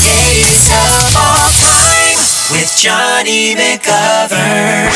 [0.00, 2.16] Greatest of all time
[2.50, 4.88] with Johnny McGovern.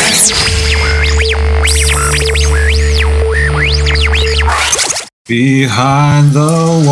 [5.26, 6.84] Behind the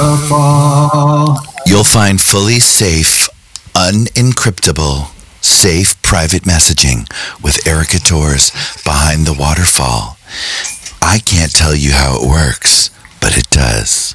[0.00, 0.64] waterfall.
[1.66, 3.28] You'll find fully safe,
[3.74, 5.10] unencryptable,
[5.42, 7.06] safe private messaging
[7.42, 8.50] with Erica Torres
[8.82, 10.16] behind the waterfall.
[11.02, 12.88] I can't tell you how it works,
[13.20, 14.14] but it does.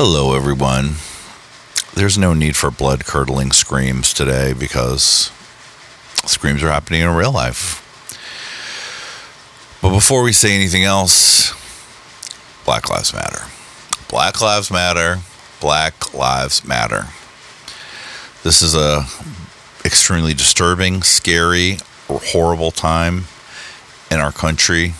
[0.00, 0.94] Hello, everyone.
[1.92, 5.32] There's no need for blood curdling screams today because
[6.24, 7.82] screams are happening in real life.
[9.82, 11.50] But before we say anything else,
[12.64, 13.40] Black Lives Matter.
[14.08, 15.16] Black Lives Matter.
[15.60, 17.08] Black Lives Matter.
[18.44, 19.04] This is a
[19.84, 23.24] extremely disturbing, scary, horrible time
[24.12, 24.94] in our country,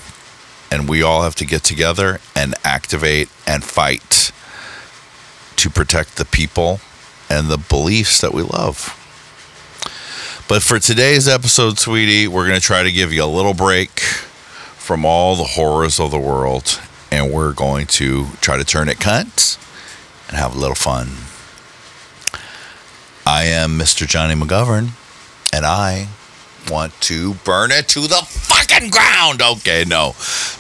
[0.73, 4.33] and we all have to get together and activate and fight
[5.59, 6.81] to protect the people
[7.29, 8.95] and the beliefs that we love.
[10.49, 14.01] But for today's episode, sweetie, we're going to try to give you a little break
[14.01, 18.99] from all the horrors of the world, and we're going to try to turn it
[18.99, 19.59] cunt
[20.29, 21.09] and have a little fun.
[23.27, 24.07] I am Mr.
[24.07, 24.91] Johnny McGovern,
[25.53, 26.09] and I
[26.71, 29.43] want to burn it to the fucking ground.
[29.43, 30.13] Okay, no,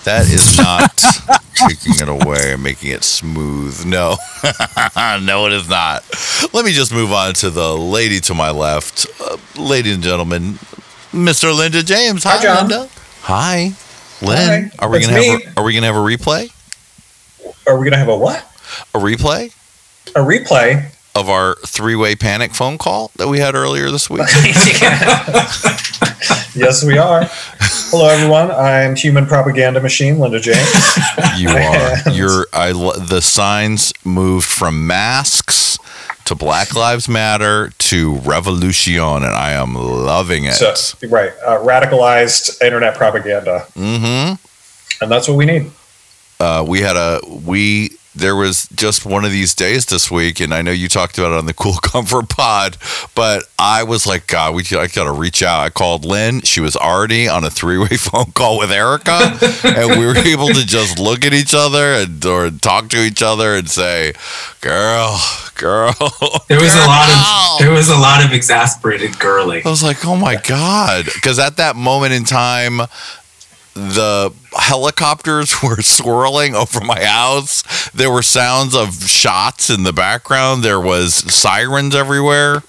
[0.05, 0.97] that is not
[1.55, 3.84] taking it away and making it smooth.
[3.84, 4.17] No,
[5.23, 6.05] no, it is not.
[6.53, 10.55] Let me just move on to the lady to my left, uh, ladies and gentlemen,
[11.12, 11.56] Mr.
[11.56, 12.25] Linda James.
[12.25, 12.69] Hi, Hi, John.
[12.69, 12.89] Linda.
[13.23, 13.73] Hi,
[14.23, 14.70] Lynn.
[14.70, 15.57] Hi, Are we that's gonna have?
[15.57, 16.52] A, are we gonna have a replay?
[17.67, 18.45] Are we gonna have a what?
[18.95, 19.52] A replay
[20.14, 20.90] A replay?
[21.18, 24.27] Of our three-way panic phone call that we had earlier this week.
[26.58, 27.23] Yes, we are.
[27.90, 28.51] Hello, everyone.
[28.51, 30.98] I'm human propaganda machine, Linda James.
[31.36, 32.11] You are.
[32.11, 32.46] You're.
[32.52, 32.73] I.
[32.73, 35.78] The signs moved from masks
[36.24, 40.55] to Black Lives Matter to Revolution, and I am loving it.
[40.55, 40.74] So,
[41.08, 44.34] right, uh, radicalized internet propaganda, mm-hmm.
[45.02, 45.70] and that's what we need.
[46.40, 47.98] Uh, we had a we.
[48.18, 51.33] There was just one of these days this week, and I know you talked about
[51.33, 52.77] it on the Cool Comfort Pod,
[53.14, 55.61] but I was like, God, we I got to reach out.
[55.61, 56.42] I called Lynn.
[56.42, 60.48] She was already on a three way phone call with Erica, and we were able
[60.48, 64.12] to just look at each other and or talk to each other and say,
[64.61, 65.20] "Girl,
[65.55, 65.95] girl."
[66.48, 69.62] There was a lot of there was a lot of exasperated girly.
[69.64, 71.07] I was like, oh my God.
[71.07, 72.80] Because at that moment in time,
[73.74, 77.62] the helicopters were swirling over my house.
[77.90, 80.62] There were sounds of shots in the background.
[80.62, 82.62] There was sirens everywhere.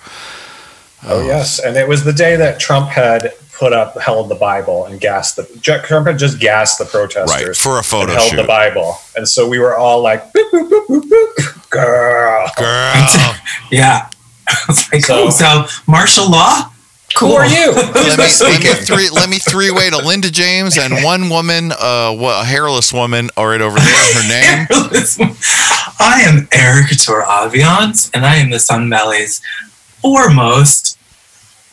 [1.06, 4.86] Oh, yes, and it was the day that Trump had put up held the Bible
[4.86, 5.44] and gassed the
[5.84, 7.56] Trump had just gassed the protesters Right.
[7.56, 8.44] For a and photo held the.
[8.44, 11.70] Bible, and so we were all like, boop, boop, boop, boop, boop.
[11.70, 12.52] girl.
[12.58, 13.36] Girl.
[13.72, 14.10] Yeah.
[14.48, 16.72] I was like, So- oh, so martial law?
[17.18, 17.72] Who are you?
[17.76, 21.72] let me, let me three let me three way to Linda James and one woman,
[21.72, 24.14] uh, what a hairless woman, all right over there.
[24.14, 24.28] Her
[25.20, 25.36] name.
[26.00, 29.42] I am Eric Couture Aviance, and I am the Sun Valley's
[30.02, 30.98] foremost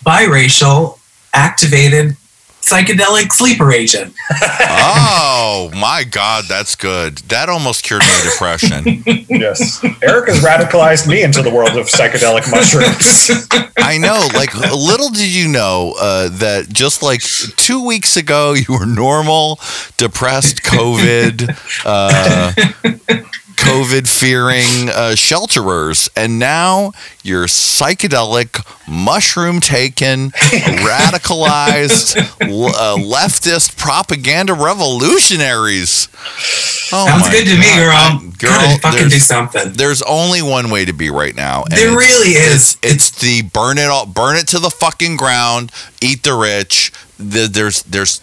[0.04, 0.98] biracial,
[1.32, 2.16] activated,
[2.66, 4.15] psychedelic sleeper agent.
[4.88, 7.19] Oh my God, that's good.
[7.28, 9.03] That almost cured my depression.
[9.28, 13.31] yes, Eric has radicalized me into the world of psychedelic mushrooms.
[13.78, 14.28] I know.
[14.34, 19.60] Like, little did you know uh, that just like two weeks ago, you were normal,
[19.97, 22.53] depressed, COVID, uh,
[23.56, 26.92] COVID fearing uh, shelterers, and now
[27.22, 36.09] you're psychedelic, mushroom taken, radicalized, uh, leftist propaganda revolutionaries.
[36.92, 38.21] Oh Sounds good to me, girl.
[38.39, 38.39] God.
[38.39, 39.72] Gotta fucking do something.
[39.72, 41.65] there's only one way to be right now.
[41.65, 42.78] and There really is.
[42.83, 46.92] It's, it's the burn it all, burn it to the fucking ground, eat the rich.
[47.19, 48.21] The, there's, there's,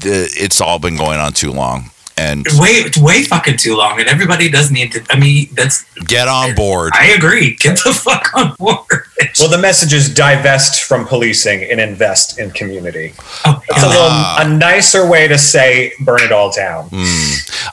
[0.00, 4.08] the, it's all been going on too long, and Way, way fucking too long, and
[4.08, 5.04] everybody does need to.
[5.10, 5.84] I mean, that's.
[6.04, 6.92] get on board.
[6.94, 7.54] I agree.
[7.54, 9.04] Get the fuck on board.
[9.38, 13.14] Well, the message is divest from policing and invest in community.
[13.44, 14.42] Oh, It's a little Ah.
[14.44, 16.88] a nicer way to say burn it all down.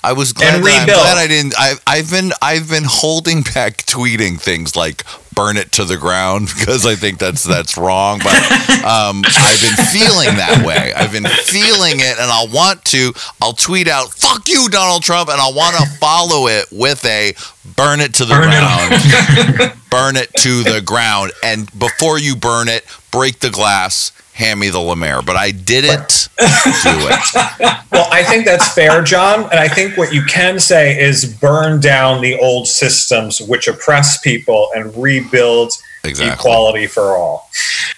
[0.03, 1.01] I was glad, And that, I'm rebuild.
[1.01, 1.53] glad I didn't.
[1.57, 5.03] I, I've been I've been holding back tweeting things like
[5.35, 8.19] "burn it to the ground" because I think that's that's wrong.
[8.19, 8.35] But
[8.83, 10.93] um, I've been feeling that way.
[10.93, 13.13] I've been feeling it, and I'll want to.
[13.41, 17.35] I'll tweet out "fuck you, Donald Trump," and I'll want to follow it with a
[17.75, 22.67] "burn it to the Burn ground." burn it to the ground, and before you burn
[22.67, 24.11] it, break the glass.
[24.33, 27.81] Hand me the Lemaire, but I didn't do it.
[27.89, 29.43] Well, I think that's fair, John.
[29.43, 34.19] And I think what you can say is burn down the old systems which oppress
[34.19, 35.71] people and rebuild
[36.03, 36.33] Exactly.
[36.33, 37.49] equality for all.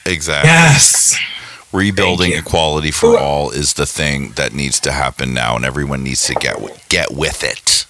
[0.05, 0.47] Exactly.
[0.51, 1.17] yes.
[1.73, 6.03] Rebuilding equality for Who- all is the thing that needs to happen now, and everyone
[6.03, 6.55] needs to get
[6.89, 7.85] get with it.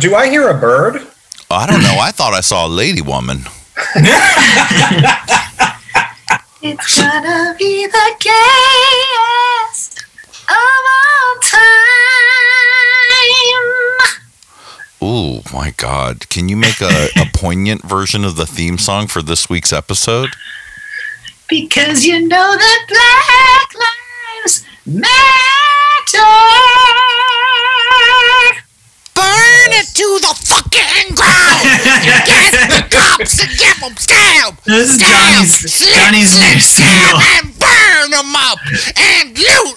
[0.00, 1.06] Do I hear a bird?
[1.50, 1.98] Oh, I don't know.
[2.00, 3.44] I thought I saw a lady woman.
[6.66, 9.98] It's gonna be the gayest
[10.48, 11.60] of all time.
[15.02, 16.26] Ooh, my God!
[16.30, 20.30] Can you make a, a poignant version of the theme song for this week's episode?
[21.50, 25.14] Because you know that Black Lives Matter.
[29.14, 31.64] Burn it to the fucking ground!
[32.26, 34.56] Get the cops and give them stab!
[34.64, 35.10] This is Stab!
[35.10, 37.20] Johnny's slit, Johnny's slit, new single.
[37.20, 38.58] stab, and burn them up!
[38.96, 39.76] And loot!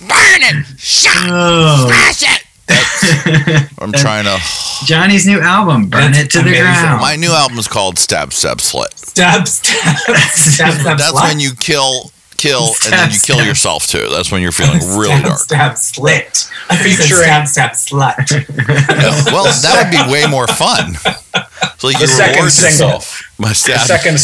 [0.00, 0.66] Burn it!
[0.78, 1.28] Shot!
[1.28, 2.44] Oh, Smash it!
[3.78, 4.38] I'm trying to.
[4.84, 6.50] Johnny's new album, "Burn That's It to the.
[6.58, 8.92] Ground." My new album is called Stab, Stab, Slit.
[8.98, 11.22] Stab, stab, stab, stab, That's slut.
[11.28, 13.46] when you kill, kill, and then you kill stab.
[13.46, 14.08] yourself too.
[14.10, 15.38] That's when you're feeling really stab, dark.
[15.38, 16.50] Stab, slit.
[16.70, 18.30] I think you said Featuring- stab, stab, slut.
[18.30, 20.94] Yeah, well, that would be way more fun.
[21.78, 22.88] So you The second single.
[22.88, 23.22] yourself.
[23.38, 24.18] My The second,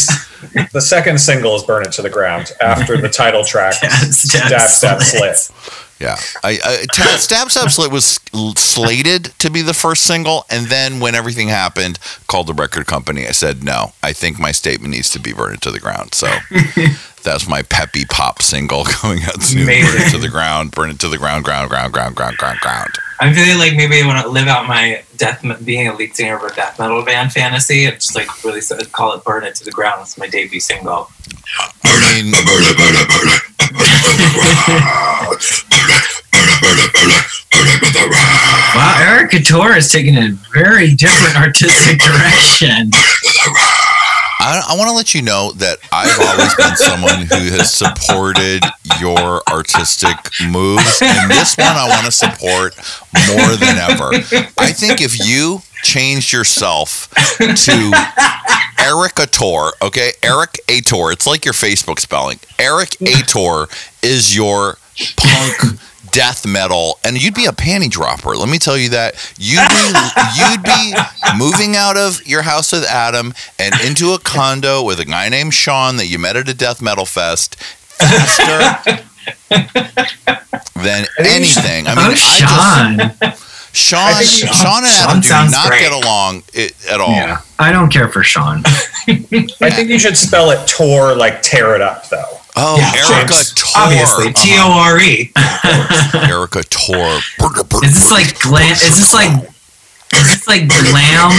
[0.73, 4.47] the second single is "Burn It to the Ground" after the title track Stab, stab,
[4.49, 5.37] "Stab, Stab, slit.
[5.37, 5.57] Slit."
[5.97, 6.85] Yeah, I, I
[7.17, 8.19] Stab Stab Slit was
[8.57, 13.25] slated to be the first single, and then when everything happened, called the record company.
[13.27, 13.93] I said no.
[14.03, 16.13] I think my statement needs to be burned to the ground.
[16.13, 16.27] So
[17.25, 19.65] that's my peppy pop single going out soon.
[19.65, 20.71] Burn it to the ground.
[20.71, 21.43] Burn it to the ground.
[21.43, 21.69] Ground.
[21.69, 21.91] Ground.
[21.91, 22.15] Ground.
[22.15, 22.37] Ground.
[22.37, 22.59] Ground.
[22.61, 22.91] Ground.
[23.19, 26.37] I'm feeling like maybe I want to live out my death, being a lead singer
[26.37, 28.61] of a death metal band fantasy, and just like really
[28.91, 31.09] call it "Burn It to the Ground." It's my debut single.
[31.83, 32.31] I mean,
[38.75, 42.91] Wow, Eric Couture has taken a very different artistic direction.
[44.45, 48.63] I, I want to let you know that I've always been someone who has supported
[48.99, 50.15] your artistic
[50.47, 52.75] moves, and this one I want to support
[53.33, 54.13] more than ever.
[54.59, 57.91] I think if you changed yourself to
[58.79, 62.39] Eric Ator, okay, Eric Ator, it's like your Facebook spelling.
[62.59, 63.67] Eric Ator
[64.03, 64.77] is your
[65.17, 65.79] punk
[66.15, 69.85] death metal and you'd be a panty dropper let me tell you that you'd be
[70.39, 70.93] you'd be
[71.37, 75.53] moving out of your house with adam and into a condo with a guy named
[75.53, 79.03] sean that you met at a death metal fest faster
[80.75, 82.97] than anything i mean Oh, I Sean.
[83.19, 85.81] just sean I think sean and Sean adam do not great.
[85.81, 88.63] get along i at all Yeah, I don't care for Sean.
[89.07, 92.39] I think you should spell it "Tor" like "tear it up," though.
[92.55, 93.53] Oh Yeah, erica James.
[93.53, 94.51] tor Obviously, T.
[94.57, 95.31] O R E.
[96.29, 97.19] erica tor
[97.83, 98.71] Is this like glam?
[98.71, 99.49] Is this like?
[100.13, 101.31] Is this like glam,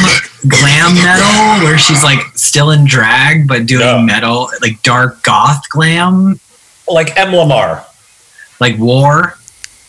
[0.48, 4.02] glam metal, where she's like still in drag but doing No.
[4.02, 6.38] metal, like dark goth glam,
[6.88, 7.32] Like M.
[7.34, 7.86] Lamar,
[8.60, 9.38] like war,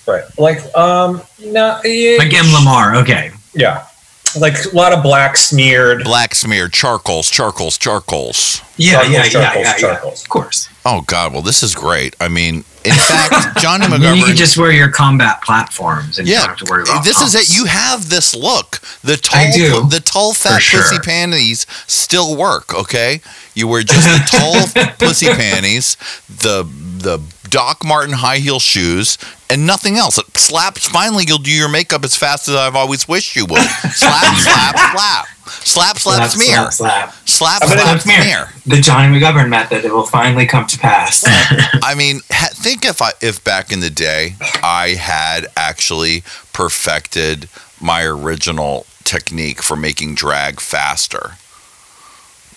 [0.08, 0.24] right?
[0.38, 2.96] Like um, no, yeah, like M Lamar.
[2.98, 3.88] Okay, yeah,
[4.40, 6.04] like a lot of black smeared.
[6.06, 9.78] black smeared charcoals charcoals charcoals Yeah, Charcoals, yeah, yeah, charcoals, yeah, yeah.
[9.80, 10.22] charcoals.
[10.24, 10.70] Of course.
[10.89, 11.34] Oh God!
[11.34, 12.15] Well, this is great.
[12.22, 16.25] I mean, in fact, Johnny And then you can just wear your combat platforms and
[16.25, 17.03] you yeah, don't have to worry about.
[17.03, 17.53] this is it.
[17.53, 18.79] You have this look.
[19.03, 20.82] The tall, the tall, fat sure.
[20.82, 22.74] pussy panties still work.
[22.74, 23.20] Okay,
[23.53, 25.98] you wear just the tall pussy panties,
[26.29, 29.18] the the Doc Martens high heel shoes,
[29.50, 30.18] and nothing else.
[30.18, 30.88] It slaps.
[30.88, 33.62] Finally, you'll do your makeup as fast as I've always wished you would.
[33.62, 37.13] Slap, slap, slap, slap, slap, smear, slap, slap.
[37.25, 38.22] slap, gonna- slap, Smear.
[38.22, 38.50] smear.
[38.66, 39.86] The Johnny McGovern method.
[39.86, 41.24] It will finally come to pass.
[41.84, 46.24] I mean, ha- think if I if back in the day I had actually
[46.54, 47.48] perfected
[47.80, 51.34] my original technique for making drag faster.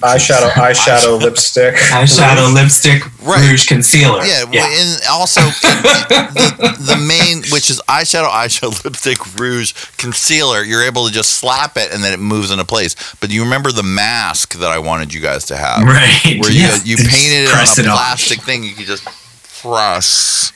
[0.03, 1.75] eyeshadow, eyeshadow, lipstick.
[1.75, 3.49] Eyeshadow, lipstick, Right.
[3.51, 4.25] rouge, concealer.
[4.25, 5.41] Yeah, well, and also
[6.09, 10.63] the, the main, which is eyeshadow, eyeshadow, lipstick, rouge, concealer.
[10.63, 12.95] You're able to just slap it and then it moves into place.
[13.21, 16.39] But you remember the mask that I wanted you guys to have, Right.
[16.41, 16.79] where you yeah.
[16.85, 17.97] you Just painted it on a on.
[17.97, 18.65] plastic thing.
[18.65, 19.05] You could just
[19.63, 20.53] press.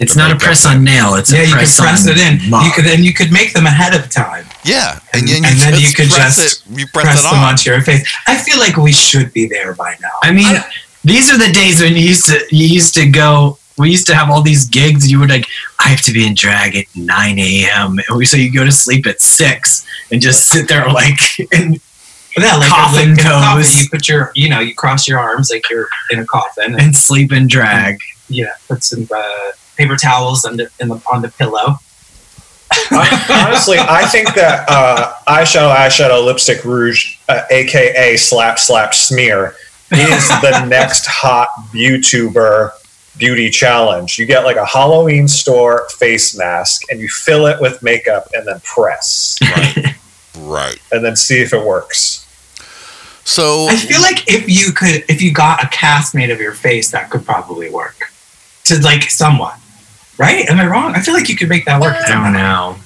[0.00, 1.14] It's not a press on nail.
[1.16, 2.50] It's Yeah, a you could press press on it in.
[2.50, 2.64] mug.
[2.66, 4.46] You could then you could make them ahead of time.
[4.68, 6.78] Yeah, and, And- then you, and then just you could press just it.
[6.78, 7.48] You press, Press it them on.
[7.50, 8.06] onto your face.
[8.26, 10.08] I feel like we should be there by now.
[10.22, 10.56] I mean,
[11.04, 13.58] these are the days when you used to you used to go.
[13.78, 15.08] We used to have all these gigs.
[15.08, 15.46] You would like,
[15.78, 17.96] I have to be in drag at 9 a.m.
[18.08, 21.20] And we so you go to sleep at six and just sit there like,
[21.52, 21.78] and,
[22.36, 23.80] yeah, like coffin like in a coffin, pose.
[23.82, 26.80] You put your, you know, you cross your arms like you're in a coffin, and
[26.82, 27.98] and sleep in drag.
[28.28, 31.76] yeah, put some uh, paper towels on the, in the on the pillow.
[32.72, 39.54] Hon- Honestly, I think that uh, eyeshadow, eyeshadow, lipstick, rouge, uh, aka slap, slap, smear,
[39.92, 42.70] is the next hot YouTuber
[43.16, 44.18] beauty challenge.
[44.18, 48.46] You get like a Halloween store face mask and you fill it with makeup and
[48.46, 49.96] then press Right.
[50.36, 50.78] right.
[50.92, 52.24] and then see if it works.
[53.24, 56.52] So I feel like if you could, if you got a cast made of your
[56.54, 58.12] face, that could probably work.
[58.64, 59.58] To like somewhat,
[60.18, 60.48] right?
[60.48, 60.94] Am I wrong?
[60.94, 61.96] I feel like you could make that work.
[61.96, 62.76] I don't know.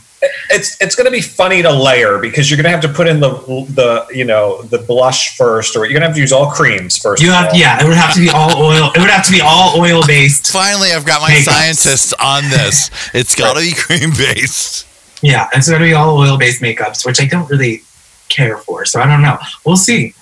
[0.51, 3.09] It's it's going to be funny to layer because you're going to have to put
[3.09, 3.31] in the
[3.75, 6.97] the you know the blush first, or you're going to have to use all creams
[6.97, 7.21] first.
[7.21, 7.55] You have, all.
[7.59, 7.83] yeah.
[7.83, 8.93] It would have to be all oil.
[8.95, 10.53] It would have to be all oil based.
[10.53, 11.43] finally, I've got my Makeups.
[11.43, 12.91] scientists on this.
[13.15, 14.87] It's got to be cream based.
[15.23, 17.83] Yeah, and it's going to be all oil based makeups, which I don't really
[18.29, 18.85] care for.
[18.85, 19.39] So I don't know.
[19.67, 20.15] We'll see.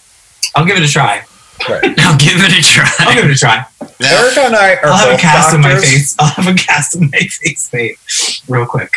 [0.55, 1.25] I'll give it a try.
[1.69, 1.83] Right.
[2.01, 3.15] I'll give it a I'll try.
[3.15, 3.67] give it a try.
[4.01, 6.17] Now, Erica and I are I'll have a both cast of my face.
[6.19, 7.97] I'll have a cast of my face made
[8.49, 8.93] real quick.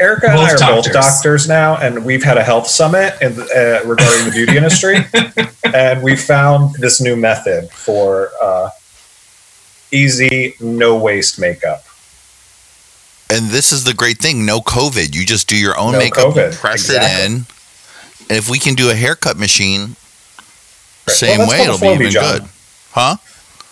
[0.00, 0.92] Erica and I are both doctors.
[0.92, 4.98] doctors now, and we've had a health summit in, uh, regarding the beauty industry,
[5.74, 8.70] and we found this new method for uh,
[9.90, 11.82] easy, no waste makeup.
[13.30, 15.14] and this is the great thing: no COVID.
[15.16, 17.08] You just do your own No makeup, COVID, press exactly.
[17.08, 17.32] it in,
[18.28, 19.97] and if we can do a haircut machine, Right.
[21.08, 22.40] Same Well, way, it'll be even Flowbee, good.
[22.42, 22.48] John.
[22.92, 23.16] Huh?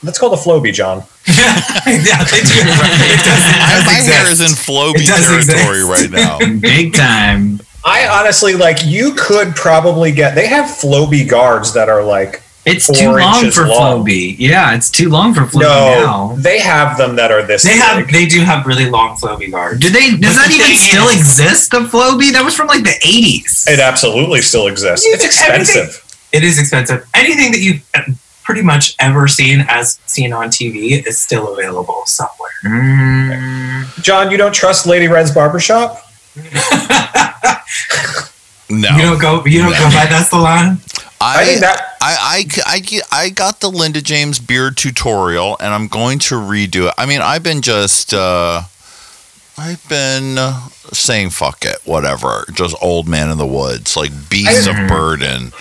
[0.02, 0.98] That's called a Flowbee, John.
[1.26, 1.54] yeah,
[1.86, 3.00] they do it right.
[3.10, 5.88] It does, it I, does my hair is in Flowbee territory exist.
[5.90, 6.38] right now.
[6.60, 7.60] Big time.
[7.84, 8.78] I honestly like.
[8.84, 10.34] You could probably get.
[10.34, 12.42] They have Flowbee guards that are like.
[12.64, 14.04] It's Four too long for long.
[14.04, 14.34] Flowbee.
[14.40, 16.36] Yeah, it's too long for Flowbee No, now.
[16.36, 17.62] they have them that are this.
[17.62, 18.08] They have.
[18.10, 19.78] They do have really long flowy guards.
[19.80, 20.10] Do they?
[20.16, 21.70] Does But that the even still is- exist?
[21.70, 23.66] The Flowbee that was from like the eighties.
[23.68, 25.06] It absolutely still exists.
[25.06, 26.02] You- It's everything- expensive.
[26.32, 27.08] It is expensive.
[27.14, 27.82] Anything that you've
[28.42, 32.50] pretty much ever seen as seen on TV is still available somewhere.
[32.64, 36.02] Mm, John, you don't trust Lady Red's barbershop?
[38.68, 39.44] No, You don't go.
[39.46, 40.78] You don't go by that salon.
[41.20, 45.86] I think that I, I, I, I got the Linda James beard tutorial and I'm
[45.88, 46.94] going to redo it.
[46.98, 48.62] I mean, I've been just, uh,
[49.56, 52.44] I've been uh, saying fuck it, whatever.
[52.52, 55.52] Just old man in the woods, like beast of burden.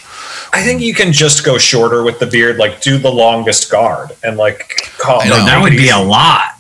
[0.56, 4.12] I think you can just go shorter with the beard, like do the longest guard
[4.24, 5.46] and like call I know.
[5.46, 6.52] that would be a lot.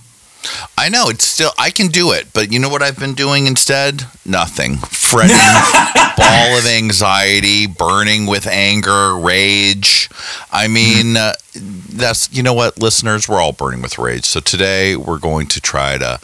[0.78, 3.48] I know it's still, I can do it, but you know what I've been doing
[3.48, 4.04] instead?
[4.26, 4.76] Nothing.
[4.76, 5.32] Fretting,
[6.18, 10.10] ball of anxiety, burning with anger, rage.
[10.52, 14.26] I mean, uh, that's, you know what, listeners, we're all burning with rage.
[14.26, 16.20] So today we're going to try to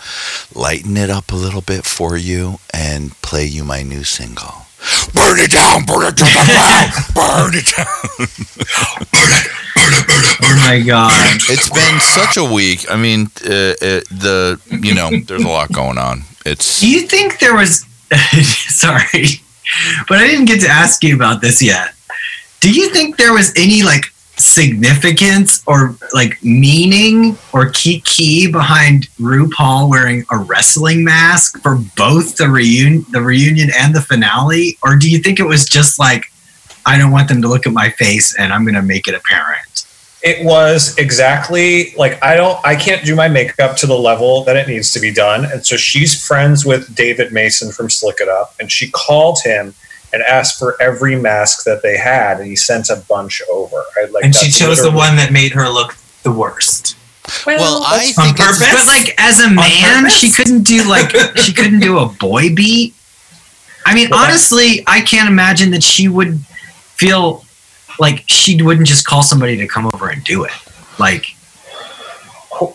[0.54, 4.66] lighten it up a little bit for you and play you my new single.
[5.14, 7.88] Burn it down, burn it to the ground, burn it down.
[9.12, 9.48] Burn it!
[9.76, 10.08] Burn it!
[10.08, 10.38] Burn it!
[10.44, 11.12] Oh my god.
[11.50, 12.90] It's been such a week.
[12.90, 16.24] I mean, uh, uh, the, you know, there's a lot going on.
[16.46, 17.86] It's, Do you think there was?
[18.42, 19.42] sorry,
[20.10, 21.94] but I didn't get to ask you about this yet.
[22.60, 24.11] Do you think there was any like
[24.42, 32.38] significance or like meaning or key key behind RuPaul wearing a wrestling mask for both
[32.38, 36.26] the reunion, the reunion and the finale, or do you think it was just like
[36.86, 39.14] I don't want them to look at my face and I'm going to make it
[39.14, 39.86] apparent?
[40.24, 44.56] It was exactly like I don't I can't do my makeup to the level that
[44.56, 45.46] it needs to be done.
[45.46, 49.74] And so she's friends with David Mason from Slick It Up and she called him
[50.14, 53.84] and asked for every mask that they had and he sent a bunch over.
[53.98, 56.98] I, like and she chose the one that made her look the worst.
[57.46, 58.74] well, I on think it's, purpose?
[58.74, 62.94] But like as a man, she couldn't do like she couldn't do a boy beat.
[63.86, 67.44] I mean, Well, honestly, I can't imagine that she would feel
[68.00, 70.52] like she wouldn't just call somebody to come over and do it.
[71.00, 71.36] Like qu-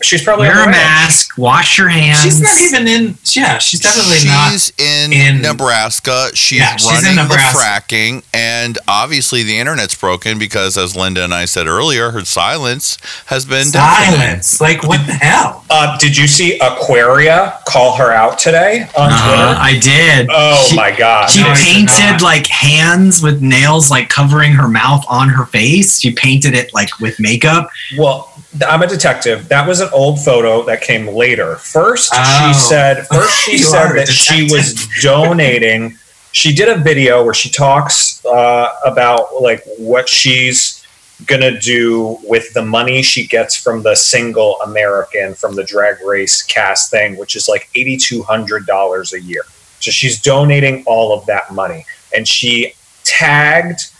[0.03, 1.37] she's probably Wear a mask.
[1.39, 2.23] Wash your hands.
[2.23, 3.19] She's not even in.
[3.35, 4.53] Yeah, she's definitely not.
[4.53, 6.29] she's in, in- Nebraska.
[6.35, 11.25] She's Yeah, she's in running the fracking, and obviously the internet's broken because, as Linda
[11.25, 14.19] and I said earlier, her silence has been deafening.
[14.21, 14.61] Silence.
[14.61, 15.65] Like what the hell?
[15.71, 19.61] Uh, did you see Aquaria call her out today on Uh-huh, Twitter?
[19.61, 20.29] I did.
[20.31, 21.31] Oh She- my god!
[21.31, 26.01] She No, painted like hands with nails like covering her mouth on her face.
[26.01, 27.69] She painted it like with makeup.
[27.99, 29.49] Well, th- I'm a detective.
[29.49, 31.57] That was an old photo that came later.
[31.57, 32.53] First, Oh.
[32.53, 33.07] she said.
[33.09, 35.99] First, she said that she was donating.
[36.33, 40.83] She did a video where she talks uh, about like what she's
[41.27, 46.43] gonna do with the money she gets from the single American from the drag race
[46.43, 49.43] cast thing, which is like eighty two hundred dollars a year.
[49.81, 53.91] So she's donating all of that money, and she tagged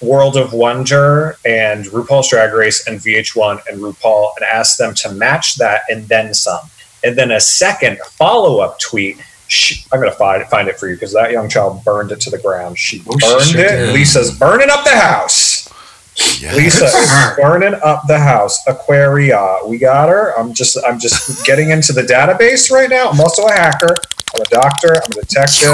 [0.00, 5.12] World of Wonder and RuPaul's Drag Race and VH1 and RuPaul and asked them to
[5.12, 6.60] match that and then some.
[7.04, 9.18] And then a second follow up tweet.
[9.48, 12.20] She, I'm going to find, find it for you because that young child burned it
[12.20, 12.78] to the ground.
[12.78, 13.68] She Oh, she burned sure it.
[13.86, 13.94] did.
[13.94, 15.47] Lisa's burning up the house.
[16.40, 16.54] Yeah.
[16.54, 18.66] Lisa is burning up the house.
[18.66, 20.38] Aquaria, we got her.
[20.38, 23.10] I'm just I'm just getting into the database right now.
[23.10, 23.94] I'm also a hacker.
[24.34, 24.94] I'm a doctor.
[24.94, 25.70] I'm a detective.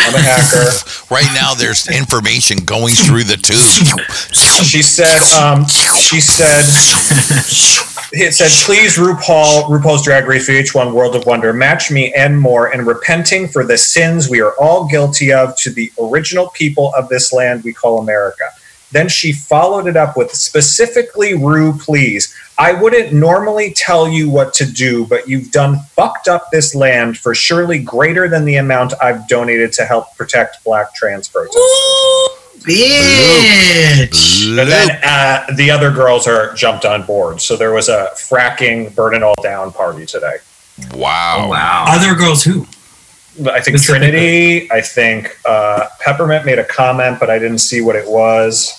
[0.00, 0.70] I'm a hacker.
[1.10, 3.58] Right now, there's information going through the tube.
[4.30, 6.64] She said, um, she said,
[8.12, 12.72] it said, please, RuPaul, RuPaul's Drag Race VH1 World of Wonder, match me and more
[12.72, 17.08] in repenting for the sins we are all guilty of to the original people of
[17.08, 18.44] this land we call America.
[18.90, 22.34] Then she followed it up with specifically, Ru, please.
[22.56, 27.18] I wouldn't normally tell you what to do, but you've done fucked up this land
[27.18, 31.54] for surely greater than the amount I've donated to help protect black trans persons.
[32.64, 34.48] Bitch.
[34.48, 37.40] And then uh, the other girls are jumped on board.
[37.40, 40.36] So there was a fracking, burn it all down party today.
[40.94, 41.44] Wow.
[41.44, 41.84] Oh, wow.
[41.88, 42.66] Other girls who?
[43.46, 47.96] I think Trinity, I think uh, Peppermint made a comment, but I didn't see what
[47.96, 48.72] it was.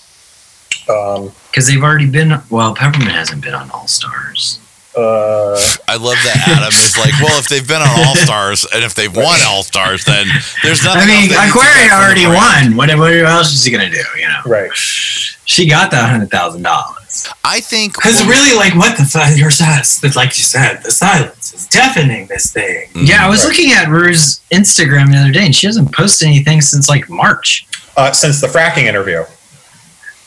[0.89, 2.41] Um, Because they've already been.
[2.49, 4.59] Well, Peppermint hasn't been on All Stars.
[4.97, 5.55] uh,
[5.87, 8.95] I love that Adam is like, well, if they've been on All Stars and if
[8.95, 10.27] they've won All Stars, then
[10.63, 11.03] there's nothing.
[11.03, 12.75] I mean, else they need to Aquaria get from the already won.
[12.75, 14.03] What, what else is he gonna do?
[14.17, 14.71] You know, right.
[14.73, 16.95] she got that hundred thousand dollars.
[17.43, 19.35] I think Because really, like, what the fuck?
[19.37, 22.27] Your silence, like you said, the silence is deafening.
[22.27, 22.89] This thing.
[22.95, 23.49] Yeah, I was Right.
[23.49, 27.65] looking at Ru's Instagram the other day, and she hasn't posted anything since like March.
[27.97, 29.23] Uh, since the fracking interview.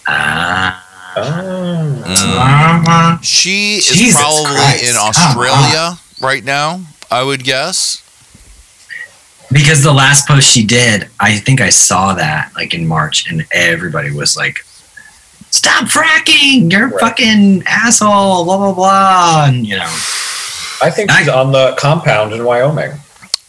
[0.09, 0.79] Ah.
[1.17, 2.03] Oh.
[2.07, 2.07] Mm.
[2.07, 3.19] Uh-huh.
[3.23, 4.85] she is Jesus probably Christ.
[4.85, 6.81] in Come Australia right now.
[7.11, 7.99] I would guess.
[9.53, 13.45] because the last post she did, I think I saw that like in March, and
[13.53, 14.57] everybody was like,
[15.53, 16.73] "Stop fracking!
[16.73, 17.01] You're Right.
[17.01, 19.93] fucking asshole!" Blah blah blah, and you know,
[20.83, 22.93] I think she's on the compound in Wyoming.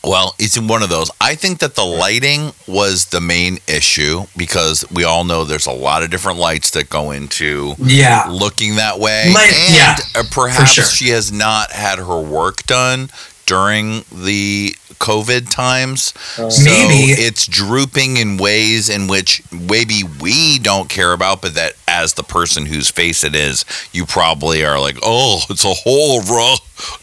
[0.05, 1.09] Well, it's in one of those.
[1.21, 5.71] I think that the lighting was the main issue because we all know there's a
[5.71, 8.25] lot of different lights that go into Yeah.
[8.29, 9.31] looking that way.
[9.33, 10.83] Light- and yeah, uh, perhaps sure.
[10.83, 13.11] she has not had her work done
[13.45, 16.13] during the COVID times.
[16.37, 17.11] Uh, So Maybe.
[17.11, 22.23] it's drooping in ways in which maybe we don't care about, but that as the
[22.23, 26.55] person whose face it is, you probably are like, oh, it's a horror.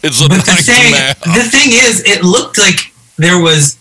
[0.03, 0.91] It's a But the thing,
[1.33, 3.77] the thing is, it looked like there was.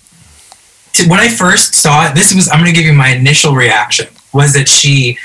[0.95, 2.49] To, when I first saw it, this was.
[2.51, 4.09] I'm going to give you my initial reaction.
[4.33, 5.19] Was that she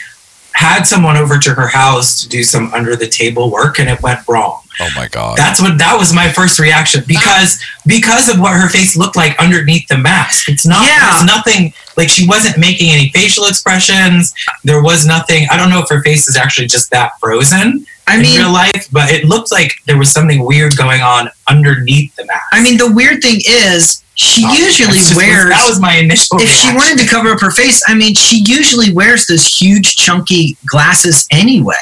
[0.55, 4.01] had someone over to her house to do some under the table work, and it
[4.01, 4.61] went wrong.
[4.79, 5.37] Oh my god.
[5.37, 9.37] That's what that was my first reaction because because of what her face looked like
[9.39, 10.49] underneath the mask.
[10.49, 11.11] It's not Yeah.
[11.11, 14.33] there's nothing like she wasn't making any facial expressions.
[14.65, 15.47] There was nothing.
[15.49, 18.51] I don't know if her face is actually just that frozen I in mean, real
[18.51, 22.43] life, but it looked like there was something weird going on underneath the mask.
[22.51, 25.49] I mean, the weird thing is she Oh, usually that's just- wears.
[25.49, 26.41] that was my initial.
[26.41, 29.95] if she wanted to cover up her face, I mean, she usually wears those huge,
[29.97, 31.75] chunky glasses anyway.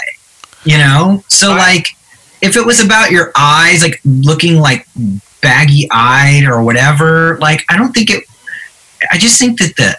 [0.65, 1.88] You know, so like,
[2.41, 4.88] if it was about your eyes, like looking like
[5.41, 8.24] baggy eyed or whatever, like I don't think it.
[9.12, 9.98] I just think that the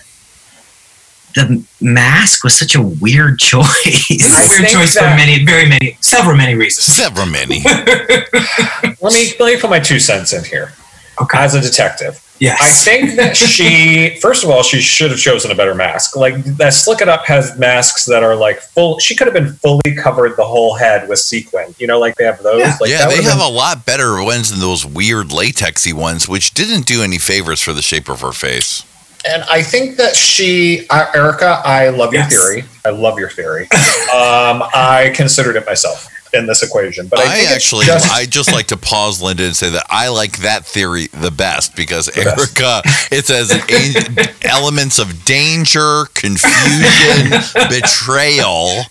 [1.34, 3.66] the mask was such a weird choice.
[3.84, 6.86] It's weird think choice for many, very many, several many reasons.
[6.86, 7.62] Several many.
[7.64, 10.72] Let me let me put my two cents in here.
[11.20, 11.38] Okay.
[11.38, 12.58] As a detective, Yes.
[12.60, 16.16] I think that she, first of all, she should have chosen a better mask.
[16.16, 18.98] Like that Slick It Up has masks that are like full.
[18.98, 21.74] She could have been fully covered the whole head with sequin.
[21.78, 22.60] You know, like they have those.
[22.60, 22.76] Yeah.
[22.80, 25.92] Like yeah, that they would've have been- a lot better ones than those weird latexy
[25.92, 28.84] ones, which didn't do any favors for the shape of her face.
[29.26, 32.30] And I think that she, uh, Erica, I love Yes.
[32.30, 32.64] your theory.
[32.84, 33.62] I love your theory.
[34.12, 36.08] um, I considered it myself.
[36.34, 37.06] In this equation.
[37.06, 40.08] But I, I, actually, just- I just like to pause, Linda, and say that I
[40.08, 42.60] like that theory the best because The best.
[42.60, 43.50] Erica, it says
[44.44, 47.30] elements of danger, confusion,
[47.68, 48.82] betrayal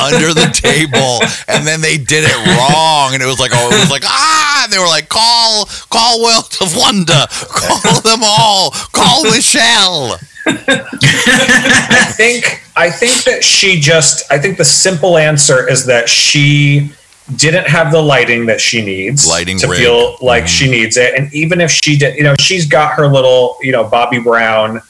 [0.00, 3.80] under the table, and then they did it wrong, and it was like, oh, it
[3.80, 8.70] was like ah, and they were like, call, call World of Wonder, call them all,
[8.92, 10.18] call Michelle.
[10.46, 16.92] I think I think that she just I think the simple answer is that she
[17.36, 19.78] didn't have the lighting that she needs Lighting to rig.
[19.78, 20.48] feel like Mhm.
[20.48, 21.14] she needs it.
[21.14, 24.80] And even if she did, you know, she's got her little, you know, Bobbi Brown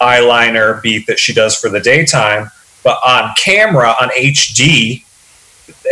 [0.00, 2.50] eyeliner beat that she does for the daytime,
[2.84, 5.02] but on camera on HD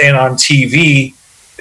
[0.03, 1.15] and on TV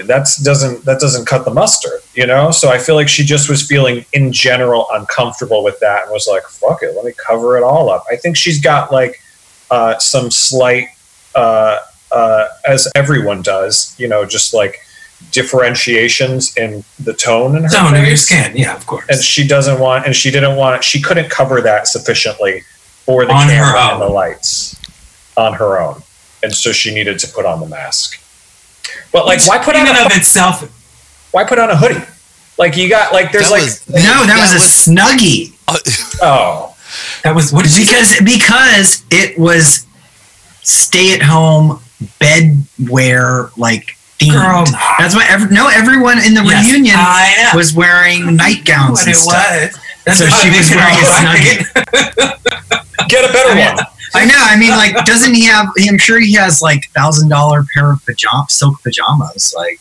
[0.06, 2.52] that's doesn't that doesn't cut the mustard, you know?
[2.52, 6.28] So I feel like she just was feeling in general uncomfortable with that and was
[6.28, 8.06] like, fuck it, let me cover it all up.
[8.12, 9.22] I think she's got like
[9.72, 10.88] uh, some slight
[11.34, 11.80] uh,
[12.12, 14.80] uh, as everyone does, you know, just like
[15.32, 19.06] differentiations in the tone and her Tone of your skin, yeah, of course.
[19.10, 22.62] And she doesn't want, and she didn't want, she couldn't cover that sufficiently
[23.06, 24.80] for the On her camera and the lights
[25.38, 26.02] on her own.
[26.44, 28.22] And so she needed to put on the mask.
[29.12, 30.62] But like, why put on a, of itself?
[31.32, 32.04] why put on a hoodie?
[32.58, 34.54] Like you got like there's That like was- No, that, was
[34.88, 35.78] a snuggie uh,
[36.22, 36.76] oh
[37.24, 37.84] That was what did say?
[37.84, 39.86] because because it was
[40.64, 41.82] stay at home
[42.20, 44.32] bed wear like themed.
[44.32, 44.66] Girl.
[44.98, 47.58] That's why every, no everyone in the Yes, reunion I know.
[47.58, 49.74] was wearing nightgowns what and it stuff.
[50.08, 50.18] was.
[50.18, 53.08] So she was wearing a snuggie.
[53.10, 53.86] get a better I mean, one.
[54.16, 54.38] I know.
[54.40, 55.68] I mean, like, doesn't he have?
[55.88, 59.54] I'm sure he has like thousand dollar pair of pajama, silk pajamas.
[59.56, 59.80] Like,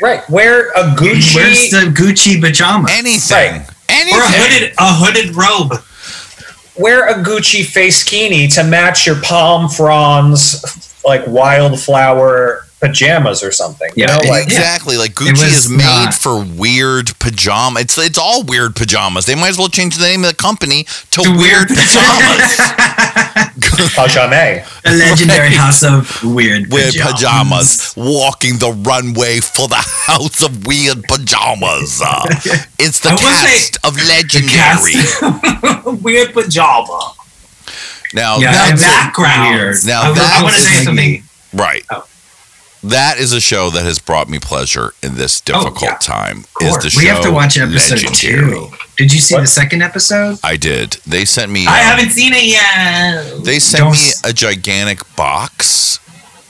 [0.00, 0.28] Right.
[0.30, 2.90] Wear a Gucci where's the Gucci pajamas?
[2.92, 3.70] anything, Right.
[3.88, 4.14] anything.
[4.20, 5.82] Or a hooded a hooded robe.
[6.76, 13.90] wear a Gucci face skinny to match your palm fronds like wildflower pajamas or something.
[13.96, 14.96] You Yeah, know, like exactly.
[14.96, 17.80] Like Gucci is made not- for weird pajama.
[17.80, 19.26] It's it's all weird pajamas.
[19.26, 22.58] They might as well change the name of the company to, To Weird Weird Pajamas.
[23.94, 24.64] pajame.
[24.82, 25.56] the legendary Right.
[25.56, 27.94] house of weird weird pajamas.
[27.94, 32.00] pajamas, walking the runway for the House of Weird Pajamas.
[32.02, 32.22] Uh,
[32.78, 34.92] it's the I cast of legendary.
[34.92, 37.12] Cast- Weird pajama.
[38.14, 39.76] Now, Yeah, that's it's a- Background.
[39.86, 41.22] Now I, that want to say something.
[41.54, 41.84] right.
[41.90, 42.04] Oh.
[42.82, 45.96] That is a show that has brought me pleasure in this difficult yeah.
[45.98, 46.44] time.
[46.60, 48.50] Is the show We have to watch episode Legendary.
[48.50, 48.68] two.
[48.96, 49.40] Did you see What?
[49.40, 50.38] the second episode?
[50.44, 50.92] I did.
[51.06, 51.66] They sent me.
[51.66, 53.44] I um, haven't seen it yet.
[53.44, 55.98] They sent Don't me a gigantic box.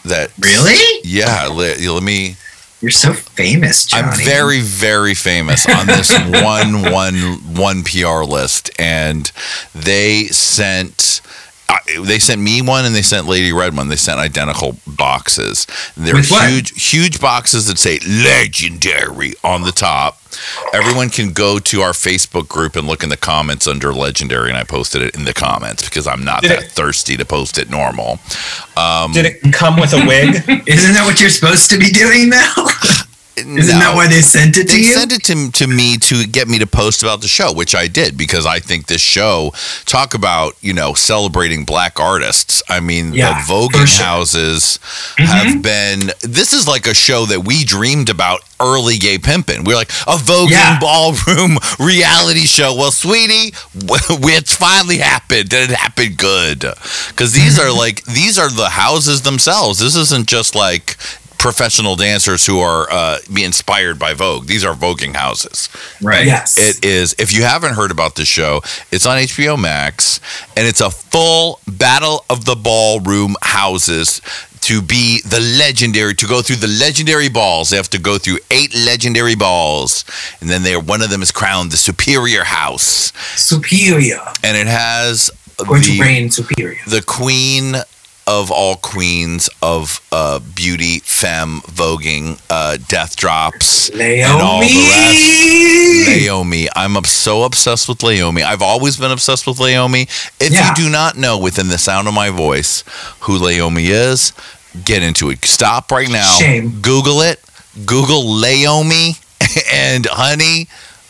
[0.05, 1.01] That Really?
[1.03, 1.47] Yeah.
[1.47, 2.37] Let, let me.
[2.81, 4.07] You're so famous, Johnny.
[4.07, 6.11] I'm very, very famous on this
[6.43, 7.15] one, one,
[7.57, 9.31] one PR list, and
[9.75, 11.21] they sent.
[11.71, 13.89] Uh, they sent me one and they sent Lady Red one.
[13.89, 15.67] They sent identical boxes.
[15.97, 16.49] They're With what?
[16.51, 20.21] huge, huge boxes that say "Legendary" on the top.
[20.73, 24.57] Everyone can go to our Facebook group and look in the comments under "Legendary," and
[24.57, 27.59] I posted it in the comments because I'm not Did that it- thirsty to post
[27.59, 28.19] it normal.
[28.77, 30.37] Um, Did it come with a wig?
[30.67, 32.55] Isn't that what you're supposed to be doing now?
[33.47, 34.95] Isn't that why they sent it to they you?
[34.95, 37.87] sent it to, to me to get me to post about the show, which I
[37.89, 39.53] did because I think this show
[39.85, 42.63] talk about you know celebrating black artists.
[42.69, 44.05] I mean, Yeah, the voguing sure.
[44.05, 44.79] houses
[45.19, 45.25] Mm-hmm.
[45.25, 46.01] have been.
[46.23, 49.65] This is like a show that we dreamed about early gay pimping.
[49.65, 50.79] We're like a voguing Yeah.
[50.81, 52.75] ballroom reality show.
[52.75, 56.61] Well, sweetie, it's finally happened, and it happened good
[57.09, 57.69] because these Mm-hmm.
[57.69, 59.79] are like these are the houses themselves.
[59.79, 60.97] This isn't just like
[61.39, 64.47] professional dancers who are uh, be inspired by Vogue.
[64.47, 65.69] These are voguing houses.
[66.03, 66.27] right.
[66.27, 66.59] Yes.
[66.59, 67.15] It is.
[67.19, 70.21] If you haven't heard about this show, it's on HBO Max,
[70.57, 74.21] and it's a full battle of the ballroom houses
[74.63, 77.71] to be the legendary to go through the legendary balls.
[77.71, 80.05] They have to go through eight legendary balls,
[80.41, 84.21] and then they are one of them is crowned the superior house, superior.
[84.43, 86.81] and it has Going to reign superior.
[86.87, 87.77] the queen
[88.29, 96.21] of all queens of uh, beauty, femme, voguing, uh, death drops, and all the rest.
[96.21, 96.69] Naomi.
[96.77, 98.43] I'm so obsessed with Naomi.
[98.43, 100.03] I've always been obsessed with Naomi.
[100.39, 100.69] If Yeah.
[100.69, 102.85] you do not know within the sound of my voice
[103.21, 104.33] who Naomi is,
[104.85, 105.45] get into it.
[105.45, 106.35] Stop right now.
[106.39, 106.81] Shame.
[106.83, 107.41] Google it.
[107.87, 109.17] Google Naomi
[109.73, 110.69] and honey,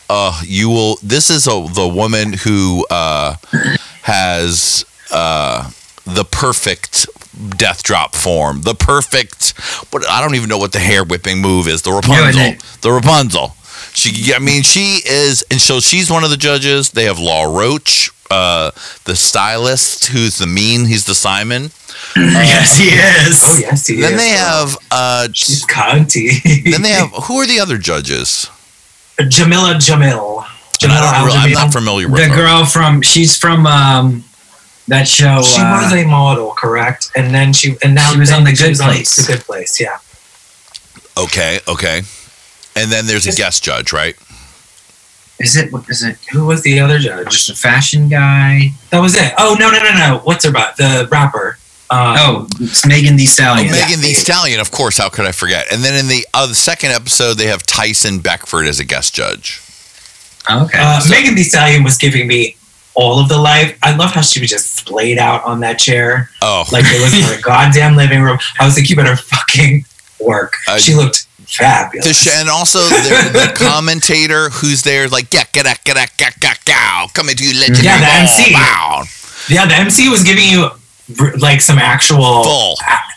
[0.09, 0.97] uh, you will.
[1.03, 3.35] This is a, the woman who uh,
[4.03, 5.69] has uh,
[6.15, 7.07] the perfect
[7.57, 9.51] death drop form, the perfect.
[9.91, 11.81] What I don't even know what the hair whipping move is.
[11.81, 12.41] The Rapunzel.
[12.41, 12.63] it.
[12.81, 13.55] the Rapunzel.
[13.93, 16.91] She, I mean, she is, and so she's one of the judges.
[16.91, 18.71] They have Law Roach uh,
[19.05, 20.85] the stylist, who's the mean.
[20.85, 21.71] He's the Simon.
[22.15, 23.43] yes, he is.
[23.43, 24.17] Oh yes, he then is.
[24.17, 24.77] Then they have.
[24.91, 26.71] Uh, She's cunty.
[26.71, 27.09] then they have.
[27.23, 28.49] Who are the other judges?
[29.27, 30.45] Jamila Jamil.
[30.81, 31.25] And I Jamila don't.
[31.25, 32.35] Really, I'm not familiar with the her.
[32.35, 34.23] girl from she's from um
[34.89, 35.41] that show.
[35.41, 37.11] She uh, was a model, correct?
[37.15, 39.15] And then she and now She was on The Good was on Place.
[39.15, 39.97] The Good Place, yeah.
[41.17, 41.59] Okay.
[41.67, 42.01] Okay.
[42.75, 44.15] And then there's a guest judge, right?
[45.39, 46.17] is it what is it?
[46.33, 47.31] Who was the other judge?
[47.31, 48.71] Just a fashion guy.
[48.89, 49.33] That was it.
[49.37, 50.19] Oh no no no no!
[50.25, 50.75] What's her butt?
[50.77, 51.57] The rapper.
[51.89, 53.71] Uh, Oh, it's Megan Thee Oh, Stallion.
[53.71, 54.97] Megan Thee Stallion, of course.
[54.97, 55.71] How could I forget?
[55.71, 59.13] And then in the uh, the second episode, they have Tyson Beckford as a guest
[59.15, 59.61] judge.
[60.51, 60.77] okay.
[60.79, 62.57] Uh, So- Megan Thee Stallion was giving me
[62.99, 63.77] all of the life.
[63.81, 67.13] I love how she was just splayed out on that chair, Oh, like it was
[67.13, 68.37] her goddamn living room.
[68.59, 69.85] I was like, you better fucking
[70.19, 70.53] work.
[70.67, 72.21] Uh, she looked fabulous.
[72.23, 76.65] Sh- and also the, the commentator who's there, like yeah, get get get get get
[76.65, 77.85] go, coming to you legendary.
[77.85, 78.53] Yeah, the MC.
[78.53, 79.07] bound.
[79.49, 80.69] yeah, the MC was giving you
[81.39, 82.75] like some actual Bull.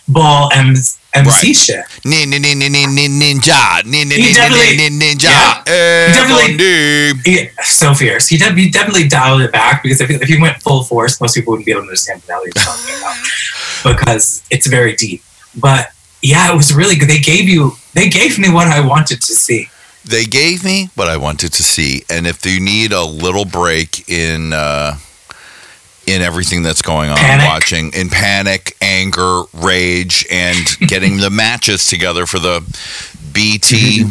[0.09, 0.75] ball M-
[1.14, 1.57] MC Right.
[1.57, 1.85] shit.
[2.05, 3.85] Nin, nin, nin, nin, nin, nin, ninja.
[3.85, 5.31] Nin, nin, He definitely- nin, nin, ninja.
[5.66, 6.07] yeah.
[6.07, 7.20] He definitely-.
[7.25, 8.29] He, so fierce.
[8.29, 11.20] He, de- he definitely dialed it back because if he, if he went full force,
[11.20, 13.16] most people wouldn't be able to understand what he was talking about
[13.96, 15.22] because it's very deep.
[15.55, 15.90] But
[16.22, 17.09] yeah, it was really good.
[17.11, 19.68] They gave you, they gave me what I wanted to see.
[20.05, 24.09] They gave me what I wanted to see, and if you need a little break
[24.09, 24.96] in uh,
[26.07, 27.47] in everything that's going on, Panic.
[27.47, 30.57] watching in panic, anger, rage, and
[30.88, 32.61] getting the matches together for the
[33.33, 34.05] BT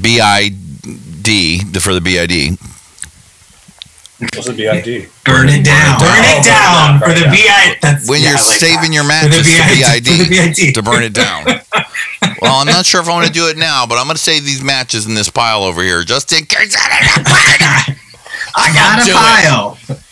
[0.00, 2.58] BID for the BID.
[4.34, 5.08] What's the BID?
[5.24, 5.98] Burn it down.
[5.98, 7.32] Burn it down burn for it the down.
[7.32, 7.76] BI.
[7.80, 8.92] That's, When yeah, you're like saving that.
[8.92, 10.28] your For matches the to BID, BID, for the
[10.64, 10.74] BID.
[10.74, 11.44] to burn it down.
[12.42, 14.22] well, I'm not sure if I want to do it now, but I'm going to
[14.22, 17.96] save these matches in this pile over here just in case I end up
[18.56, 20.09] I got Do a it.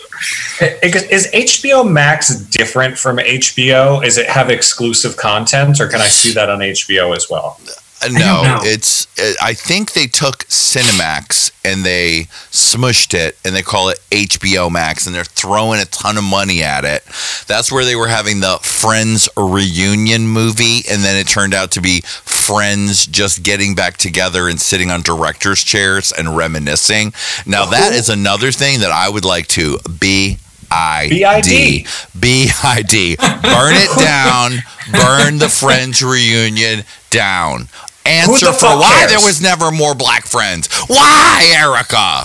[0.61, 4.05] Is HBO Max different from HBO?
[4.05, 7.61] Is it have exclusive content, or can I see that on HBO as well?
[8.03, 9.07] Uh, No, it's.
[9.19, 14.71] uh, I think they took Cinemax and they smushed it, and they call it HBO
[14.71, 17.03] Max, and they're throwing a ton of money at it.
[17.47, 21.81] That's where they were having the Friends reunion movie, and then it turned out to
[21.81, 27.13] be Friends just getting back together and sitting on directors' chairs and reminiscing.
[27.47, 30.39] Now that is another thing that I would like to be.
[30.71, 31.09] I
[31.41, 31.87] D
[32.19, 33.17] B I D.
[33.17, 34.59] Burn it down.
[34.93, 37.69] Burn the Friends reunion down.
[38.09, 39.11] Answer for why cares?
[39.11, 40.67] there was never more black friends.
[40.89, 42.25] Why, Erica?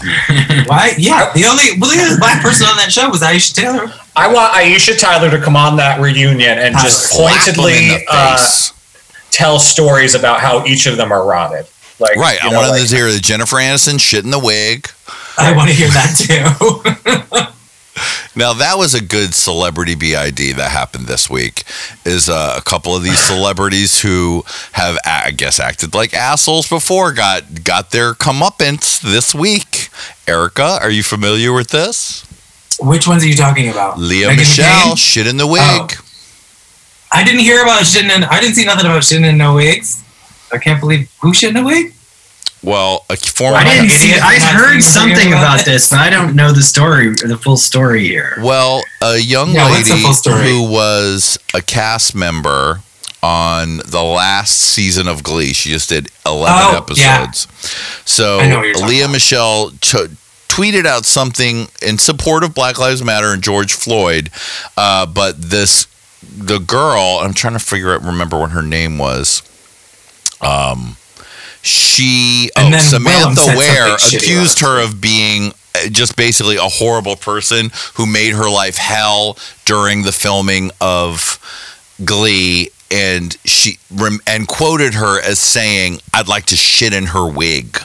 [0.70, 0.94] Why?
[0.98, 3.94] Yeah, the only well, the only black person on that show was Aisha Tyler.
[4.16, 8.06] I want Aisha Tyler to come on that reunion and just Slap 'em in pointedly
[8.08, 8.38] uh,
[9.32, 11.66] tell stories about how each of them are rotted.
[12.00, 12.40] Like right.
[12.44, 14.90] I know, wanted like- to hear the Jennifer Aniston shit in the wig.
[15.38, 17.50] I want to hear that too.
[18.36, 21.64] Now that was a good celebrity BID that happened this week.
[22.06, 27.14] Is uh, a couple of these celebrities who have, I guess, acted like assholes before
[27.14, 29.90] got got their comeuppance this week.
[30.28, 32.26] Erica, are you familiar with this?
[32.80, 34.00] Which ones are you talking about?
[34.00, 35.62] Lea Megan Michele, shit in the wig.
[35.62, 35.88] Oh.
[37.12, 38.24] I didn't hear about shit in.
[38.24, 40.04] I didn't see nothing about shit in no wigs.
[40.52, 41.93] I can't believe who shit in a wig.
[42.64, 43.58] Well, a former.
[43.58, 44.14] I didn't see.
[44.14, 48.06] I I'm heard something about this, but I don't know the story, the full story
[48.08, 48.36] here.
[48.42, 52.80] Well, a young Yeah, lady who was a cast member
[53.22, 55.54] on the last season of Glee.
[55.54, 57.22] She just did 11 Oh, yeah.
[57.22, 57.48] episodes.
[58.06, 59.08] So I know what you're talking Lea.
[59.08, 60.10] Michele ch-
[60.48, 64.30] tweeted out something in support of Black Lives Matter and George Floyd,
[64.78, 65.88] uh, but this
[66.38, 67.20] the girl.
[67.22, 69.42] I'm trying to figure out remember what her name was.
[70.42, 70.96] Um,
[71.64, 74.84] she And oh then Samantha said Ware accused her.
[74.84, 80.12] of being uh, just basically a horrible person who made her life hell during the
[80.12, 81.40] filming of
[82.06, 82.70] Glee.
[82.92, 87.80] And she rem- and quoted her as saying I'd like to shit in her wig.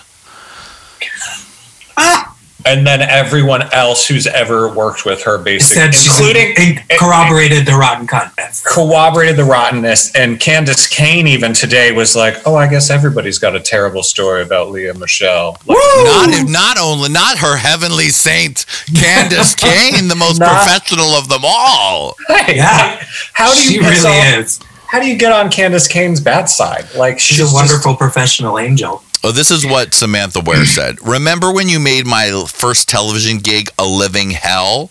[2.67, 7.73] And then everyone else who's ever worked with her, basically, Said including in, corroborated the
[7.75, 8.61] rotten content.
[8.67, 10.15] corroborated the rottenness.
[10.17, 14.43] And Candis Cayne even today was like, "Oh, I guess everybody's got a terrible story
[14.43, 19.57] about Lea Michele." Not not only not her heavenly saint Candis
[19.93, 22.17] Cayne, the most Not- professional of them all.
[22.27, 22.97] Hey, Yeah.
[22.99, 24.61] like, how do you she get really so- is.
[24.89, 26.87] How do you get on Candis Cayne's bad side?
[26.97, 29.03] Like She's, just- a wonderful professional angel.
[29.29, 31.07] Oh, this is what Samantha Ware said.
[31.07, 34.91] Remember when you made my first television gig a living hell?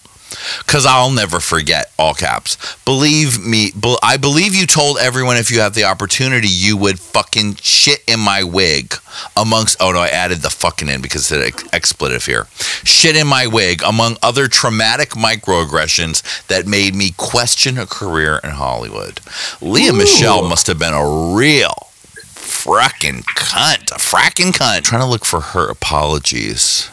[0.60, 2.56] Because I'll never forget, all caps.
[2.86, 3.72] Believe me,
[4.04, 8.20] I believe you told everyone if you had the opportunity, you would fucking shit in
[8.20, 8.94] my wig.
[9.36, 12.46] Amongst, oh no, I added the fucking in because it's an ex- expletive here.
[12.84, 18.52] Shit in my wig, among other traumatic microaggressions that made me question a career in
[18.52, 19.20] Hollywood.
[19.62, 21.87] Lea Michele must have been a real
[22.64, 23.92] fracking cunt.
[23.92, 24.84] A fracking cunt.
[24.84, 26.90] trying to look for her apologies.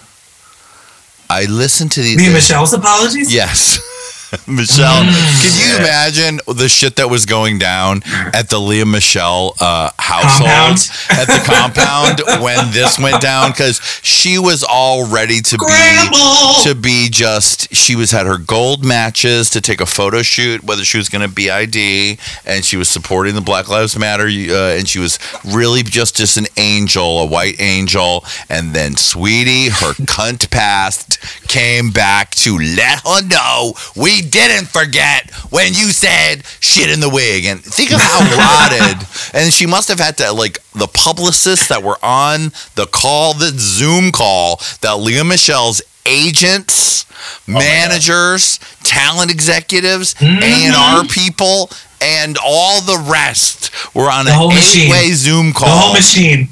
[1.30, 2.16] I listened to these.
[2.16, 3.32] Me and Michelle's apologies?
[3.32, 3.80] Yes.
[4.46, 9.90] Michelle, can you imagine the shit that was going down at the Lea Michele uh,
[9.98, 10.78] household
[11.10, 13.50] at the compound when this went down?
[13.50, 17.74] Because she was all ready to be to be just.
[17.74, 21.28] She was at her gold matches to take a photo shoot, whether she was going
[21.28, 25.18] to be ID, and she was supporting the Black Lives Matter, uh, and she was
[25.44, 28.24] really just just an angel, a white angel.
[28.48, 31.18] And then Sweetie, her cunt past,
[31.48, 37.08] came back to let her know we didn't forget when you said shit in the
[37.08, 37.44] wig.
[37.44, 39.06] And think of how rotted.
[39.32, 43.52] And she must have had to like the publicists that were on the call, the
[43.56, 47.06] Zoom call that Lea Michele's agents,
[47.48, 50.42] oh managers, talent executives, mm-hmm.
[50.42, 54.86] A and R people, and all the rest were on The whole an machine.
[54.86, 55.68] eight-way Zoom call.
[55.68, 56.48] The whole machine.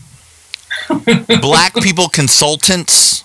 [1.40, 3.24] Black people consultants.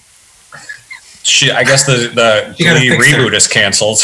[1.24, 3.18] She, I guess the the You Glee fix her.
[3.18, 4.00] reboot is canceled.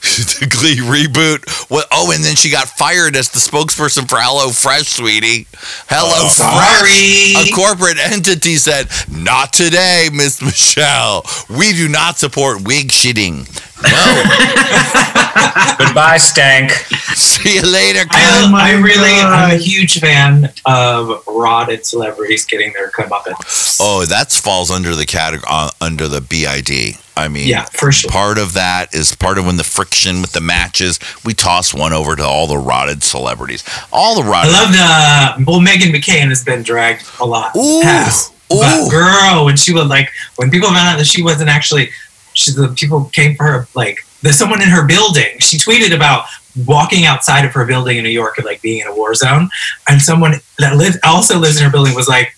[0.40, 1.46] the Glee reboot.
[1.70, 1.86] What?
[1.92, 5.46] Oh, and then she got fired as the spokesperson for HelloFresh, sweetie.
[5.88, 7.36] Hello oh, Fresh.
[7.36, 7.50] Sorry.
[7.50, 11.22] A corporate entity said, "Not today, Miss Michele.
[11.50, 13.44] We do not support wig shitting."
[13.82, 16.70] Well, Goodbye, Stank.
[16.70, 18.00] see you later.
[18.10, 19.50] I, oh I really God.
[19.50, 23.78] am a huge fan of rotted celebrities getting their comeuppance.
[23.80, 26.96] Oh, that falls under the category uh, under the BID.
[27.16, 28.10] I mean, yeah, for sure.
[28.10, 30.98] Part of that is part of when the friction with the matches.
[31.24, 33.64] We toss one over to all the rotted celebrities.
[33.92, 34.52] All the rotted.
[34.54, 34.72] I love
[35.38, 37.54] the well, Meghan McCain has been dragged a lot.
[37.56, 38.32] Ooh, past.
[38.52, 38.58] ooh.
[38.60, 41.90] But girl, when she was like, when people found out that she wasn't actually,
[42.34, 45.38] she, the people came for her, like, there's someone in her building.
[45.38, 46.26] She tweeted about
[46.66, 49.48] walking outside of her building in New York and like being in a war zone,
[49.88, 52.34] and someone that lives also lives in her building was like,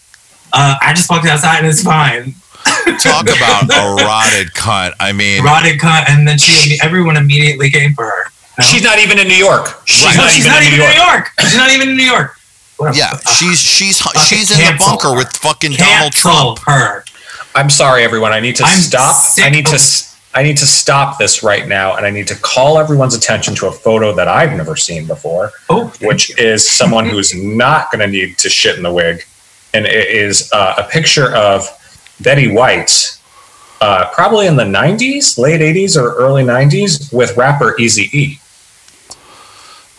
[0.52, 2.35] uh, I just walked outside and it's fine.
[3.02, 4.92] Talk about a rotted cunt.
[5.00, 8.24] I mean, Rotted cut, and then she, everyone immediately came for her.
[8.59, 8.64] No?
[8.66, 9.81] She's not even in New York.
[9.87, 10.16] She's Right.
[10.16, 11.07] No, not she's even not in even New in York.
[11.07, 11.28] New York.
[11.40, 12.37] She's not even in New York.
[12.76, 15.16] What yeah, uh, she's she's fucking she's in the bunker her.
[15.16, 16.59] with fucking Donald Trump.
[16.66, 17.05] her.
[17.55, 18.33] I'm sorry, everyone.
[18.33, 19.15] I need to I'm stop.
[19.15, 19.79] sick I need to.
[20.35, 23.67] I need to stop this right now, and I need to call everyone's attention to
[23.67, 26.37] a photo that I've never seen before, Oh, which you.
[26.38, 29.25] is someone who's not going to need to shit in the wig,
[29.75, 31.69] and it is uh, a picture of
[32.21, 33.19] Betty White,
[33.83, 38.38] uh, probably in the '90s, late '80s or early '90s, with rapper Easy E.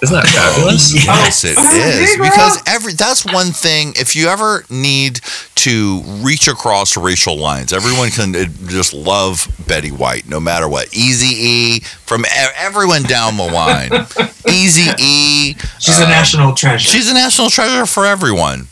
[0.03, 0.93] Isn't that fabulous?
[1.05, 2.29] Yes, it is hey, girl.
[2.29, 3.93] because every that's one thing.
[3.95, 5.21] If you ever need
[5.55, 10.93] to reach across racial lines, everyone can uh, just love Betty White, no matter what.
[10.93, 13.91] Easy E from e- everyone down the line.
[14.49, 15.55] Easy E.
[15.79, 16.85] She's a uh, national treasure.
[16.91, 18.67] She's a national treasure for everyone.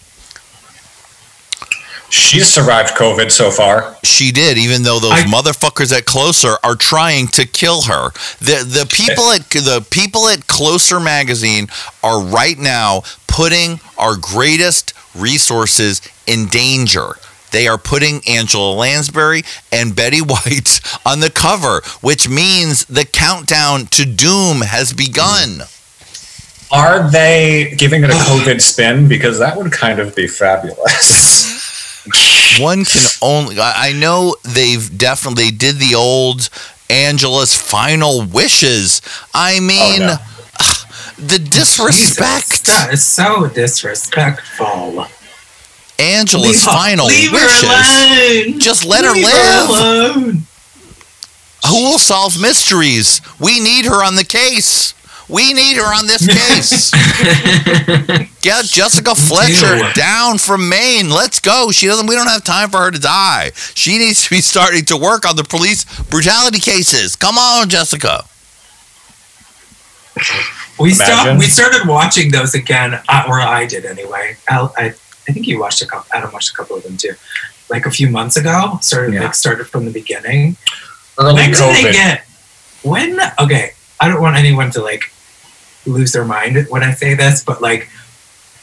[2.11, 3.95] She's survived COVID so far.
[4.03, 8.11] She did, even though those I- motherfuckers at Closer are trying to kill her.
[8.39, 11.67] The the people at the people at Closer magazine
[12.03, 17.15] are right now putting our greatest resources in danger.
[17.51, 23.85] They are putting Angela Lansbury and Betty White on the cover, which means the countdown
[23.87, 25.61] to doom has begun.
[26.71, 29.07] Are they giving it a COVID spin?
[29.09, 31.59] Because that would kind of be fabulous.
[32.59, 33.57] One can only.
[33.59, 36.49] I know they've definitely they did the old
[36.89, 39.01] Angela's final wishes.
[39.33, 40.15] I oh, mean, no.
[41.17, 42.65] the Jesus, disrespect.
[42.65, 45.05] that is so disrespectful.
[45.99, 47.61] Angela's Leave her- final leave wishes.
[47.61, 48.59] her alone.
[48.59, 49.69] Just let her Leave live.
[49.69, 50.41] alone.
[51.69, 53.21] Who will solve mysteries?
[53.39, 54.95] We need her on the case.
[55.31, 56.91] We need her on this case.
[58.41, 59.93] Get Jessica Fletcher do.
[59.93, 61.09] down from Maine.
[61.09, 61.71] Let's go.
[61.71, 62.07] She doesn't.
[62.07, 63.51] We don't have time for her to die.
[63.73, 67.15] She needs to be starting to work on the police brutality cases.
[67.15, 68.25] Come on, Jessica.
[70.79, 71.39] We stopped.
[71.39, 74.35] We started watching those again, uh, or I did anyway.
[74.49, 76.07] Al, I, I think you watched a couple.
[76.13, 77.13] Adam watched a couple of them too.
[77.69, 79.23] Like a few months ago, started Yeah.
[79.23, 80.57] like started from the beginning.
[81.17, 82.25] Early when did they get?
[82.83, 83.19] When?
[83.39, 85.11] Okay, I don't want anyone to like
[85.85, 87.89] lose their mind when I say this, but like,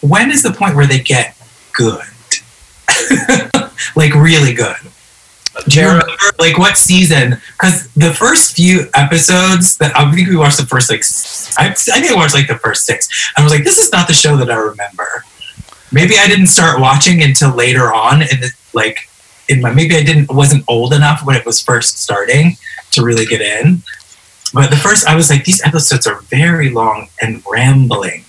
[0.00, 1.36] when is the point where they get
[1.72, 2.04] good?
[3.96, 4.76] like really good.
[5.66, 7.40] Do you remember like what season?
[7.52, 11.02] Because the first few episodes that I think we watched the first like
[11.58, 13.08] I think I watched like the first six.
[13.36, 15.24] I was like, this is not the show that I remember.
[15.90, 19.08] Maybe I didn't start watching until later on in the like
[19.48, 22.56] in my maybe I didn't wasn't old enough when it was first starting
[22.92, 23.82] to really get in.
[24.52, 28.24] But the first I was like, these episodes are very long and rambling.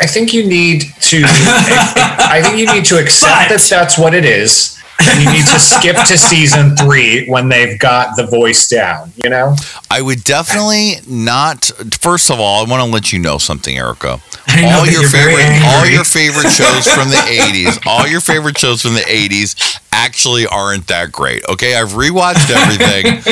[0.00, 1.22] I think you need to.
[1.24, 4.78] I think you need to accept But- that that's what it is.
[5.06, 9.12] And you need to skip to season three when they've got the voice down.
[9.24, 9.56] You know,
[9.90, 11.64] I would definitely not.
[12.00, 14.20] First of all, I want to let you know something, Erica.
[14.46, 18.20] I know all your you're favorite, all your favorite shows from the '80s, all your
[18.20, 21.44] favorite shows from the '80s actually aren't that great.
[21.48, 23.22] Okay, I've rewatched everything.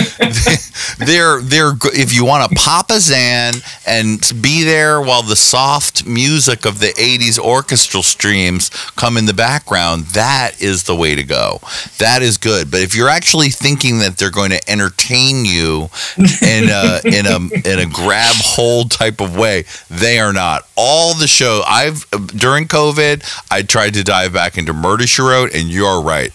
[1.07, 3.55] they're they're if you want to pop a Zan
[3.87, 9.35] and be there while the soft music of the '80s orchestral streams come in the
[9.35, 11.61] background, that is the way to go.
[11.99, 12.71] That is good.
[12.71, 17.39] But if you're actually thinking that they're going to entertain you in a in a
[17.69, 20.67] in a grab hold type of way, they are not.
[20.77, 25.55] All the show I've during COVID, I tried to dive back into Murder She Wrote,
[25.55, 26.35] and you're right,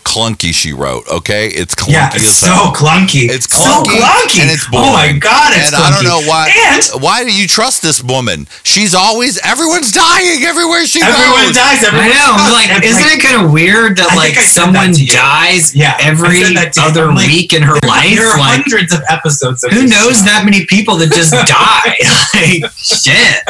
[0.03, 1.07] clunky She Wrote.
[1.07, 2.73] Okay, it's clunky Yeah, as it's so hell.
[2.73, 3.29] clunky.
[3.29, 4.41] It's so clunky, clunky.
[4.41, 6.49] and it's oh my god, it's and I don't know why.
[6.53, 8.47] And why do you trust this woman?
[8.63, 11.55] She's always everyone's dying everywhere she goes everyone goes.
[11.55, 11.83] dies.
[11.83, 12.31] I Everyone know.
[12.33, 12.51] I'm dies.
[12.53, 16.43] like, And, isn't it kind of weird that I like someone that dies Yeah, every
[16.43, 16.87] said that to you.
[16.87, 18.15] other I'm like, week in her there- life?
[18.15, 19.63] There are Like, hundreds of episodes.
[19.63, 20.25] Of who knows show.
[20.25, 21.95] that many people that just die?
[22.63, 23.43] like, shit.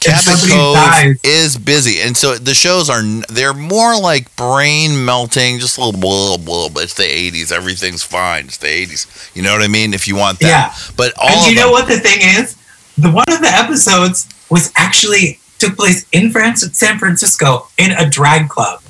[0.00, 1.16] Cabot somebody Cove dies.
[1.24, 5.93] is busy, and so the shows are they're more like brain melting, just a little
[5.94, 6.68] blah blah.
[6.68, 8.46] But it's the '80s, everything's fine.
[8.46, 9.34] It's the '80s.
[9.34, 9.94] You know what I mean?
[9.94, 10.92] If you want that, Yeah.
[10.96, 12.56] But all And you know them, what the thing is?
[12.98, 18.08] The one of the episodes was actually took place in France, San Francisco, in a
[18.08, 18.80] drag club.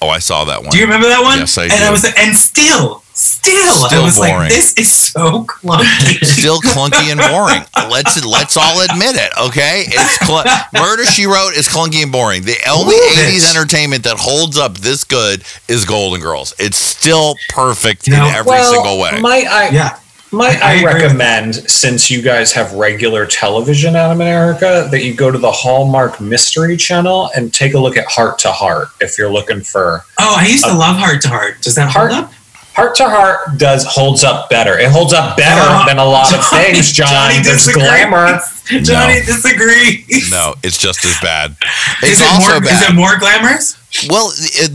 [0.00, 0.70] Oh, I saw that one.
[0.70, 1.38] Do you remember that one?
[1.38, 1.84] Yes, I and do.
[1.84, 4.32] I was, and still, still, Still I was boring.
[4.34, 6.24] like, this is so clunky.
[6.24, 7.62] Still clunky and boring.
[7.90, 9.84] Let's let's all admit it, okay?
[9.86, 12.42] It's cl- Murder She Wrote is clunky and boring.
[12.42, 13.56] The only Ooh, '80s bitch.
[13.56, 16.54] entertainment that holds up this good is Golden Girls.
[16.58, 19.20] It's still perfect You know, in every single way.
[19.20, 19.68] Might I?
[19.70, 19.98] yeah.
[20.34, 24.16] Might I- I I, agree with recommend, since you guys have regular television out of
[24.16, 28.38] America, that you go to the Hallmark Mystery Channel and take a look at Hart
[28.38, 31.60] to Hart if you're looking for Oh, I used to love Hart to Hart.
[31.60, 32.32] Does that hold Hart- up?
[32.74, 34.78] Hart to Hart does holds up better.
[34.78, 37.08] It holds up better Uh, than a lot of things, John.
[37.08, 37.84] Johnny There's disagrees.
[37.86, 38.40] glamour.
[38.82, 40.30] Johnny disagrees.
[40.30, 41.54] no, it's just as bad.
[42.02, 42.60] Is it also more?
[42.60, 42.82] bad.
[42.82, 43.76] Is it more glamorous?
[44.08, 44.68] Well, the,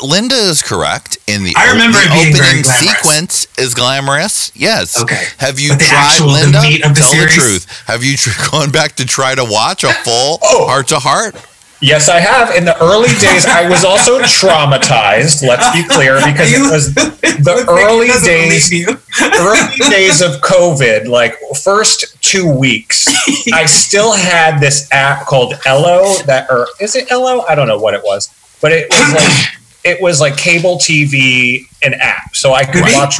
[0.00, 1.52] the Linda is correct in the.
[1.56, 2.80] I remember the it being opening glamorous.
[2.98, 4.50] sequence is glamorous.
[4.56, 5.00] Yes.
[5.00, 5.22] Okay.
[5.38, 6.62] Have you the tried actual- the Linda?
[6.62, 7.34] meat of the Tell series?
[7.36, 7.82] the truth.
[7.86, 10.66] Have you tr- gone back to try to watch a full Oh.
[10.66, 11.36] Hart to Hart?
[11.84, 12.56] Yes, I have.
[12.56, 15.46] In the early days, I was also traumatized.
[15.46, 18.72] Let's be clear, because it was the early days.
[19.38, 23.06] early days of COVID, like first two weeks,
[23.52, 27.44] I still had this app called Ello that, or is it Ello?
[27.50, 28.30] I don't know what it was,
[28.62, 29.54] but it was like
[29.84, 32.94] it was like cable TV an app, so I could Right.
[32.94, 33.16] watch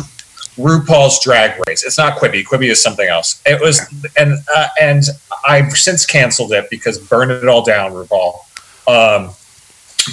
[0.56, 1.84] RuPaul's Drag Race.
[1.84, 2.44] It's not Quibi.
[2.44, 3.42] Quibi is something else.
[3.44, 3.80] It was,
[4.16, 5.02] and uh, and
[5.46, 8.38] I've since canceled it because burn it all down, RuPaul.
[8.86, 9.30] Um,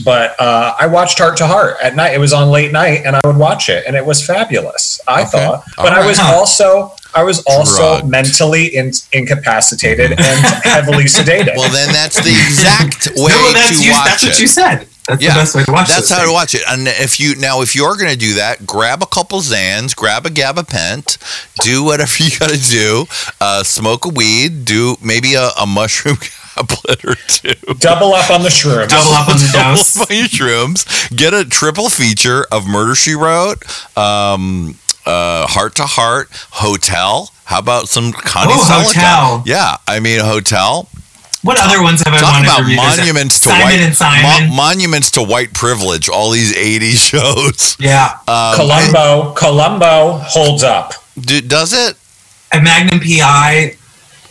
[0.06, 2.14] but uh, I watched Hart to Hart at night.
[2.14, 5.02] It was on late night, and I would watch it, and it was fabulous.
[5.08, 5.32] I Okay.
[5.32, 8.08] thought, but I was also I was also Drugged.
[8.10, 10.20] mentally in, incapacitated and
[10.64, 11.58] heavily sedated.
[11.58, 14.26] Well, then that's the exact way no, that's, to you, watch that's it.
[14.28, 14.88] That's what you said.
[15.08, 16.62] That's Yeah, the best way to watch That's how to watch it.
[16.70, 20.26] And if you now, if you're going to do that, grab a couple Zans, grab
[20.26, 21.18] a Gabapent,
[21.66, 23.06] do whatever you got to do.
[23.42, 26.16] Uh, smoke a weed, do maybe a, a mushroom
[26.56, 27.54] tablet or two.
[27.80, 28.90] Double up on the shrooms.
[28.90, 31.16] Double up on the Double up on your shrooms.
[31.16, 33.64] Get a triple feature of Murder She Wrote,
[33.98, 34.76] um,
[35.06, 37.32] uh, Hart to Hart, Hotel.
[37.46, 38.96] How about some Connie Oh, Selleck?
[38.96, 39.44] Hotel.
[39.46, 40.88] Yeah, I mean Hotel.
[41.44, 44.50] What other ones have I Talk wanted about to monuments to Simon white and Simon.
[44.50, 46.08] mo- monuments to white privilege.
[46.08, 47.76] All these '80s shows.
[47.80, 48.20] yeah.
[48.28, 50.94] Um, Columbo, Columbo holds up.
[51.20, 51.98] do, does it?
[52.52, 53.76] And Magnum PI.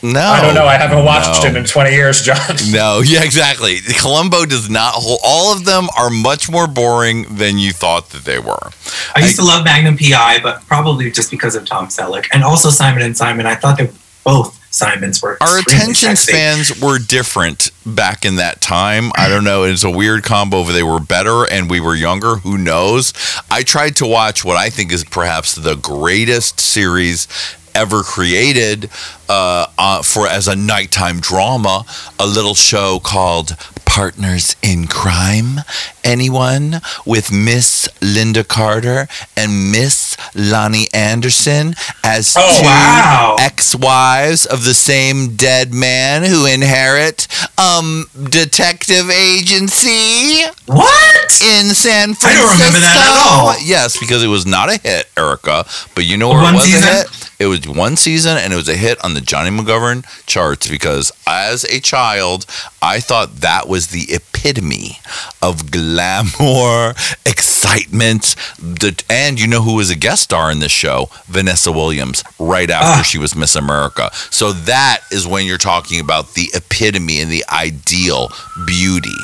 [0.03, 0.65] No, I don't know.
[0.65, 1.51] I haven't watched no.
[1.51, 2.39] it in 20 years, John.
[2.71, 3.79] No, yeah, exactly.
[3.99, 5.21] Columbo does not hold.
[5.25, 8.71] All of them are much more boring than you thought that they were.
[9.15, 12.71] I used to love Magnum PI, but probably just because of Tom Selleck and also
[12.71, 13.47] Simon and Simon.
[13.47, 13.93] I thought that
[14.25, 16.33] both Simons were Our attention sexy.
[16.33, 19.11] spans were different back in that time.
[19.17, 19.65] I don't know.
[19.65, 20.63] It's a weird combo.
[20.63, 22.37] They were better and we were younger.
[22.37, 23.13] Who knows?
[23.51, 27.27] I tried to watch what I think is perhaps the greatest series
[27.75, 28.91] ever created
[29.29, 31.85] uh, uh, for as a nighttime drama,
[32.19, 35.61] a little show called partners in crime?
[36.03, 39.07] Anyone with Miss Lynda Carter
[39.37, 43.37] and Miss Loni Anderson as Oh, two wow.
[43.39, 51.43] ex-wives of the same dead man who inherit um detective agency What?
[51.43, 52.29] in San I Francisco?
[52.43, 53.55] don't remember that at all.
[53.63, 55.65] Yes, because it was not a hit, Erica.
[55.95, 56.89] But you know where One it was season?
[56.89, 57.30] a hit?
[57.41, 61.11] It was one season, and it was a hit on the Johnny McGovern charts because
[61.27, 62.45] as a child,
[62.83, 64.99] I thought that was the epitome
[65.43, 68.37] of glamour, excitement.
[68.59, 71.09] The, and you know who was a guest star in this show?
[71.29, 73.03] Vanessa Williams, right after Ah.
[73.03, 74.11] she was Miss America.
[74.31, 78.29] So that is when you're talking about the epitome and the ideal
[78.67, 79.17] beauty.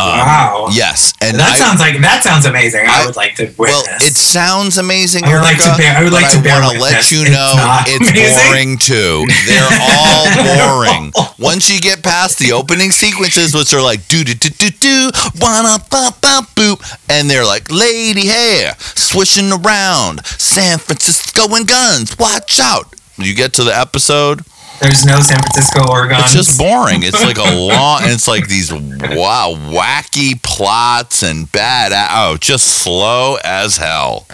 [0.00, 0.68] Um, Wow.
[0.72, 2.86] Yes, and that I, sounds like that sounds amazing.
[2.88, 3.58] I, I- would like to witness.
[3.58, 5.24] well, it sounds amazing.
[5.24, 7.10] I would like to Erica, bear- I would like to bear I want to let
[7.12, 8.10] you know not it's
[8.48, 9.26] boring too.
[9.46, 10.26] They're all
[10.56, 11.12] boring.
[11.38, 15.10] Once you get past the opening sequences, which are like do do do do do,
[15.40, 16.78] wanna bop bop boop,
[17.08, 22.94] and they're like lady hair swishing around, San Francisco and guns, watch out.
[23.16, 24.42] You get to the episode,
[24.80, 26.16] There's no San Francisco, Oregon.
[26.20, 27.02] it's just boring.
[27.02, 31.92] It's like a long, and it's like these wow wacky plots and bad.
[32.10, 34.26] Oh, just slow as hell.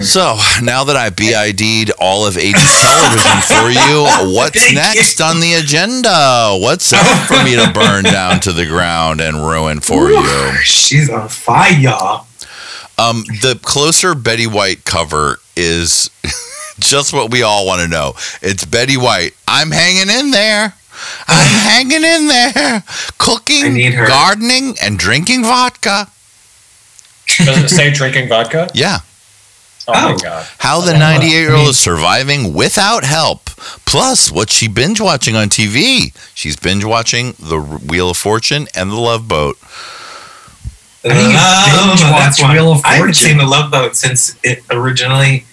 [0.00, 4.74] So now that I BID'd all of 80s television for you, what's Thank you.
[4.76, 6.56] next on the agenda?
[6.60, 10.52] What's up for me to burn down to the ground and ruin for you?
[10.64, 12.22] She's on fire.
[12.98, 16.10] Um, the closer Betty White cover is
[16.78, 18.14] just what we all want to know.
[18.42, 19.32] It's Betty White.
[19.48, 20.74] I'm hanging in there.
[21.28, 22.84] I'm hanging in there.
[23.18, 26.08] Cooking, gardening, and drinking vodka.
[27.38, 28.68] Does it say drinking vodka?
[28.74, 28.98] Yeah.
[29.86, 30.16] Oh, my Oh.
[30.16, 30.46] god.
[30.58, 33.50] How the 98 year old is surviving without help.
[33.84, 36.14] Plus, what she binge watching on TV.
[36.34, 39.58] She's binge watching The Wheel of Fortune and The Love Boat.
[41.06, 42.90] I think you binge watch Wheel of Fortune.
[42.92, 45.44] I haven't seen the Love Boat since it originally.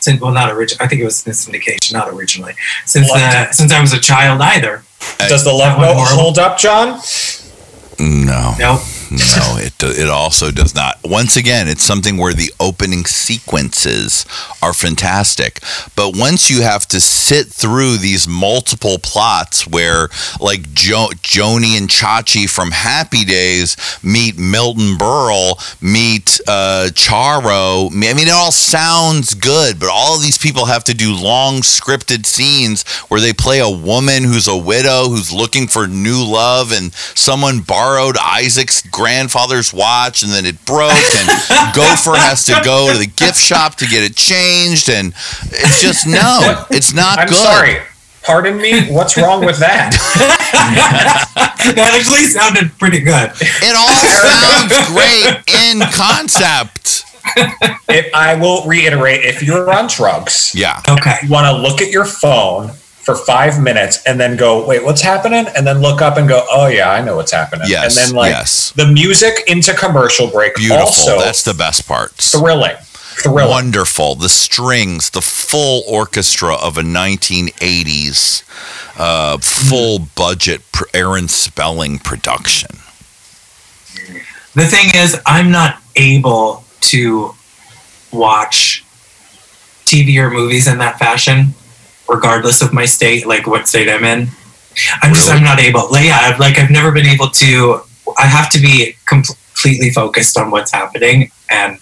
[0.00, 0.84] Since well, not original.
[0.84, 2.54] I think it was in syndication, not originally.
[2.86, 3.20] Since What?
[3.22, 4.82] uh, since I was a child, either.
[5.18, 6.16] Does the love That one horrible?
[6.22, 7.00] hold up, John?
[7.98, 8.54] No.
[8.58, 8.80] Nope.
[9.10, 10.98] No, it it also does not.
[11.04, 14.24] Once again, it's something where the opening sequences
[14.62, 15.60] are fantastic,
[15.96, 20.08] but once you have to sit through these multiple plots where,
[20.40, 27.90] like jo- Joanie and Chachi from Happy Days meet Milton Berle, meet uh, Charo.
[27.90, 31.56] I mean, it all sounds good, but all of these people have to do long
[31.62, 36.72] scripted scenes where they play a woman who's a widow who's looking for new love,
[36.72, 41.28] and someone borrowed Isaac's grandfather's watch, and then it broke, and
[41.74, 45.12] Gopher has to go to the gift shop to get it changed, and
[45.52, 47.36] it's just no, it's not I'm good.
[47.36, 47.76] sorry.
[48.22, 48.90] Pardon me?
[48.92, 49.92] What's wrong with that?
[51.74, 53.30] that actually sounded pretty good.
[53.40, 53.94] It all
[54.28, 57.04] sounds great in concept.
[57.88, 60.82] If, I will reiterate if you're on drugs, Yeah.
[60.88, 61.16] Okay.
[61.22, 65.00] you want to look at your phone for five minutes and then go, wait, what's
[65.00, 65.46] happening?
[65.56, 67.68] And then look up and go, oh, yeah, I know what's happening.
[67.70, 67.96] Yes.
[67.96, 68.72] And then, like, yes.
[68.72, 70.80] the music into commercial break Beautiful.
[70.82, 72.32] also That's the best parts.
[72.38, 72.76] thrilling.
[73.22, 73.50] Thrilling.
[73.50, 74.14] Wonderful.
[74.14, 78.44] The strings, the full orchestra of a 1980s
[78.98, 80.62] uh, full budget
[80.94, 82.70] Aaron Spelling production.
[84.54, 87.34] The thing is, I'm not able to
[88.12, 88.84] watch
[89.84, 91.54] TV or movies in that fashion,
[92.08, 94.28] regardless of my state, like what state I'm in.
[95.02, 95.90] I'm just, I'm not able.
[95.90, 97.80] Like, yeah, I've, like I've never been able to.
[98.18, 101.78] I have to be completely focused on what's happening and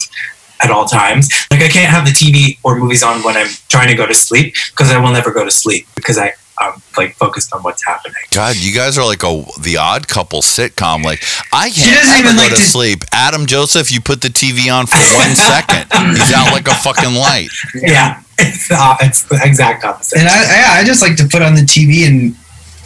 [0.62, 1.28] at all times.
[1.50, 4.14] Like I can't have the TV or movies on when I'm trying to go to
[4.14, 7.84] sleep because I will never go to sleep because I I'm like focused on what's
[7.84, 8.16] happening.
[8.32, 11.04] God, you guys are like a the odd couple sitcom.
[11.04, 13.04] Like I can't doesn't even go like to, to- sleep.
[13.12, 15.86] Adam Joseph, you put the TV on for one second,
[16.16, 17.50] he's out like a fucking light.
[17.74, 20.18] Yeah, it's the, it's the exact opposite.
[20.18, 22.34] And I, I, I just like to put on the TV and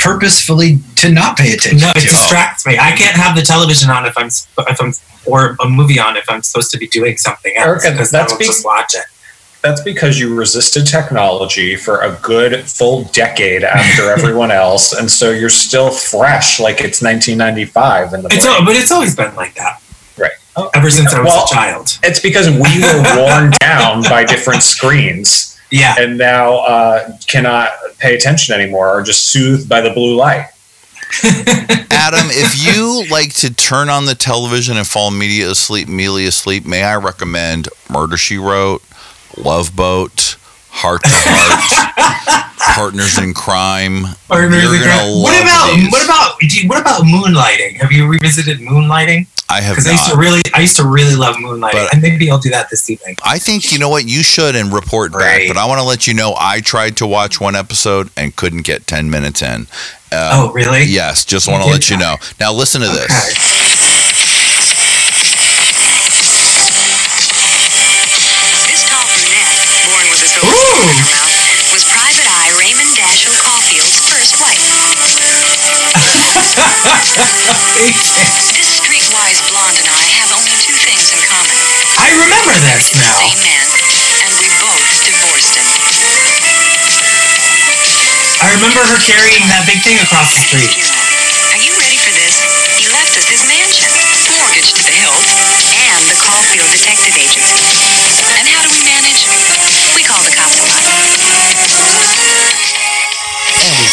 [0.03, 1.79] purposefully to not pay attention.
[1.79, 2.09] No, it to.
[2.09, 2.77] distracts me.
[2.79, 4.93] I can't have the television on if I'm if I'm
[5.25, 8.33] or a movie on if I'm supposed to be doing something else Erica, because that's
[8.33, 9.05] I be- just watch it.
[9.63, 15.31] That's because you resisted technology for a good full decade after everyone else, and so
[15.31, 18.57] you're still fresh, like it's 1995 in the It's brain.
[18.59, 19.81] al- but it's always been like that
[20.19, 20.33] right.
[20.75, 21.97] Ever since I was Well- a child.
[22.03, 28.15] It's because we were worn down by different screens, Yeah, and now uh, cannot pay
[28.15, 30.49] attention anymore, or just soothed by the blue light.
[31.91, 36.67] Adam, if you like to turn on the television and fall immediately asleep, immediately asleep,
[36.67, 38.83] may I recommend Murder She Wrote,
[39.37, 40.37] Love Boat,
[40.71, 44.05] Hart to Hart, Partners in Crime.
[44.29, 45.23] Partners You're in gonna Crime.
[45.23, 45.93] What about these.
[45.93, 46.37] what about
[46.67, 47.77] what about moonlighting?
[47.81, 49.27] Have you revisited moonlighting?
[49.49, 52.01] I have Because I used to really I used to really love moonlighting, But- and
[52.01, 53.17] maybe I'll do that this evening.
[53.23, 55.43] I think you know what you should and report back.
[55.47, 58.63] But I want to let you know I tried to watch one episode and couldn't
[58.63, 59.67] get ten minutes in.
[60.11, 60.85] Uh, oh, really?
[60.85, 62.17] Yes, just want to let you know.
[62.39, 63.52] Now listen to this.
[77.83, 81.59] This streetwise blonde and I have only two things in common.
[81.99, 83.19] I remember this to the now.
[83.27, 83.67] Same man,
[84.23, 85.67] and we both divorced him.
[88.39, 90.71] I remember her carrying that big thing across the street.
[91.51, 92.39] Are you ready for this?
[92.79, 93.91] He left us his mansion,
[94.39, 95.27] mortgaged to the hilt,
[95.83, 97.67] and the Caulfield Detective Agency.
[98.39, 99.27] And how do we manage?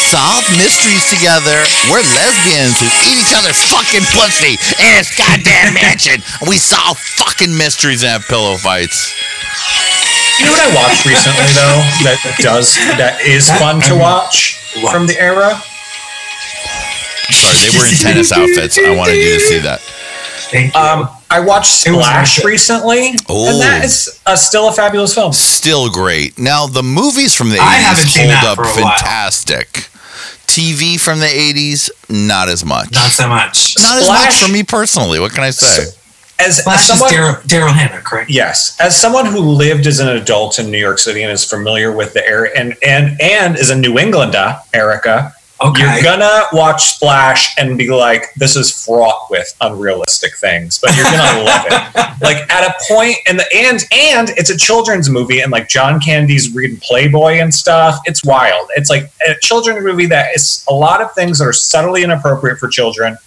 [0.10, 1.62] Solve mysteries together.
[1.89, 6.22] We're lesbians who eat each other's fucking pussy in this goddamn mansion.
[6.49, 9.14] We solve fucking mysteries and have pillow fights.
[10.39, 14.93] You know what I watched recently though that does that is fun to watch What?
[14.93, 15.62] from the era?
[17.30, 18.80] Sorry, they were in tennis outfits.
[18.80, 19.80] I wanted you to see that.
[20.49, 20.80] Thank you.
[20.80, 23.49] Um, I watched It was Splash recently, Oh.
[23.51, 25.32] and that is uh, still a fabulous film.
[25.32, 26.39] Still great.
[26.39, 28.95] Now the movies from the 80s I haven't seen hold up for while.
[28.97, 29.88] fantastic.
[30.60, 32.91] TV from the 80s, not as much.
[32.91, 33.76] Not so much.
[33.80, 35.20] Not as much for me personally.
[35.20, 35.84] What can I say?
[35.84, 35.95] As,
[36.39, 38.30] as Splash is Daryl Daryl Hannah, correct?
[38.30, 41.91] yes, as someone who lived as an adult in New York City and is familiar
[41.91, 45.82] with the area, and and and is a New Englander, Erica, Okay.
[45.82, 51.03] you're gonna watch Splash and be like, "This is fraught with unrealistic things," but you're
[51.03, 52.22] gonna love it.
[52.22, 55.99] Like at a point, and the and and it's a children's movie, and like John
[55.99, 57.99] Candy's reading Playboy and stuff.
[58.05, 58.70] It's wild.
[58.78, 62.57] It's like a children's movie that is a lot of things that are subtly inappropriate
[62.57, 63.18] for children,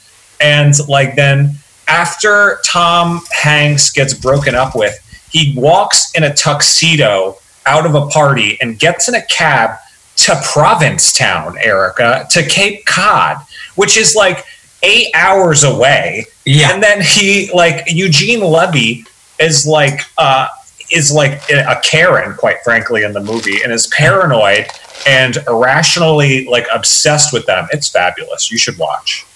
[0.41, 1.57] and like then
[1.87, 4.99] after Tom Hanks gets broken up with,
[5.31, 9.79] he walks in a tuxedo out of a party and gets in a cab
[10.17, 13.39] to Provincetown, Erica, to Cape Cod,
[13.77, 14.45] which is like
[14.83, 16.27] eight hours away.
[16.45, 16.73] Yeah.
[16.73, 19.05] And then he like Eugene Levy
[19.41, 20.49] is like uh
[20.91, 24.67] is like a Karen, quite frankly, in the movie, and is paranoid
[25.07, 27.67] and irrationally like obsessed with them.
[27.73, 28.51] It's fabulous.
[28.51, 29.27] You should watch.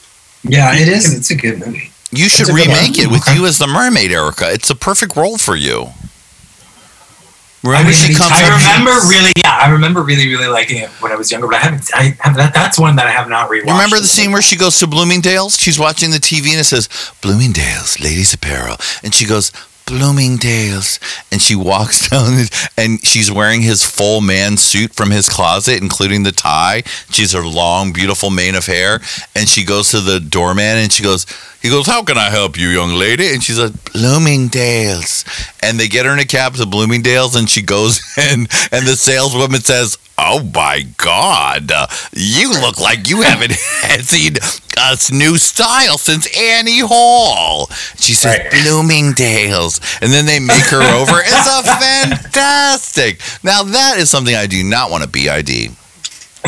[0.42, 1.14] Yeah, it is.
[1.14, 1.90] It's a good movie.
[2.12, 4.52] You should remake it with you as the mermaid, Erica.
[4.52, 5.88] It's a perfect role for you.
[7.74, 10.90] I, Remember, mean, she comes I remember really, yeah, I remember really, really liking it
[11.00, 11.46] when I was younger.
[11.46, 12.54] But I haven't, I have that.
[12.54, 13.66] That's one that I have not rewatched.
[13.66, 15.58] You remember the scene where she goes to Bloomingdale's?
[15.58, 16.88] She's watching the TV and it says
[17.22, 19.52] Bloomingdale's Ladies Apparel, and she goes
[19.86, 20.98] Bloomingdale's,
[21.30, 22.46] and she walks down
[22.76, 26.82] and she's wearing his full man suit from his closet, including the tie.
[27.10, 29.00] She's her long, beautiful mane of hair,
[29.34, 31.24] and she goes to the doorman and she goes,
[31.66, 35.24] he goes, "How can I help you, young lady?" And she's like, "Bloomingdale's,"
[35.66, 38.40] and they get her in a cab to Bloomingdale's, and she goes in,
[38.72, 39.98] and the saleswoman says.
[40.18, 41.70] Oh my God!
[41.70, 43.52] Uh, you look like you haven't
[44.00, 44.36] seen
[44.78, 47.66] a new style since Annie Hall.
[47.98, 48.50] She says Right.
[48.50, 51.18] Bloomingdale's, and then they make her over.
[51.20, 51.62] It's a
[52.32, 53.20] fantastic.
[53.44, 55.76] Now that is something I do not want to BID.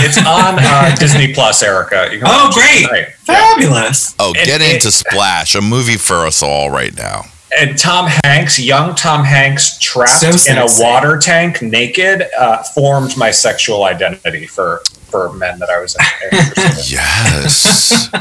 [0.01, 0.25] It's on
[0.59, 2.09] uh, Disney Plus, Erica.
[2.11, 2.87] You can Oh, great.
[2.87, 3.09] tonight.
[3.25, 4.15] Fabulous.
[4.19, 7.25] Oh, get it- into Splash, a movie for us all right now.
[7.57, 13.17] And Tom Hanks, young Tom Hanks, trapped So in a water tank, naked, uh, formed
[13.17, 16.69] my sexual identity for for men that I was interested in.
[16.89, 17.65] Yes.
[17.65, 18.11] yes.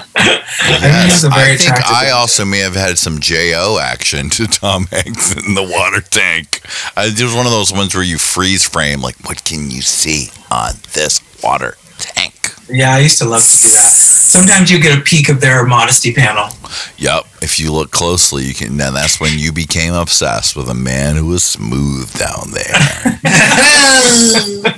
[1.25, 5.63] I think I also may have had some JO action to Tom Hanks in the
[5.63, 6.61] water tank.
[6.95, 9.82] I, it was one of those ones where you freeze frame, like, what can you
[9.82, 12.53] see on this water tank?
[12.69, 14.16] Yeah, I used to love to do that.
[14.38, 16.49] Sometimes you get a peek of their modesty panel.
[16.97, 17.23] Yep.
[17.41, 18.77] If you look closely, you can.
[18.77, 22.77] Then that's when you became obsessed with a man who was smooth down there.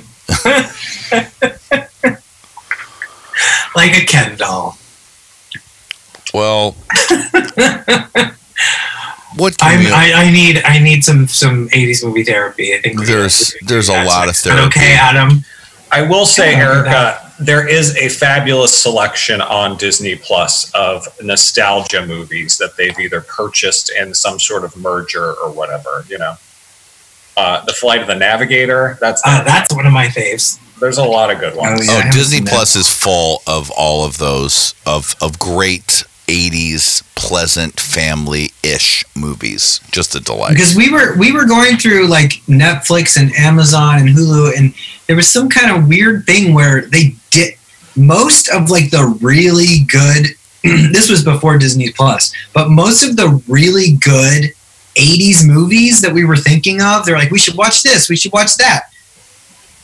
[3.74, 4.76] Like a Ken doll.
[6.34, 6.72] well,
[9.36, 9.90] what can I'm, we?
[9.92, 12.74] I, I need I need some some 80s movie therapy.
[12.74, 14.62] I think There's- there's a that's lot of therapy.
[14.66, 15.44] Okay, Adam.
[15.92, 22.58] I will say, Erica, there is a fabulous selection on Disney Plus of nostalgia movies
[22.58, 26.04] that they've either purchased in some sort of merger or whatever.
[26.08, 26.34] You know,
[27.36, 28.98] uh, the Flight of the Navigator.
[29.00, 30.58] That's Uh, that's one of my faves.
[30.80, 31.88] there's a lot of good ones.
[31.88, 32.02] Oh, yeah.
[32.06, 32.40] Oh, Disney.
[32.42, 39.80] Plus is full of all of those of of great '80s pleasant family-ish movies.
[39.90, 40.54] Just a delight.
[40.54, 44.72] because we were we were going through like Netflix and Amazon and Hulu, and
[45.06, 47.54] there was some kind of weird thing where they did
[47.96, 50.26] most of like the really good.
[50.92, 54.52] this was before Disney Plus, but most of the really good
[54.94, 58.32] '80s movies that we were thinking of, they're like, we should watch this, we should
[58.32, 58.84] watch that.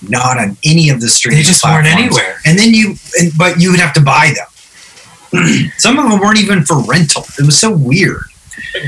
[0.03, 1.39] Not on any of the streaming.
[1.39, 2.37] They just weren't anywhere.
[2.45, 4.47] And then you, and, but you would have to buy them.
[5.79, 7.25] some of them weren't even for rental.
[7.39, 8.23] It was so weird.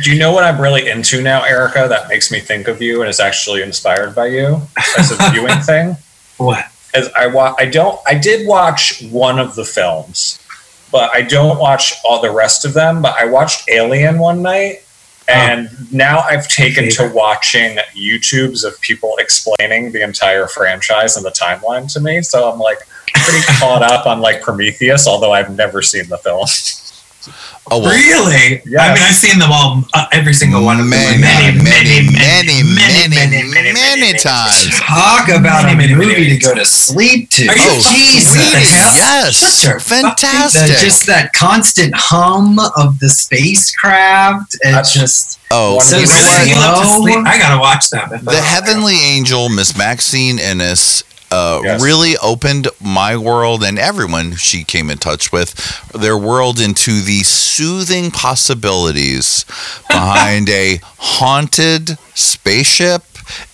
[0.03, 1.86] Do you know what I'm really into now, Erica?
[1.89, 4.61] That makes me think of you and is actually inspired by you
[4.99, 5.97] as a viewing thing.
[6.36, 6.66] What?
[6.95, 8.01] As I wa- I don't.
[8.07, 10.39] I did watch one of the films,
[10.91, 13.03] but I don't watch all the rest of them.
[13.03, 14.84] But I watched Alien one night,
[15.28, 15.32] oh.
[15.32, 21.30] and now I've taken to watching YouTubes of people explaining the entire franchise and the
[21.30, 22.22] timeline to me.
[22.22, 22.78] So I'm like
[23.25, 26.47] pretty caught up on like Prometheus, although I've never seen the film.
[27.71, 28.61] oh well, Really?
[28.79, 31.21] I mean, I've seen them all, uh, every single one of them.
[31.21, 34.71] many, many, many, many, many, many times.
[34.81, 37.47] Talk about Many, a many, movie many to go to sleep to.
[37.49, 38.37] Are you Oh, fucking Jesus!
[38.73, 40.77] Yes, Shut your fucking- fantastic.
[40.77, 44.57] The- just that constant hum of the spacecraft.
[44.64, 46.57] and That's- just oh, One so of you the know what?
[46.57, 47.27] Love to sleep?
[47.27, 48.25] I gotta watch that.
[48.25, 48.41] The.
[48.41, 51.83] Heavenly Angel, Miss Maxine Innes, uh, Yes.
[51.83, 55.55] really opened my world and everyone she came in touch with
[55.93, 59.45] their world into the soothing possibilities
[59.89, 63.03] behind a haunted spaceship.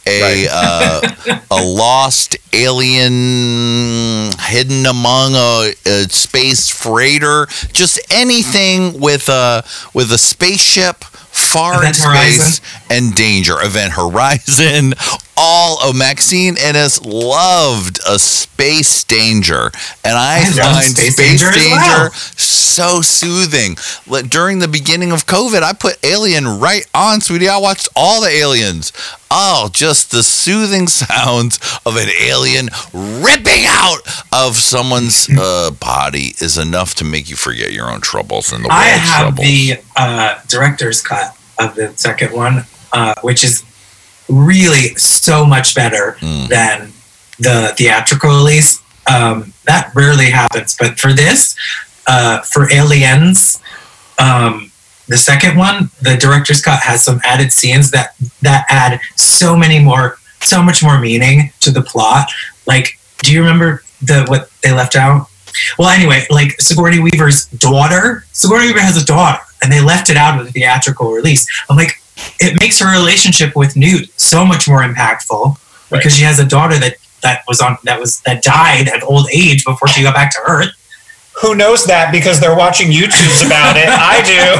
[0.06, 0.48] A Right.
[0.52, 10.12] uh, a lost alien hidden among a, a space freighter, just anything with a with
[10.12, 12.64] a spaceship far Event in space Horizon.
[12.90, 13.54] and danger.
[13.60, 14.94] Event Horizon.
[15.36, 19.70] All of Maxine Ennis loved a space danger,
[20.04, 22.10] and I, I find Space space, Danger danger, well.
[22.12, 23.76] so soothing.
[24.28, 27.48] During the beginning of COVID, I put Alien right on, sweetie.
[27.48, 28.92] I watched all the aliens.
[29.30, 33.98] Oh, just the soothing sounds of an alien ripping out
[34.32, 38.68] of someone's uh, body is enough to make you forget your own troubles and the
[38.68, 39.00] world's troubles.
[39.00, 39.46] I have troubles.
[39.46, 43.64] the uh, director's cut of the second one, uh, which is
[44.28, 46.48] really so much better Mm.
[46.48, 46.92] than
[47.38, 48.80] the theatrical release.
[49.06, 51.54] Um, that rarely happens, but for this,
[52.06, 53.58] uh, for Aliens,
[54.18, 54.70] um,
[55.08, 59.78] the second one, the director's cut has some added scenes that that add so many
[59.78, 62.30] more, so much more meaning to the plot.
[62.66, 65.28] Like, do you remember the what they left out?
[65.78, 70.16] Well, anyway, like Sigourney Weaver's daughter, Sigourney Weaver has a daughter, and they left it
[70.16, 71.46] out of the theatrical release.
[71.68, 72.00] I'm like,
[72.40, 75.56] it makes her relationship with Newt so much more impactful
[75.90, 79.28] because she has a daughter that that was on that was that died at old
[79.32, 80.70] age before she got back to Earth.
[81.42, 83.88] Who knows that because they're watching YouTubes about it?
[83.88, 84.54] I do.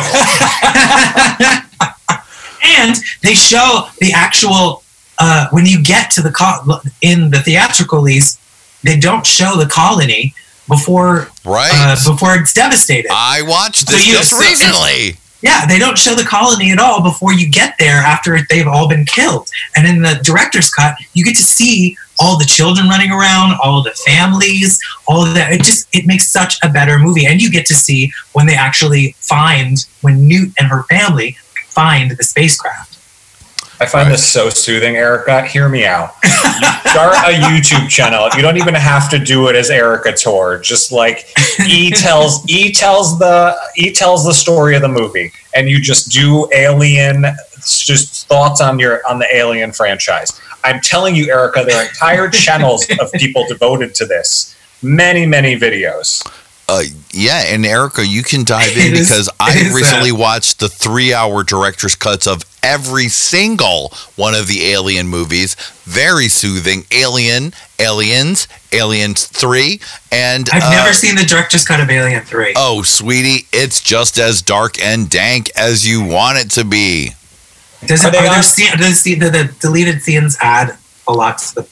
[2.81, 4.83] and they show the actual
[5.19, 8.39] uh, when you get to the co- in the theatrical release,
[8.83, 10.35] they don't show the colony
[10.69, 11.71] before right.
[11.73, 13.11] uh, before it's devastated.
[13.13, 15.17] I watched So this you- just so- recently.
[15.45, 18.89] Yeah, they don't show the colony at all before you get there after they've all
[18.89, 19.51] been killed.
[19.77, 23.83] And in the director's cut, you get to see all the children running around, all
[23.83, 25.53] the families, all that.
[25.53, 27.27] It just it makes such a better movie.
[27.27, 31.37] And you get to see when they actually find when Newt and her family
[31.67, 32.94] find the spacecraft.
[33.85, 35.43] I find this so soothing, Erica.
[35.47, 36.15] Hear me out.
[36.25, 36.31] You
[36.91, 38.29] start a YouTube channel.
[38.35, 40.59] You don't even have to do it as Erica Tor.
[40.59, 41.27] Just like
[41.69, 46.11] E tells E tells the E tells the story of the movie, and you just
[46.11, 47.27] do Alien.
[47.61, 50.41] Just thoughts on your on the Alien franchise.
[50.65, 54.57] I'm telling you, Erica, there are entire channels of people devoted to this.
[54.83, 56.27] Many, many videos.
[56.67, 60.61] Uh, yeah, and Erica, you can dive in It is- because I is, recently watched
[60.61, 65.55] the three-hour director's cuts of every single one of the Alien movies.
[65.85, 66.85] Very soothing.
[66.91, 72.55] Alien, Aliens, Aliens Three, and I've uh, never seen the director's cut of Alien 3.
[72.57, 77.11] Oh, sweetie, it's just as dark and dank as you want it to be.
[77.87, 80.77] Does Are it, they are there on- scene, does the, the, the deleted scenes add
[81.07, 81.69] a lot to the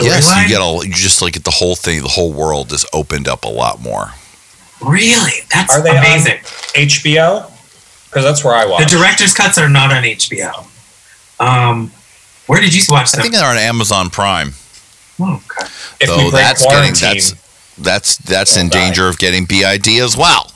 [0.00, 0.42] Yes, storyline?
[0.44, 2.02] you get a you just like get the whole thing.
[2.02, 4.10] The whole world is opened up a lot more.
[4.80, 5.32] Really?
[5.52, 6.38] That's Are they on- amazing.
[6.74, 7.50] HBO,
[8.16, 8.82] because that's where I watch.
[8.82, 10.66] The director's cuts are not on HBO.
[11.38, 11.90] Um,
[12.46, 13.18] where did you watch that?
[13.18, 14.52] I think they're on Amazon Prime.
[15.20, 15.70] oh, okay.
[16.00, 17.34] if though that's getting that's
[17.76, 18.86] that's that's in die.
[18.86, 20.50] danger of getting BID as well.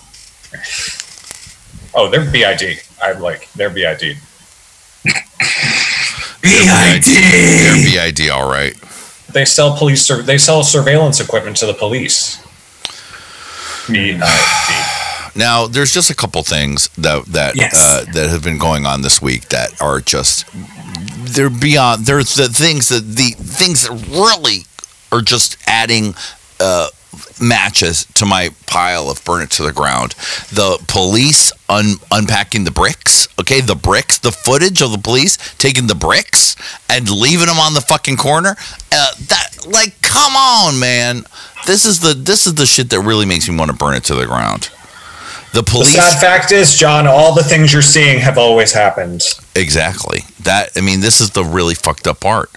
[1.95, 2.81] oh, they're BID.
[3.03, 4.01] I'm like they're BID.
[6.41, 7.03] BID.
[7.03, 8.17] They're BID.
[8.17, 8.75] BID, all right.
[9.35, 10.01] They sell police.
[10.01, 12.43] Sur- they sell surveillance equipment to the police.
[13.87, 14.23] BID.
[15.35, 17.75] Now, there's just a couple things that that Yes.
[17.77, 20.45] uh, that have been going on this week that are just
[21.35, 22.07] they're beyond.
[22.07, 24.65] They're the things that the things that really
[25.13, 26.15] are just adding
[26.59, 26.89] uh,
[27.41, 30.13] matches to my pile of burn it to the ground.
[30.53, 33.29] The police un- unpacking the bricks.
[33.41, 34.19] Okay, the bricks.
[34.19, 36.57] The footage of the police taking the bricks
[36.89, 38.57] and leaving them on the fucking corner.
[38.93, 41.25] Uh, that like, come on, man.
[41.67, 44.05] This is the this is the shit that really makes me want to burn it
[44.05, 44.71] to the ground.
[45.53, 45.95] The police.
[45.95, 49.23] The sad fact is, John, all the things you're seeing have always happened.
[49.57, 50.21] Exactly.
[50.45, 52.51] That I mean, this is the really fucked up part.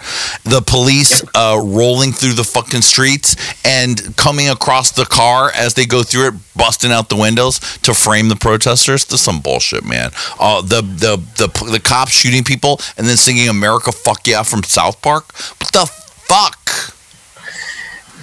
[0.44, 3.36] The police uh, rolling through the fucking streets
[3.66, 7.96] and coming across the car as they go through it, busting out the windows to
[7.96, 9.06] frame the protesters.
[9.06, 10.12] This is some bullshit, man.
[10.40, 14.64] Uh, the the the the cops shooting people and then singing "America Fuck Yeah" from
[14.64, 15.34] South Park.
[15.60, 16.93] What the fuck?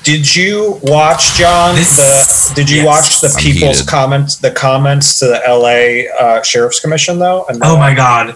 [0.03, 1.75] Did you watch, John?
[1.77, 2.87] This- the did you yes.
[2.87, 3.89] watch the I'm people's heated.
[3.91, 4.37] comments?
[4.37, 6.09] The comments to the L.A.
[6.09, 7.45] Uh, Sheriff's Commission, though.
[7.49, 8.35] And Oh my god.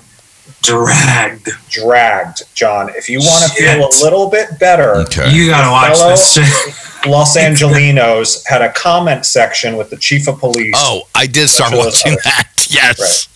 [0.62, 1.49] Dragged.
[1.71, 2.91] dragged, John.
[2.95, 5.31] If you want to feel a little bit better, Okay.
[5.33, 7.07] You gotta watch Fellow- this shit.
[7.11, 10.75] Los Angelinos had a comment section with the chief of police.
[10.77, 12.25] Oh, I did start watching it was.
[12.25, 12.49] that.
[12.71, 13.29] Yes,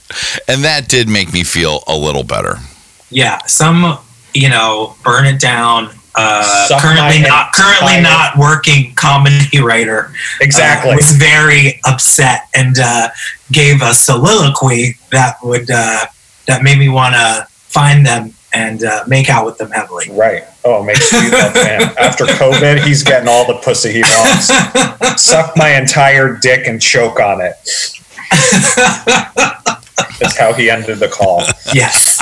[0.48, 2.56] and that did make me feel a little better.
[3.10, 3.98] Yeah, some
[4.32, 5.90] you know, burn it down.
[6.20, 10.12] Uh, currently not currently not working comedy writer.
[10.40, 10.90] exactly.
[10.90, 13.08] uh, was very upset and uh,
[13.52, 16.04] gave a soliloquy that would uh,
[16.46, 20.06] that made me want to find them and uh, make out with them heavily.
[20.10, 20.44] right.
[20.64, 21.82] Oh, makes you love him.
[21.98, 25.22] After COVID, he's getting all the pussy he wants.
[25.22, 27.54] Suck my entire dick and choke on it.
[30.20, 31.42] That's how he ended the call.
[31.72, 32.18] yes.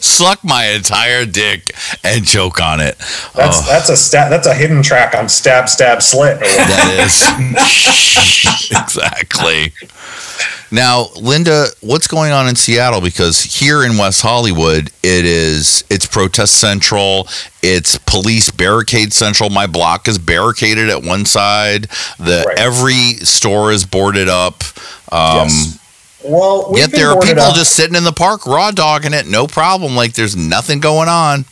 [0.00, 1.74] Suck my entire dick
[2.04, 2.96] and choke on it.
[3.34, 3.66] That's Oh.
[3.68, 4.30] that's a stat.
[4.30, 6.38] That's a hidden track on stab stab slit.
[6.40, 9.72] That is exactly.
[10.72, 13.00] Now, Linda, what's going on in Seattle?
[13.00, 17.26] Because here in West Hollywood, it is it's protest central.
[17.62, 19.50] It's police barricade central.
[19.50, 21.88] My block is barricaded at one side.
[22.18, 22.58] The Right.
[22.58, 24.62] every store is boarded up.
[25.10, 25.76] Um, Yes.
[26.24, 29.46] Well, Yet there are people up- just sitting in the park raw dogging it, no
[29.46, 29.96] problem.
[29.96, 31.44] Like there's nothing going on.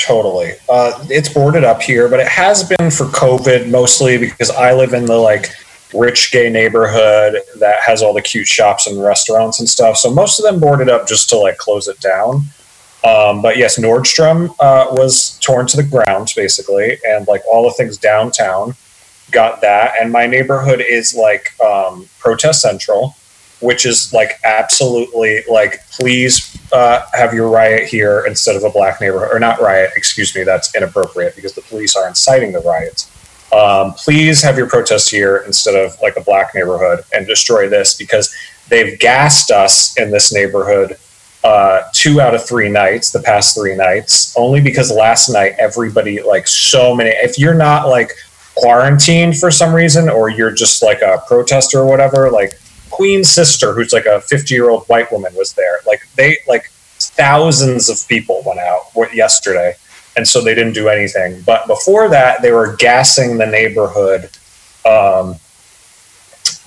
[0.00, 0.54] Totally.
[0.68, 4.94] Uh, it's boarded up here, but it has been for COVID mostly because I live
[4.94, 5.50] in the like
[5.94, 9.96] rich gay neighborhood that has all the cute shops and restaurants and stuff.
[9.96, 12.46] So most of them boarded up just to like close it down.
[13.02, 17.72] Um, but yes, Nordstrom uh, was torn to the ground basically, and like all the
[17.72, 18.74] things downtown
[19.30, 19.94] got that.
[20.00, 23.16] And my neighborhood is like um, protest central,
[23.60, 29.00] which is like absolutely like please uh, have your riot here instead of a black
[29.00, 29.90] neighborhood or not riot.
[29.96, 33.10] Excuse me, that's inappropriate because the police are inciting the riots.
[33.52, 37.94] Um, please have your protest here instead of like a black neighborhood and destroy this
[37.94, 38.34] because
[38.68, 40.96] they've gassed us in this neighborhood
[41.42, 46.22] uh, two out of three nights, the past three nights, only because last night everybody,
[46.22, 48.12] like so many, if you're not like
[48.56, 52.60] quarantined for some reason or you're just like a protester or whatever, like
[52.90, 55.78] Queen's sister, who's like a 50 year old white woman, was there.
[55.86, 59.74] Like they, like thousands of people went out yesterday.
[60.16, 61.40] And so they didn't do anything.
[61.42, 64.30] But before that, they were gassing the neighborhood
[64.84, 65.36] um,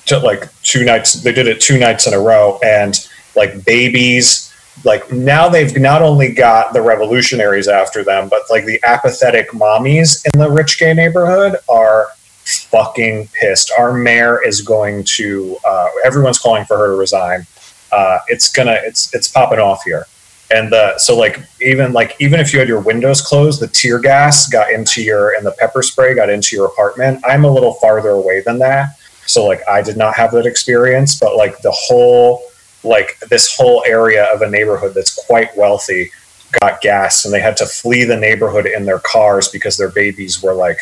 [0.06, 1.14] to like two nights.
[1.14, 2.60] They did it two nights in a row.
[2.64, 2.96] And
[3.36, 4.54] like babies,
[4.84, 10.26] like now they've not only got the revolutionaries after them, but like the apathetic mommies
[10.34, 12.08] in the rich gay neighborhood are
[12.46, 13.72] fucking pissed.
[13.78, 15.58] Our mayor is going to.
[15.66, 17.46] Uh, everyone's calling for her to resign.
[17.92, 18.80] Uh, it's gonna.
[18.84, 20.06] It's it's popping off here.
[20.52, 24.00] And the, so like even like even if you had your windows closed, the tear
[24.00, 27.24] gas got into your and the pepper spray got into your apartment.
[27.26, 31.18] I'm a little farther away than that, so like I did not have that experience.
[31.20, 32.44] But like the whole
[32.84, 36.12] like this whole area of a neighborhood that's quite wealthy
[36.52, 40.44] got gas, and they had to flee the neighborhood in their cars because their babies
[40.44, 40.78] were like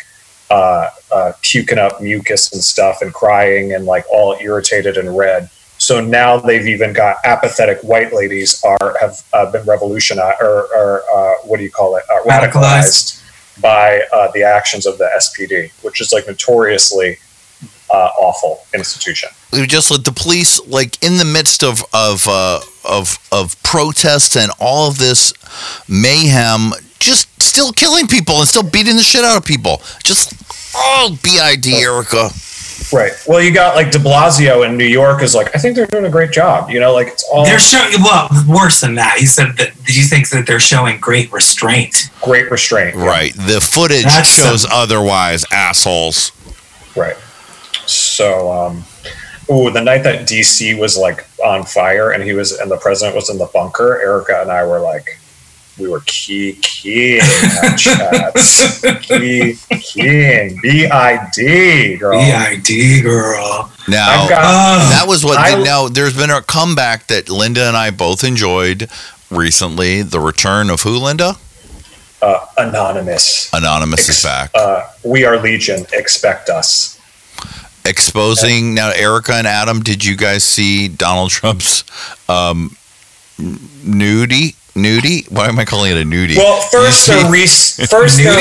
[0.52, 5.48] uh, uh, puking up mucus and stuff and crying and like all irritated and red.
[5.78, 11.02] So now they've even got apathetic white ladies are have uh, been revolutionized or, or
[11.12, 12.04] uh, what do you call it?
[12.10, 13.22] Uh, radicalized
[13.62, 17.16] by uh, the actions of the SPD, which is like notoriously
[17.90, 19.30] uh, awful institution.
[19.52, 24.36] We just let the police, like in the midst of of uh, of of protests
[24.36, 25.34] and all of this
[25.88, 29.82] mayhem, just still killing people and still beating the shit out of people.
[30.02, 30.32] Just
[30.74, 32.30] oh, bid Erica.
[32.92, 33.12] Right.
[33.26, 36.04] Well, you got like De Blasio in New York is like I think they're doing
[36.04, 36.70] a great job.
[36.70, 39.16] You know, like it's all They're showing well worse than that.
[39.18, 42.10] He said that he thinks that they're showing great restraint.
[42.20, 42.96] great restraint.
[42.96, 43.04] Yeah.
[43.04, 43.34] Right.
[43.34, 46.32] The footage That's shows some- otherwise, assholes.
[46.96, 47.16] Right.
[47.86, 48.84] So, um,
[49.50, 53.16] ooh, the night that DC was like on fire and he was and the president
[53.16, 55.18] was in the bunker, Erica and I were like,
[55.78, 58.80] we were key keying that chats.
[59.06, 60.58] key keying.
[60.62, 62.18] B I D girl.
[62.20, 63.72] BID girl.
[63.88, 65.38] Now got Oh, that was what.
[65.38, 68.88] I- now there's been a comeback that Linda and I both enjoyed
[69.30, 70.02] recently.
[70.02, 70.98] The return of who?
[70.98, 71.36] Linda
[72.20, 73.50] uh, anonymous.
[73.52, 75.86] Anonymous is Ex- back, Uh, we are Legion.
[75.92, 76.91] Expect us.
[77.84, 78.90] Exposing now.
[78.90, 81.84] Erica and Adam, did you guys see Donald Trump's
[82.28, 82.76] um,
[83.38, 84.54] nudie?
[84.74, 85.30] Nudie?
[85.30, 86.36] Why am I calling it a nudie?
[86.36, 88.34] Well, first they're re- first they're,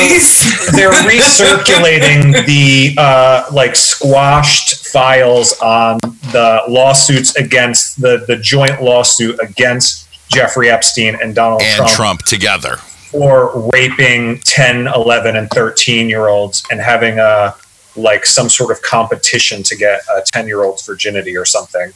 [0.71, 5.99] they're recirculating the uh, like squashed files on
[6.31, 12.21] the lawsuits against the the joint lawsuit against Jeffrey Epstein and Donald and Trump, Trump
[12.21, 12.77] together.
[12.77, 17.53] for raping 10, 11, and 13 year olds and having a
[17.95, 21.91] like some sort of competition to get a 10 year old's virginity or something.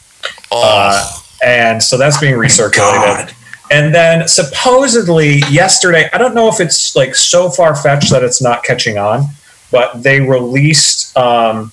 [0.52, 1.12] Oh, Uh,
[1.44, 3.34] and so that's being recirculated.
[3.72, 8.42] And then supposedly yesterday, I don't know if it's like so far fetched that it's
[8.42, 9.26] not catching on,
[9.72, 11.72] but they released um,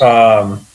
[0.00, 0.66] um,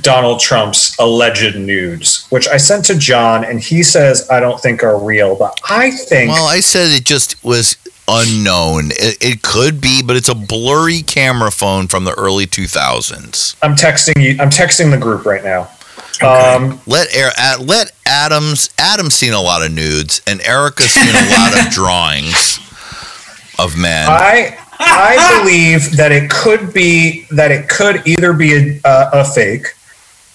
[0.00, 4.82] Donald Trump's alleged nudes, which I sent to John, and he says I don't think
[4.82, 7.76] are real, but I think well, I said it just was
[8.08, 8.90] unknown.
[8.92, 13.56] It, it could be, but it's a blurry camera phone from the early 2000s.
[13.62, 14.36] I'm texting you.
[14.40, 15.68] I'm texting the group right now.
[16.16, 16.26] Okay.
[16.26, 17.08] Um, Let
[17.60, 18.70] let Adams.
[18.76, 22.58] Adam's seen a lot of nudes, and Erica's seen a lot of drawings
[23.58, 24.08] of men.
[24.08, 29.24] I I believe that it could be that it could either be a, a, a
[29.24, 29.74] fake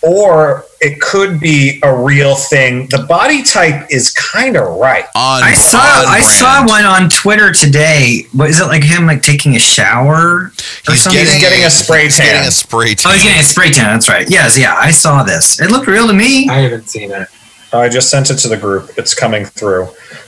[0.03, 2.87] or it could be a real thing.
[2.89, 5.05] The body type is kind of right.
[5.15, 8.25] on, I saw on I saw one on Twitter today.
[8.33, 10.17] What is it like him like taking a shower?
[10.17, 10.51] or
[10.87, 11.23] He's something?
[11.23, 12.25] getting, getting a spray he's tan.
[12.27, 13.11] Getting a spray tan.
[13.11, 13.85] Oh, he's getting a spray tan.
[13.93, 14.29] That's right.
[14.29, 15.59] Yes, yeah, I saw this.
[15.61, 16.49] It looked real to me.
[16.49, 17.27] I haven't seen it.
[17.71, 18.91] Oh, I just sent it to the group.
[18.97, 19.87] It's coming through,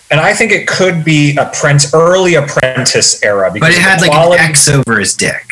[0.09, 4.03] and I think it could be apprentice, early apprentice era because But it had the
[4.07, 5.43] like quality- an X over his dick.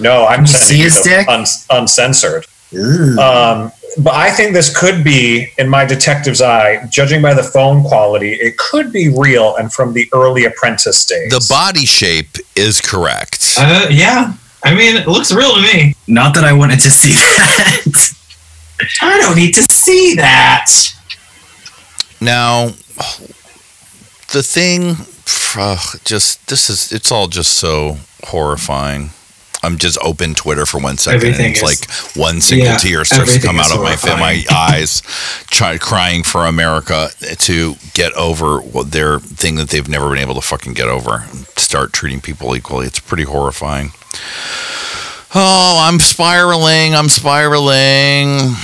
[0.00, 1.28] No, I'm You sending see you his the dick?
[1.28, 2.46] uns- uncensored.
[2.76, 3.18] Ooh.
[3.18, 7.82] Um, but I think this could be, in my detective's eye, judging by the phone
[7.82, 11.30] quality, it could be real and from the early apprentice days.
[11.30, 13.54] The body shape is correct.
[13.58, 14.34] Uh, yeah.
[14.64, 15.94] I mean, it looks real to me.
[16.06, 18.12] Not that I wanted to see that.
[19.00, 20.70] I don't need to see that.
[22.20, 22.68] Now,
[24.32, 24.96] the thing,
[25.56, 29.10] ugh, just this is it's all just so horrifying.
[29.66, 32.76] I'm just open Twitter for one second, Everything and it's is- like one single yeah,
[32.76, 35.02] tear starts to come out of my my eyes,
[35.50, 37.08] try, crying for America
[37.40, 41.24] to get over their thing that they've never been able to fucking get over.
[41.30, 42.86] and Start treating people equally.
[42.86, 43.90] It's pretty horrifying.
[45.34, 46.94] Oh, I'm spiraling.
[46.94, 48.54] I'm spiraling.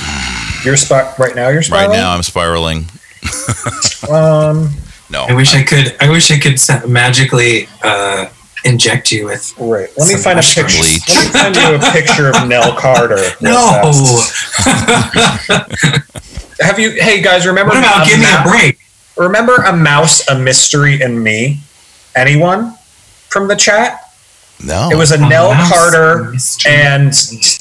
[0.64, 1.48] You're spot right now.
[1.48, 1.90] You're spiraling.
[1.90, 2.86] Right now, I'm spiraling.
[4.10, 4.70] Um,
[5.10, 5.94] No, I wish I could.
[6.00, 8.26] I wish I could magically uh,
[8.64, 9.54] inject you with.
[9.58, 9.88] right.
[9.96, 10.78] Let me find a picture.
[10.78, 11.08] bleach.
[11.08, 13.22] Let me find you a picture of Nell Carter.
[13.40, 13.80] No.
[16.60, 16.92] Have you?
[16.92, 17.70] Hey guys, remember?
[17.70, 18.78] what about a give me a break?
[19.16, 21.60] Remember a mouse, a mystery, and me?
[22.14, 22.76] Anyone
[23.28, 24.00] from the chat?
[24.64, 24.90] no.
[24.90, 27.12] It was a A Nell mouse, Carter a and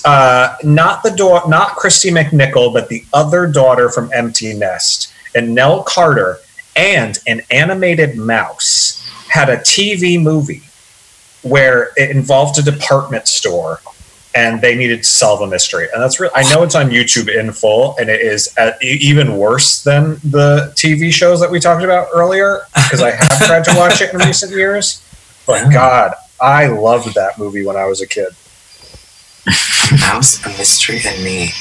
[0.06, 5.12] uh, not the daughter, not Kristy McNichol, but the other daughter from Empty Nest.
[5.34, 6.38] And Nell Carter
[6.76, 10.62] and an animated mouse had a TV movie
[11.43, 13.79] where it involved a department store,
[14.33, 15.87] and they needed to solve a mystery.
[15.93, 16.31] And that's real.
[16.35, 20.15] I know it's on YouTube in full, and it is uh e- even worse than
[20.23, 24.13] the TV shows that we talked about earlier because I have tried to watch it
[24.13, 25.01] in recent years.
[25.47, 25.73] But Yeah.
[25.73, 28.29] God, I loved that movie when I was a kid.
[29.47, 31.51] A mouse, a mystery, and me.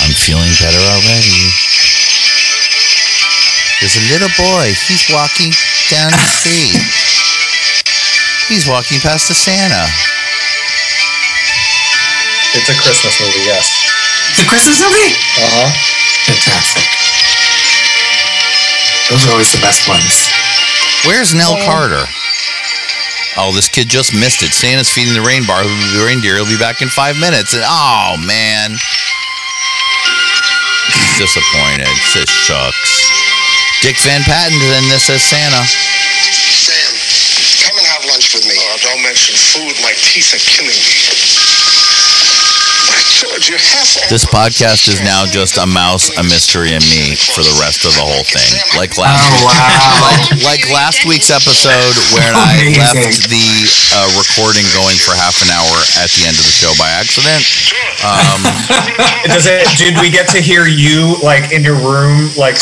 [0.00, 1.50] I'm feeling better already.
[3.80, 4.72] There's a little boy.
[4.88, 5.52] He's walking
[5.92, 6.80] down the street.
[8.48, 9.84] He's walking past the Santa.
[12.56, 13.68] It's a Christmas movie, yes.
[14.40, 15.12] The Christmas movie.
[15.36, 15.68] Uh huh.
[16.24, 16.88] Fantastic.
[19.10, 20.32] Those are always the best ones.
[21.04, 22.08] Where's Nell Carter?
[23.36, 24.56] Oh, this kid just missed it.
[24.56, 26.36] Santa's feeding the rain bar, the reindeer.
[26.36, 27.52] He'll be back in five minutes.
[27.52, 28.72] And oh man,
[30.96, 31.92] he's disappointed.
[32.08, 33.25] Says shucks.
[33.82, 35.62] Dick Van Patten and this is Santa.
[35.66, 36.92] Sam,
[37.66, 38.54] come and have lunch with me.
[38.58, 39.76] Oh, don't mention food.
[39.82, 41.45] My teeth are killing me.
[44.12, 47.96] This podcast is now just a mouse, a mystery, and me for the rest of
[47.96, 48.52] the whole thing.
[48.76, 50.04] Like last, Oh, wow.
[50.04, 53.48] like, like last week's episode when I left the
[53.96, 57.40] uh, recording going for half an hour at the end of the show by accident.
[58.04, 58.44] Um,
[59.32, 59.64] Does it?
[59.80, 62.60] Did we get to hear you like in your room, like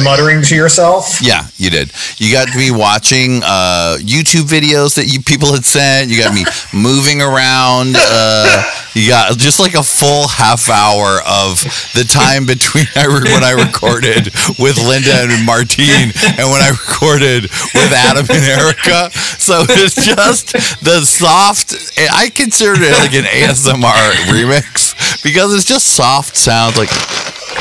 [0.00, 1.20] muttering to yourself?
[1.20, 1.92] yeah, you did.
[2.16, 6.08] You got me watching uh, YouTube videos that you people had sent.
[6.08, 7.92] You got me moving around.
[8.00, 8.64] Uh,
[8.94, 11.60] you got just like a full half hour of
[11.94, 16.70] the time between I re- when I recorded with Linda and Martine and when I
[16.70, 19.10] recorded with Adam and Erica.
[19.40, 20.52] So it's just
[20.84, 21.74] the soft.
[21.98, 26.90] I consider it like an ASMR remix because it's just soft sounds like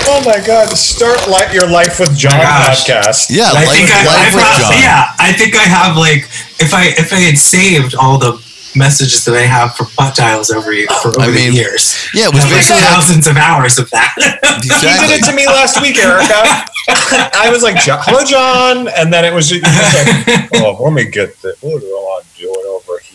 [0.03, 0.69] Oh my God!
[0.77, 2.85] Start li- your life with John oh gosh.
[2.87, 3.27] podcast.
[3.29, 4.71] yeah, I life, think I, life I with John.
[4.81, 6.23] yeah, I think I have like
[6.59, 8.33] if I if I had saved all the
[8.75, 11.97] messages that I have for butt dials over for over I mean, the years.
[12.13, 14.15] Yeah, it was I like basically like, thousands of hours of that.
[14.63, 16.67] He did it to me last week, Erica.
[17.37, 21.37] I was like, "Hello, John," and then it was just like, "Oh, let me get
[21.41, 23.10] the what do I do it over here?"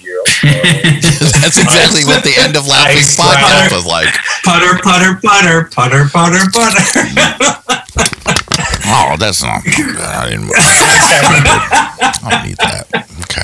[0.47, 1.01] Okay.
[1.43, 4.13] That's exactly what the end of laughing week's podcast was like.
[4.45, 7.73] putter, putter, putter, putter, putter, putter.
[8.89, 9.97] Oh, that's not good.
[9.99, 10.49] I didn't.
[10.55, 12.87] I don't need that.
[13.27, 13.43] Okay.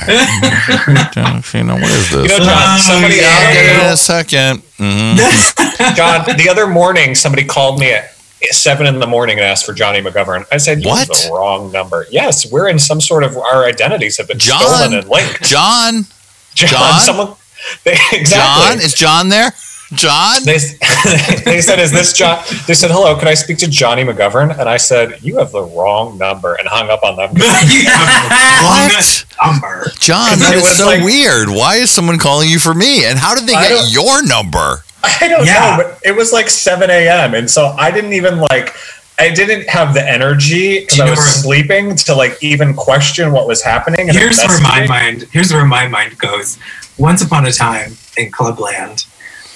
[1.59, 2.33] You know what is this?
[2.33, 4.63] You know, John, somebody Oh, I'll out get it in a second.
[4.79, 5.97] Mhm.
[5.97, 8.11] John, the other morning, somebody called me at
[8.53, 10.45] seven in the morning and asked for Johnny McGovern.
[10.53, 11.09] I said, What?
[11.09, 14.61] the wrong number." Yes, we're in some sort of our identities have been John?
[14.63, 15.43] stolen and linked.
[15.45, 16.07] John,
[16.55, 17.01] John, John?
[17.01, 17.37] someone,
[17.85, 18.77] they, exactly.
[18.77, 19.53] John, is John there?
[19.95, 20.43] John.
[20.45, 20.57] They,
[21.45, 24.67] they said, "Is this John?" They said, "Hello, can I speak to Johnny McGovern?" And
[24.67, 27.31] I said, "You have the wrong number," and hung up on them.
[27.37, 29.27] you have the What?
[29.45, 29.91] number.
[29.99, 31.49] John, that is so like- weird.
[31.51, 33.05] Why is someone calling you for me?
[33.05, 34.83] And how did they get your number?
[35.05, 35.77] I don't Yeah.
[35.77, 37.35] know, but it was like seven a.m.
[37.35, 38.75] and so I didn't even like.
[39.19, 43.47] I didn't have the energy because I was where- sleeping to like even question what
[43.47, 44.09] was happening.
[44.09, 45.29] and Here's where my mind.
[45.33, 46.59] Here's where my mind goes.
[46.99, 49.07] Once upon a time in Clubland,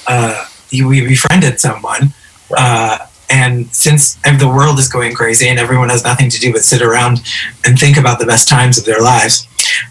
[0.07, 2.13] uh, we befriended someone,
[2.57, 2.99] uh,
[3.29, 6.81] and since the world is going crazy and everyone has nothing to do but sit
[6.81, 7.23] around
[7.65, 9.47] and think about the best times of their lives,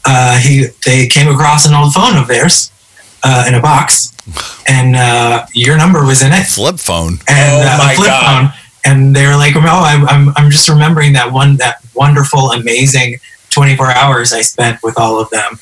[0.05, 2.72] uh, he they came across an old phone of theirs
[3.24, 4.13] uh, in a box,
[4.68, 7.20] and uh, your number was in it Flip phone.
[7.28, 8.51] and Oh uh, my a flip God.
[8.51, 8.59] phone.
[8.86, 13.17] And they were like, "Oh, I'm, I'm, I'm just remembering that one, that wonderful, amazing
[13.49, 15.59] 24 hours I spent with all of them.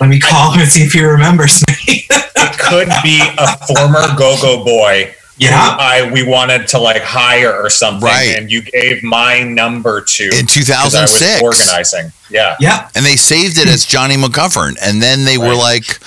[0.00, 2.06] Let me call him and see if he remembers me."
[2.40, 5.12] It could be a former go-go boy.
[5.38, 8.36] yeah, I we wanted to like hire or something, Right.
[8.38, 11.42] and you gave my number to in In 'cause I was 2006.
[11.42, 12.12] organizing.
[12.30, 12.88] Yeah, yeah.
[12.94, 15.98] and they saved it as Johnny McGovern, and then they were like,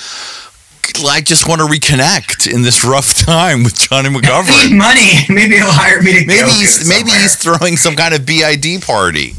[1.06, 5.12] "I just want to reconnect in this rough time with Johnny I need McGovern." money.
[5.30, 7.22] Maybe he'll hire me to Maybe go he's maybe somewhere.
[7.22, 9.34] he's throwing some kind of BID party.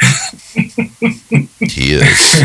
[1.60, 2.42] he is.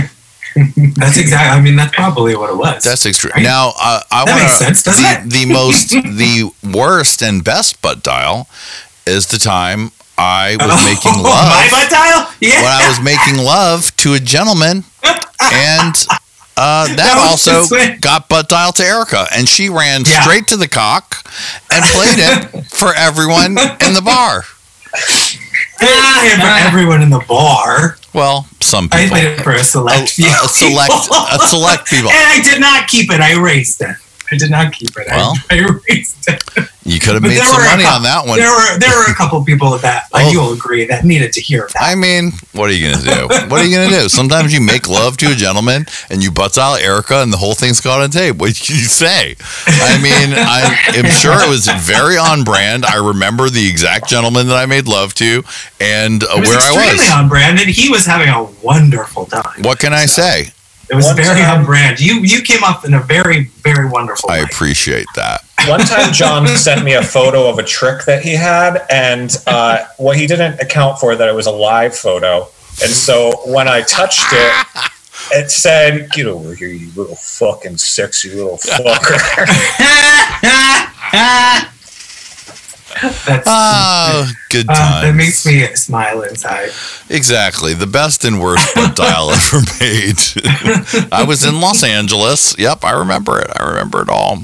[0.95, 1.49] That's exactly.
[1.49, 2.83] I mean, that's probably what it was.
[2.83, 3.33] That's extreme.
[3.35, 3.43] Right?
[3.43, 4.39] Now, uh, I want
[4.83, 8.47] the, the most, the worst and best butt dial
[9.05, 12.31] is the time I was making Oh, my butt dial.
[12.41, 12.61] Yeah.
[12.63, 14.83] when I was making love to a gentleman,
[15.53, 15.95] and
[16.57, 17.63] uh, that, That also
[18.01, 20.21] got butt dial to Erica, and she ran Yeah.
[20.21, 21.23] straight to the cock
[21.71, 24.41] and played it for everyone in the bar.
[24.41, 27.97] For everyone in the bar.
[28.13, 28.97] Well, some people.
[28.97, 32.09] I people, played it for a select a, few a select, a select people.
[32.09, 33.21] And I did not keep it.
[33.21, 33.95] I erased it.
[34.31, 35.07] I did not keep it.
[35.09, 36.43] Well, I, I erased it.
[36.83, 38.39] You could have made some money cou- on that one.
[38.39, 40.17] There were there were a couple people that Oh.
[40.17, 41.81] like you'll agree that needed to hear that.
[41.81, 43.27] I mean, what are you gonna do?
[43.49, 44.07] What are you gonna do?
[44.07, 47.55] Sometimes you make love to a gentleman and you butts out Erica, and the whole
[47.55, 48.37] thing's caught on tape.
[48.37, 49.35] What can you say?
[49.67, 52.85] I mean, I am sure it was very on brand.
[52.85, 55.43] I remember the exact gentleman that I made love to,
[55.81, 57.11] and uh, where I extremely was.
[57.11, 59.61] on brand, and he was having a wonderful time.
[59.63, 60.51] What can I say?
[60.89, 61.99] It was One very time- on brand.
[61.99, 64.29] You you came up in a very very wonderful.
[64.29, 64.37] Way.
[64.37, 64.53] I night.
[64.53, 65.41] appreciate that.
[65.67, 69.85] One time, John sent me a photo of a trick that he had, and uh,
[69.97, 72.47] what he didn't account for that it was a live photo.
[72.81, 74.65] And so when I touched it,
[75.31, 79.45] it said, "Get over here, you little fucking sexy little fucker."
[83.01, 85.03] That's, Oh, good uh, times.
[85.03, 86.69] that makes me smile inside.
[87.09, 87.73] Exactly.
[87.73, 90.17] The best and worst butt dial ever made.
[91.11, 92.57] I was in Los Angeles.
[92.57, 93.47] Yep, I remember it.
[93.59, 94.39] I remember it all.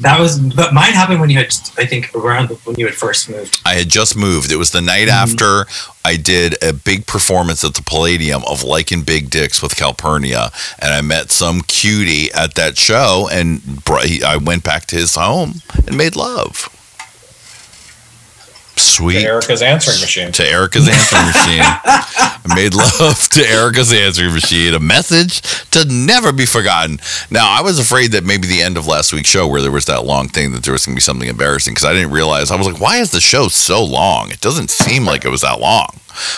[0.00, 3.30] That was, but mine happened when you had, I think, around when you had first
[3.30, 3.60] moved.
[3.64, 4.50] I had just moved.
[4.50, 5.66] It was the night after
[6.04, 10.92] I did a big performance at the Palladium of Liking Big Dicks with Calpernia, and
[10.92, 13.62] I met some cutie at that show, and
[14.24, 16.68] I went back to his home and made love.
[18.96, 19.20] Sweet.
[19.20, 20.32] To Erica's answering machine.
[20.32, 21.60] to Erica's answering machine.
[22.46, 24.74] I made love to Erica's answering machine.
[24.74, 25.40] A message
[25.70, 26.98] to never be forgotten.
[27.30, 29.86] Now, I was afraid that maybe the end of last week's show, where there was
[29.86, 32.50] that long thing, that there was going to be something embarrassing because I didn't realize.
[32.50, 34.30] I was like, why is the show so long?
[34.30, 35.88] It doesn't seem like it was that long.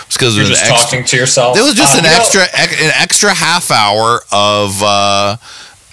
[0.07, 0.85] It's because You're just extra.
[0.87, 1.55] talking to yourself.
[1.55, 5.37] There was just Uh, an know- extra, ex- an extra half hour of uh,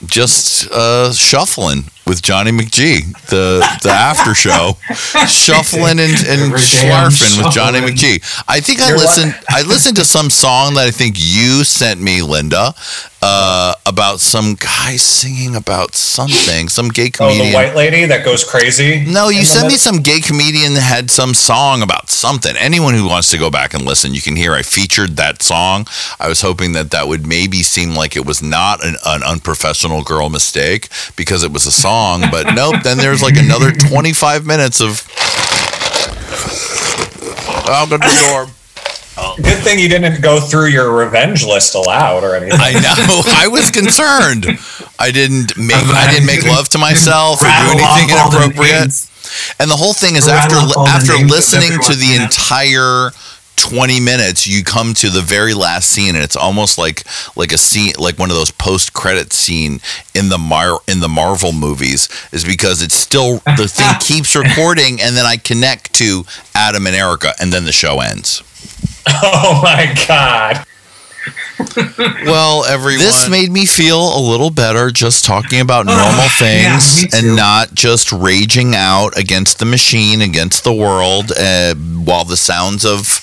[0.05, 4.77] just uh, shuffling with Johnny McGee, the the after show,
[5.27, 7.79] shuffling and, and Every day I'm schlarfing with Johnny.
[7.79, 8.43] McGee.
[8.47, 9.35] I think I You're listened.
[9.49, 12.73] I listened to some song that I think you sent me, Linda,
[13.25, 17.41] uh, about some guy singing about something, some gay comedian.
[17.41, 19.05] Oh, the white lady that goes crazy.
[19.05, 22.53] No, you sent me some gay comedian that had some song about something.
[22.57, 25.87] Anyone who wants to go back and listen, you can hear I featured that song.
[26.19, 30.03] I was hoping that that would maybe seem like it was not an, an unprofessional
[30.03, 32.83] girl mistake because it was a song, but nope.
[32.83, 35.07] Then there's like another 25 minutes of.
[37.63, 38.62] To the door.
[39.15, 39.35] Oh.
[39.37, 42.59] Good thing you didn't go through your revenge list aloud or anything.
[42.59, 43.21] I know.
[43.27, 44.45] I was concerned.
[44.99, 45.75] I didn't make.
[45.75, 47.83] I didn't make love to myself or do anything
[48.17, 49.09] off all the inappropriate.
[49.59, 53.11] And the whole thing is after off all the after listening to the entire
[53.55, 57.03] 20 minutes you come to the very last scene and it's almost like
[57.35, 59.79] like a scene like one of those post credit scene
[60.15, 64.99] in the Mar- in the Marvel movies is because it's still the thing keeps recording
[64.99, 66.25] and then I connect to
[66.55, 68.41] Adam and Erica and then the show ends.
[69.07, 70.65] oh my god.
[72.25, 72.99] Well, everyone.
[72.99, 76.01] This made me feel a little better just talking about normal
[76.39, 77.17] yeah, things me too.
[77.17, 82.85] and not just raging out against the machine, against the world, uh, while the sounds
[82.85, 83.21] of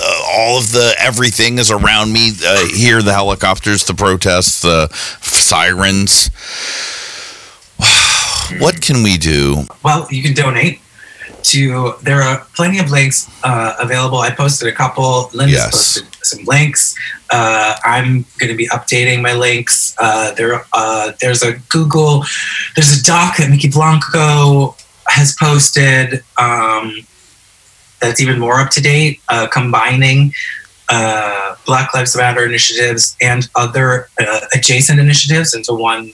[0.00, 2.30] uh, all of the everything is around me.
[2.44, 4.88] Uh, hear the helicopters, the protests, the
[5.20, 6.28] sirens.
[8.60, 9.64] what can we do?
[9.82, 10.80] Well, you can donate
[11.44, 11.94] to.
[12.02, 14.18] There are plenty of links uh, available.
[14.18, 15.30] I posted a couple.
[15.34, 15.70] Linda's Yes.
[15.70, 16.94] posted some links.
[17.30, 19.94] Uh, I'm going to be updating my links.
[19.98, 22.24] Uh, there, uh, there's a Google.
[22.76, 24.74] There's a doc that Mykki Blanco
[25.08, 26.22] has posted.
[26.36, 27.06] Um,
[28.00, 30.32] that's even more up to date, uh, combining
[30.88, 36.12] uh, Black Lives Matter initiatives and other uh, adjacent initiatives into one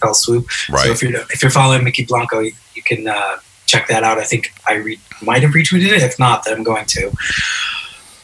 [0.00, 0.46] fell swoop.
[0.70, 0.86] Right.
[0.86, 3.36] So if you're if you're following Mykki Blanco, you, you can uh,
[3.70, 4.18] check that out.
[4.18, 6.02] I think I re- might have retweeted it.
[6.02, 7.12] If not, then I'm going to.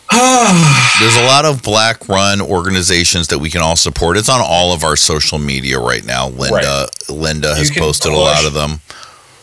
[1.01, 4.17] There's a lot of black run organizations that we can all support.
[4.17, 6.29] It's on all of our social media right now.
[6.29, 8.81] Linda Linda has You can posted a lot of them.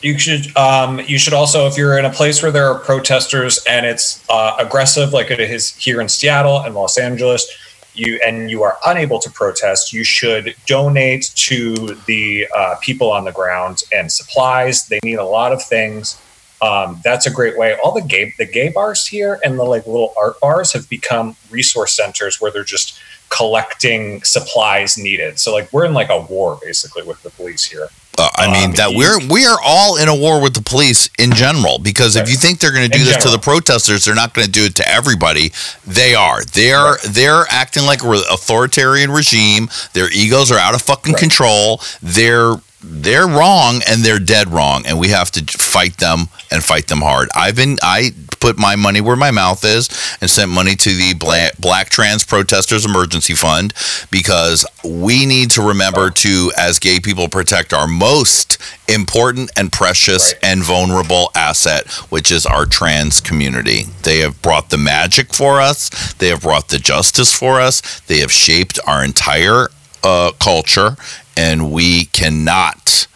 [0.02, 3.60] You should um, you should also if you're in a place where there are protesters
[3.68, 7.46] and it's uh, aggressive like it is here in Seattle and Los Angeles,
[7.96, 11.76] you and you are unable to protest, you should donate to
[12.08, 14.88] the uh, people on the ground and supplies.
[14.88, 16.22] They need a lot of things.
[16.62, 17.76] Um, that's a great way.
[17.84, 21.36] All the gay the gay bars here and the like little art bars have become
[21.52, 22.98] resource centers where they're just
[23.30, 25.40] collecting supplies needed.
[25.40, 27.90] So like we're in like a war basically with the police here.
[28.18, 31.10] Uh, I mean Um, that we're we are all in a war with the police
[31.18, 34.06] in general because if you think they're going to do In this to the protesters,
[34.06, 35.52] they're not going to do it to everybody.
[35.86, 36.44] They are.
[36.46, 39.68] They're they're acting like an authoritarian regime.
[39.94, 41.20] Their egos are out of fucking Right.
[41.20, 41.82] control.
[42.04, 46.88] They're they're wrong and they're dead wrong, and we have to fight them and fight
[46.88, 47.30] them hard.
[47.34, 48.12] I've been I
[48.44, 49.88] put my money where my mouth is
[50.20, 53.74] and sent money to the Black, Black Trans Protesters Emergency Fund
[54.12, 58.58] because we need to remember to, as gay people, protect our most
[58.90, 60.44] important and precious Right.
[60.52, 63.84] and vulnerable asset, which is our trans community.
[64.04, 65.90] They have brought the magic for us.
[66.16, 67.82] They have brought the justice for us.
[68.08, 69.70] They have shaped our entire
[70.04, 70.98] uh, culture,
[71.38, 73.08] and we cannot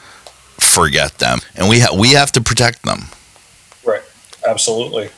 [0.58, 1.40] forget them.
[1.58, 3.08] And we ha- we have to protect them.
[3.86, 4.02] Right.
[4.46, 5.10] Absolutely.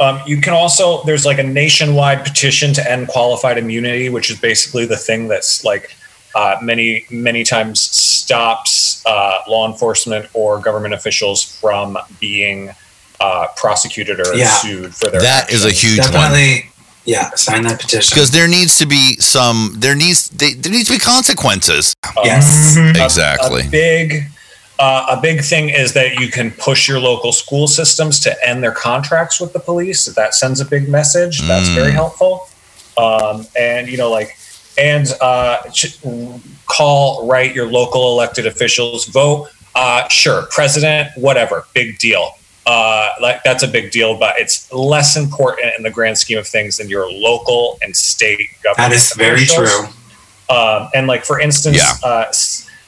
[0.00, 4.38] Um, you can also there's like a nationwide petition to end qualified immunity, which is
[4.38, 5.94] basically the thing that's like
[6.34, 12.70] uh, many many times stops uh, law enforcement or government officials from being
[13.20, 14.48] uh, prosecuted or Yeah.
[14.50, 15.20] sued for their.
[15.20, 15.82] That is a actions.
[15.94, 16.12] huge one.
[16.12, 16.70] Definitely,
[17.06, 17.30] yeah.
[17.34, 18.14] Sign that petition.
[18.14, 21.94] Because there needs to be some, there needs they, there needs to be consequences.
[22.24, 22.76] yes.
[22.76, 23.62] A- Exactly.
[23.66, 24.24] A, big,
[24.78, 28.62] uh, a big thing is that you can push your local school systems to end
[28.62, 30.04] their contracts with the police.
[30.06, 31.40] That sends a big message.
[31.42, 31.94] That's very Mm.
[31.94, 32.48] helpful.
[32.98, 34.36] Um, and you know, like,
[34.78, 35.62] and uh,
[36.66, 39.06] call write your local elected officials.
[39.06, 42.30] Vote uh, sure, president, whatever, big deal.
[42.64, 46.46] Uh, like that's a big deal, but it's less important in the grand scheme of
[46.46, 48.90] things than your local and state government.
[48.90, 49.84] That is very true.
[50.48, 51.92] Um, and like for instance, Yeah.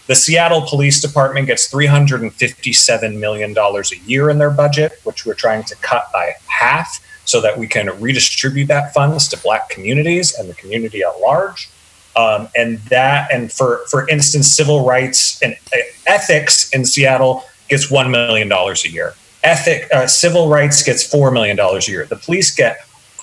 [0.08, 4.50] The Seattle Police Department gets three hundred and fifty-seven million dollars a year in their
[4.50, 9.28] budget, which we're trying to cut by half, so that we can redistribute that funds
[9.28, 11.68] to Black communities and the community at large.
[12.16, 17.90] Um, and that, and for for instance, civil rights and uh, ethics in Seattle gets
[17.90, 19.14] one million dollars a year.
[19.44, 22.06] Ethic, uh, civil rights gets four million dollars a year.
[22.06, 22.78] The police get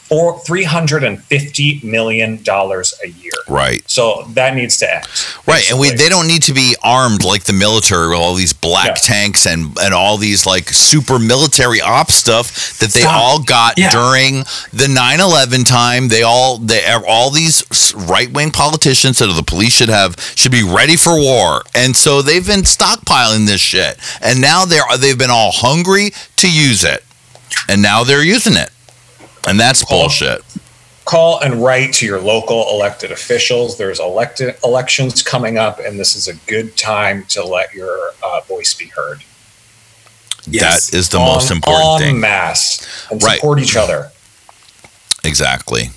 [0.07, 3.32] four three hundred and fifty million dollars a year.
[3.48, 3.84] Right.
[3.90, 5.06] So that needs to end.
[5.48, 8.53] Right, and we they don't need to be armed like the military with all these
[8.53, 8.94] black Yeah.
[8.95, 13.14] tanks and and all these like super military op stuff that they Stop.
[13.15, 13.90] all got Yeah.
[13.90, 16.07] during the 9/11 time.
[16.10, 17.64] They all they all these
[17.95, 22.22] right wing politicians that the police should have should be ready for war, and so
[22.22, 27.03] they've been stockpiling this shit, and now they're they've been all hungry to use it,
[27.68, 28.69] and now they're using it,
[29.48, 30.42] and that's bullshit.
[31.06, 33.78] call and write to your local elected officials.
[33.78, 38.42] There's elected elections coming up, and this is a good time to let your uh,
[38.42, 39.24] voice be heard.
[40.48, 40.90] Yes.
[40.92, 42.20] That is the most important en thing.
[42.20, 43.36] Mass and Right.
[43.40, 44.12] support each other.
[45.24, 45.90] Exactly.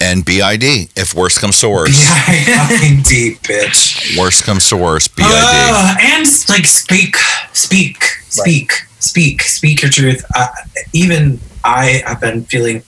[0.00, 1.98] And BID, if worse comes to worse.
[1.98, 4.16] Yeah, indeed, bitch.
[4.16, 5.26] Worst comes to worst, BID.
[5.28, 7.16] Uh, and like speak,
[7.52, 10.24] speak, speak, speak, speak your truth.
[10.36, 10.46] Uh,
[10.92, 12.82] even I have been feeling.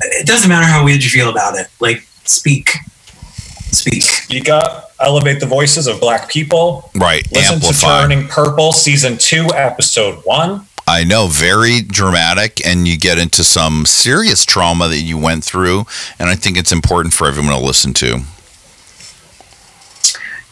[0.00, 1.68] It doesn't matter how weird you feel about it.
[1.80, 2.70] Like speak,
[3.72, 4.04] speak.
[4.28, 6.90] You got elevate the voices of Black people.
[6.94, 7.72] right, Listen to.
[7.72, 10.66] Turning Purple, season two, episode one.
[10.88, 15.84] I know, very dramatic, and you get into some serious trauma that you went through,
[16.18, 18.20] and I think it's important for everyone to listen to.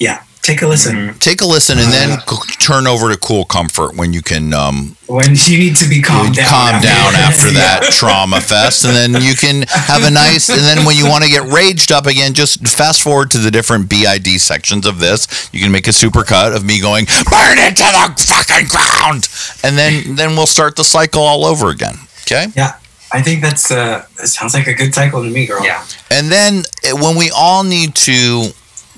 [0.01, 0.95] Yeah, take a listen.
[0.95, 1.19] Mm-hmm.
[1.19, 4.53] Take a listen, and then Uh, c- turn over to Cool Comfort when you can
[4.55, 6.47] um, When you need to be calmed down.
[6.49, 10.49] calm down after that trauma fest, and then you can have a nice.
[10.49, 13.51] And then when you want to get raged up again, just fast forward to the
[13.51, 15.27] different BID sections of this.
[15.53, 19.29] You can make a super cut of me going burn it to the fucking ground,
[19.65, 21.97] and then then we'll start the cycle all over again.
[22.23, 22.47] Okay.
[22.55, 22.75] Yeah.
[23.13, 25.65] I think that's uh, that sounds like a good cycle to me, girl.
[25.65, 25.85] Yeah.
[26.11, 28.51] And then uh, when we all need to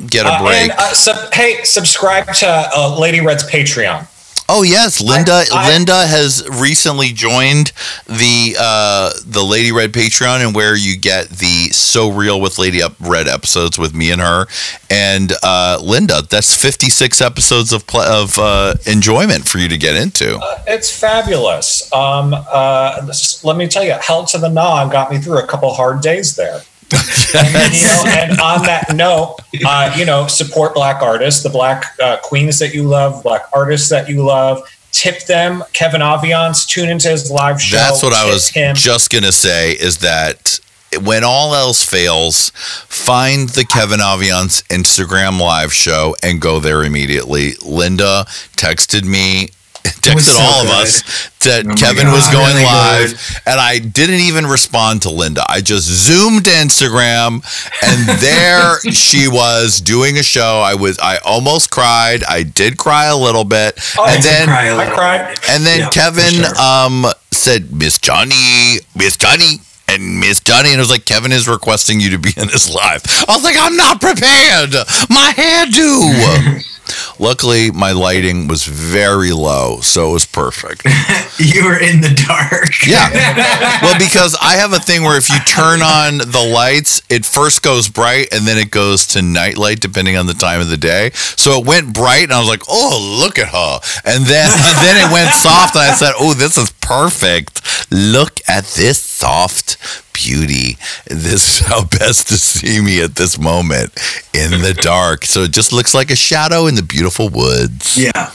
[0.07, 0.63] get a Uh, break.
[0.63, 2.47] and uh, sub- hey, subscribe to
[2.77, 4.07] uh, Lady Red's Patreon.
[4.49, 5.43] oh yes, Linda.
[5.51, 7.73] I- Linda has recently joined
[8.07, 12.81] the uh, the Lady Red Patreon, and where you get the So Real with Lady
[12.83, 14.47] Up Red episodes with me and her,
[14.89, 16.23] and uh, Linda.
[16.31, 20.37] That's fifty six episodes of pl- of uh, enjoyment for you to get into.
[20.39, 21.91] Uh, it's fabulous.
[21.93, 23.11] Um, uh,
[23.43, 26.37] let me tell you, Hell to the Gnaw got me through a couple hard days
[26.37, 26.61] there.
[26.93, 31.85] And, you know, and on that note, uh, you know, support black artists, the black
[32.01, 34.63] uh, queens that you love, black artists that you love.
[34.93, 35.63] Tip them.
[35.73, 37.77] Kevin Aviance, tune into his live show.
[37.77, 38.75] That's what I was him.
[38.75, 39.73] just gonna say.
[39.73, 40.59] Is that
[41.03, 47.53] when all else fails, find the Kevin Aviance Instagram live show and go there immediately.
[47.63, 48.25] Linda
[48.57, 49.51] texted me.
[50.03, 51.03] Texted so all of us
[51.41, 53.43] that Oh my Kevin was going really live, good.
[53.47, 55.43] and I didn't even respond to Linda.
[55.49, 57.43] I just zoomed to Instagram,
[57.83, 60.61] and there she was doing a show.
[60.65, 62.25] I was, I almost cried.
[62.25, 65.39] I did cry a little bit, Oh, and I then Cry a I little cried.
[65.49, 66.57] and then Yeah, Kevin sure.
[66.61, 69.59] um said, Miss Johnny, Miss Johnny,
[69.89, 70.71] and Miss Johnny.
[70.71, 73.03] And it was like, Kevin is requesting you to be in this live.
[73.29, 74.73] I was like, I'm not prepared.
[75.11, 76.63] My hairdo.
[77.19, 80.85] Luckily, my lighting was very low, so it was perfect.
[81.39, 82.87] you were in the dark.
[82.87, 83.55] Yeah.
[83.83, 87.63] Well, because I have a thing where if you turn on the lights, it first
[87.63, 90.77] goes bright and then it goes to night light depending on the time of the
[90.77, 91.11] day.
[91.15, 94.49] So it went bright and I was like, "Oh, look at her." And then
[94.83, 97.61] then it went soft and I said, "Oh, this is perfect.
[97.91, 99.77] Look at this soft
[100.17, 100.77] beauty.
[101.07, 103.93] This is how best to see me at this moment
[104.33, 105.25] in the dark.
[105.27, 108.33] So it just looks like a shadow in the beautiful woods." Yeah.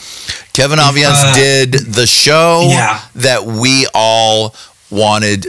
[0.54, 3.02] Kevin Aviance Uh, did the show Yeah.
[3.16, 4.54] that we all
[4.90, 5.48] wanted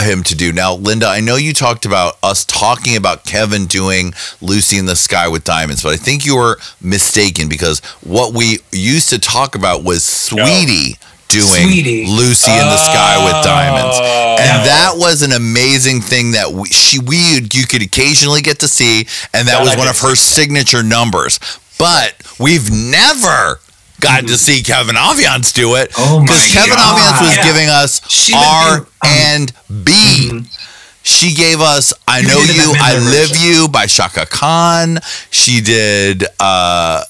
[0.00, 0.52] him to do.
[0.52, 4.96] Now, Linda, I know you talked about us talking about Kevin doing Lucy in the
[4.96, 9.54] Sky with Diamonds, but I think you were mistaken because what we used to talk
[9.54, 10.98] about was Sweetie
[11.28, 12.06] doing Sweetie.
[12.06, 13.96] Lucy in the Sky with Diamonds.
[14.00, 14.36] Oh.
[14.38, 17.16] And that was an amazing thing that we, she we
[17.52, 19.00] you could occasionally get to see,
[19.32, 21.38] and that That was I one of her signature numbers.
[21.78, 23.60] But we've never
[24.00, 26.98] gotten to see Kevin Aviance do it Oh because Kevin God.
[26.98, 27.44] Aviance was Yeah.
[27.44, 29.52] giving us She R um, and
[29.84, 30.42] B.
[31.02, 33.42] She gave us "I You Know You, I Live version.
[33.42, 34.98] You" by Chaka Khan.
[35.30, 37.02] She did uh,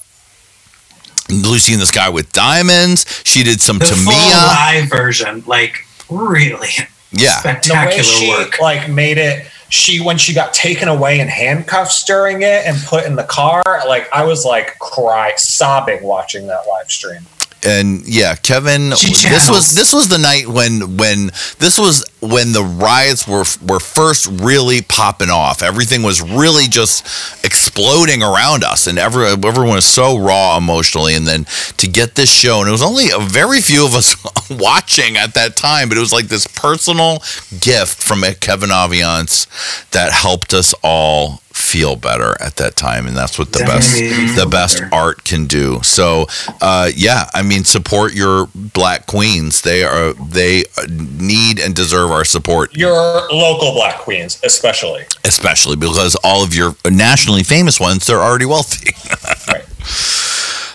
[1.29, 3.05] Lucy in the Sky with Diamonds.
[3.25, 4.47] She did some The full Tamia.
[4.47, 6.69] live version, like really
[7.11, 7.41] Yeah.
[7.41, 8.59] the way spectacular she work.
[8.59, 13.03] like made it she when she got taken away in handcuffs during it and put
[13.05, 17.25] in the car like i was like cry sobbing watching that live stream
[17.65, 18.89] and yeah, Kevin.
[18.89, 21.27] This was this was the night when when
[21.59, 25.63] this was when the riots were were first really popping off.
[25.63, 27.05] Everything was really just
[27.43, 31.15] exploding around us, and every, everyone was so raw emotionally.
[31.15, 31.45] And then
[31.77, 34.15] to get this show, and it was only a very few of us
[34.49, 37.23] watching at that time, but it was like this personal
[37.59, 39.47] gift from Kevin Aviance
[39.91, 44.17] that helped us all feel better at that time and that's what the best Definitely
[44.25, 44.93] made me the best better.
[44.93, 45.79] art can do.
[45.83, 46.27] So
[46.61, 49.61] uh yeah i mean support your black queens.
[49.61, 52.75] They are they need and deserve our support.
[52.75, 52.93] Your
[53.31, 55.03] local black queens especially.
[55.23, 58.91] Especially because all of your nationally famous ones they're already wealthy.
[59.47, 59.63] Right.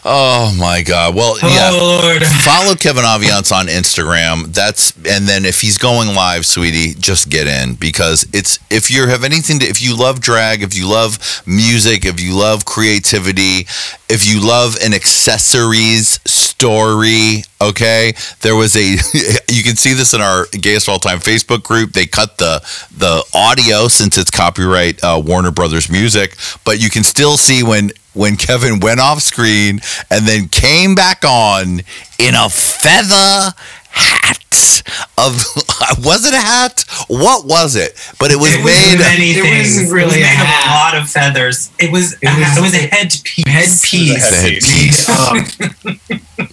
[0.04, 2.22] Oh my god well yeah Oh Lord.
[2.44, 4.52] follow Kevin Aviance on Instagram.
[4.52, 9.06] That's and then if he's going live, sweetie, just get in because it's if you
[9.06, 13.66] have anything to if you love drag, if you love music, if you love creativity,
[14.08, 18.12] if you love an accessories story, okay?
[18.40, 18.82] There was a
[19.48, 21.92] you can see this in our Gayest of All Time Facebook group.
[21.92, 22.60] They cut the
[22.96, 27.90] the audio since it's copyright uh, Warner Brothers music, but you can still see when
[28.12, 29.80] when Kevin went off screen
[30.10, 31.80] and then came back on
[32.18, 33.54] in a feather
[33.90, 34.82] hat
[35.18, 35.34] of
[36.04, 36.84] was it a hat?
[37.08, 37.92] What was it?
[38.18, 39.68] But it was It was made many it things.
[39.68, 40.66] wasn't it really was made of hat.
[40.66, 41.70] a lot of feathers.
[41.78, 42.14] It was.
[42.14, 43.46] It It was- was, it was a headpiece.
[43.46, 44.30] Headpiece.
[44.30, 45.08] The headpiece.
[45.08, 46.02] Made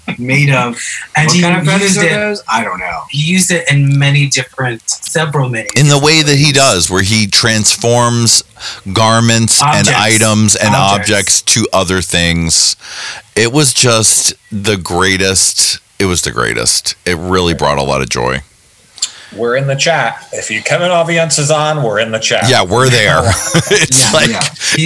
[0.09, 0.19] of.
[0.19, 0.81] made of.
[1.15, 2.09] And what he kind of feathers used are it.
[2.19, 2.43] those?
[2.49, 3.03] I don't know.
[3.09, 5.69] He used it in many different, several many.
[5.75, 8.43] in the way that he does, where he transforms
[8.93, 11.11] garments and items and Objects.
[11.11, 11.41] objects.
[11.43, 12.75] to other things.
[13.35, 15.79] It was just the greatest.
[15.99, 16.95] It was the greatest.
[17.05, 18.41] It really brought a lot of joy.
[19.35, 22.63] we're in the chat if you kevin Aviance is on we're in the chat Yeah,
[22.63, 23.19] we're there.
[23.83, 24.41] it's Yeah, like yeah.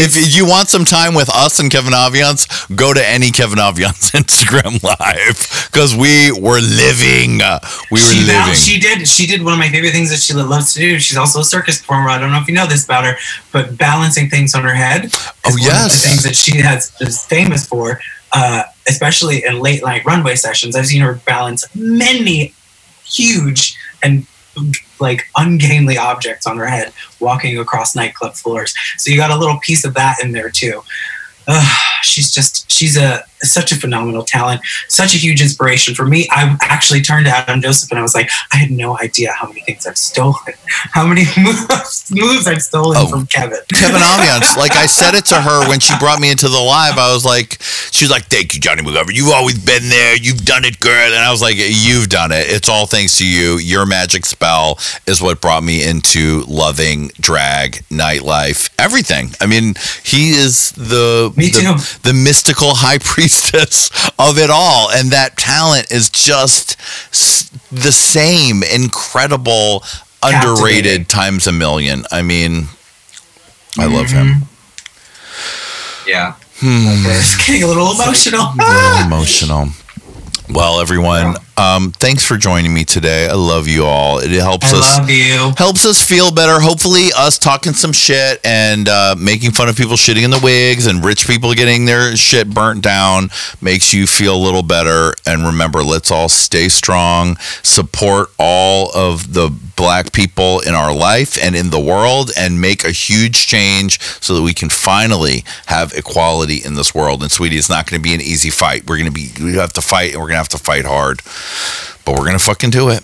[0.07, 4.11] if you want some time with us and Kevin Aviance, go to any Kevin Aviance
[4.21, 5.37] Instagram live
[5.71, 7.37] because we were living.
[7.91, 8.53] We were she, living.
[8.55, 9.07] she did.
[9.07, 10.99] She did one of my favorite things that she loves to do.
[10.99, 12.09] She's also a circus performer.
[12.09, 13.15] I don't know if you know this about her,
[13.51, 15.05] but balancing things on her head.
[15.05, 15.13] is
[15.45, 16.01] Oh, one of yes.
[16.01, 17.99] the things that she has is famous for,
[18.33, 20.75] uh, especially in late night runway sessions.
[20.75, 22.53] I've seen her balance many
[23.03, 24.25] huge and
[24.99, 28.73] like ungainly objects on her head walking across nightclub floors.
[28.97, 30.83] So you got a little piece of that in there too.
[32.03, 36.27] She's just she's a such a phenomenal talent, such a huge inspiration for me.
[36.31, 39.47] I actually turned to Adam Joseph and I was like, I had no idea how
[39.47, 40.53] many things I've stolen,
[40.91, 43.07] how many moves, moves I've stolen Oh.
[43.07, 43.59] from Kevin.
[43.73, 46.97] Kevin Aviance, like I said it to her when she brought me into the live.
[46.97, 47.57] I was like,
[47.91, 49.13] she's like, "Thank you, Johnny McGovern.
[49.15, 50.15] You've always been there.
[50.17, 52.45] You've done it, girl." And I was like, "You've done it.
[52.49, 53.57] It's all thanks to you.
[53.57, 54.77] Your magic spell
[55.07, 59.31] is what brought me into loving drag, nightlife, everything.
[59.39, 61.99] I mean, he is the Me the, too.
[62.09, 63.30] the mystical high priestess
[64.19, 66.75] of it all, and that talent is just
[67.71, 69.83] the same, incredible."
[70.23, 72.05] Underrated times a million.
[72.11, 72.67] I mean,
[73.79, 74.43] I love him.
[76.05, 76.33] Yeah.
[76.59, 77.03] Hmm.
[77.07, 78.41] It's getting a little emotional.
[78.41, 79.69] A little emotional.
[80.49, 83.27] Well, everyone, um, thanks for joining me today.
[83.27, 84.19] I love you all.
[84.19, 85.53] It helps I us love you.
[85.57, 86.59] helps us feel better.
[86.59, 90.87] Hopefully, us talking some shit and uh, making fun of people shitting in the wigs
[90.87, 93.29] and rich people getting their shit burnt down
[93.61, 95.13] makes you feel a little better.
[95.25, 101.41] And remember, let's all stay strong, support all of the black people in our life
[101.43, 105.91] and in the world, and make a huge change so that we can finally have
[105.93, 107.21] equality in this world.
[107.23, 108.87] And sweetie, it's not going to be an easy fight.
[108.87, 110.85] We're going to be we have to fight, and we're going to have to fight
[110.85, 111.21] hard,
[112.05, 113.03] but we're going to fucking do it.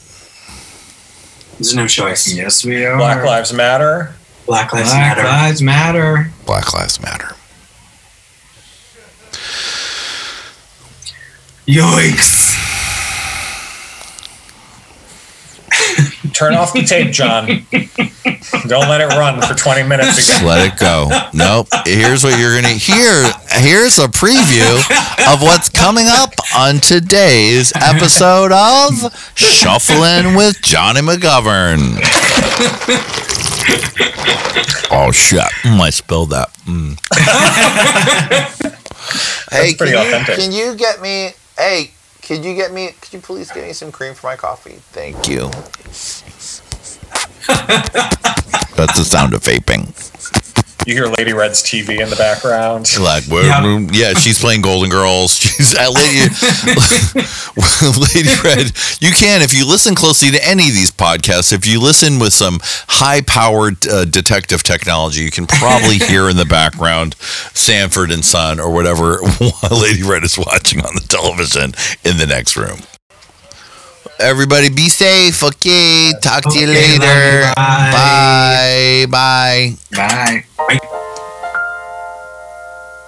[1.59, 2.33] There's no choice.
[2.33, 2.97] Yes, we are.
[2.97, 4.13] black lives matter
[4.47, 5.23] Black Lives Black Matter.
[5.27, 6.31] Lives Matter.
[6.45, 7.35] Black Lives Matter.
[11.67, 12.46] Yikes.
[16.37, 17.45] Turn off the tape john
[18.67, 21.09] don't let it run for 20 minutes Just let it go.
[21.33, 21.67] Nope.
[21.85, 23.31] Here's what you're gonna hear.
[23.49, 24.77] Here's a preview
[25.33, 31.97] of what's coming up on today's episode of Shuffling with Johnny McGovern.
[34.89, 35.41] Oh shit!
[35.63, 36.53] Mm, I spilled that.
[36.65, 36.97] Mm.
[39.51, 40.35] hey, pretty can you, authentic.
[40.35, 41.31] can you get me?
[41.57, 41.91] Hey,
[42.27, 42.89] could you get me?
[42.99, 44.79] Could you please get me some cream for my coffee?
[44.91, 45.49] Thank you.
[48.75, 49.93] That's the sound of vaping.
[50.87, 52.87] You hear Lady Red's TV in the background.
[52.97, 53.87] Like, well, Yeah.
[53.91, 55.35] yeah, she's playing Golden Girls.
[55.37, 56.29] She's at Lady,
[58.15, 58.71] Lady Red.
[59.01, 62.31] You can, if you listen closely to any of these podcasts, if you listen with
[62.31, 67.15] some high powered uh, detective technology, you can probably hear in the background
[67.53, 69.19] Sanford and Son or whatever
[69.69, 71.73] Lady Red is watching on the television
[72.05, 72.79] in the next room.
[74.19, 75.43] Everybody be safe.
[75.43, 76.11] Okay.
[76.21, 77.45] Talk to you later.
[77.49, 77.53] you.
[77.55, 79.05] Bye.
[79.09, 79.75] Bye.
[79.95, 80.43] Bye.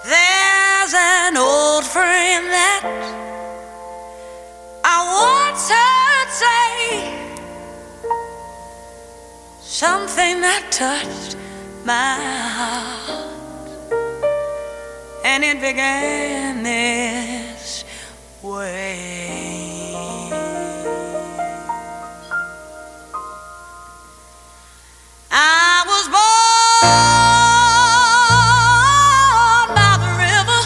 [0.06, 2.82] There's an old friend that
[4.86, 4.98] I
[5.50, 6.78] once heard say
[9.62, 11.36] something that touched
[11.86, 12.18] my
[12.58, 13.30] heart,
[15.26, 17.84] and it began this
[18.44, 19.69] way.
[25.32, 26.18] I was born
[29.76, 30.62] by the river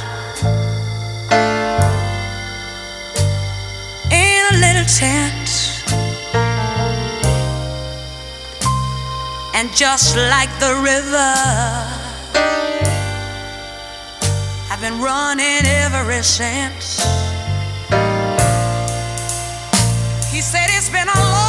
[4.09, 5.47] in a little tent,
[9.53, 11.33] and just like the river,
[14.71, 17.03] I've been running ever since.
[20.31, 21.42] He said it's been a long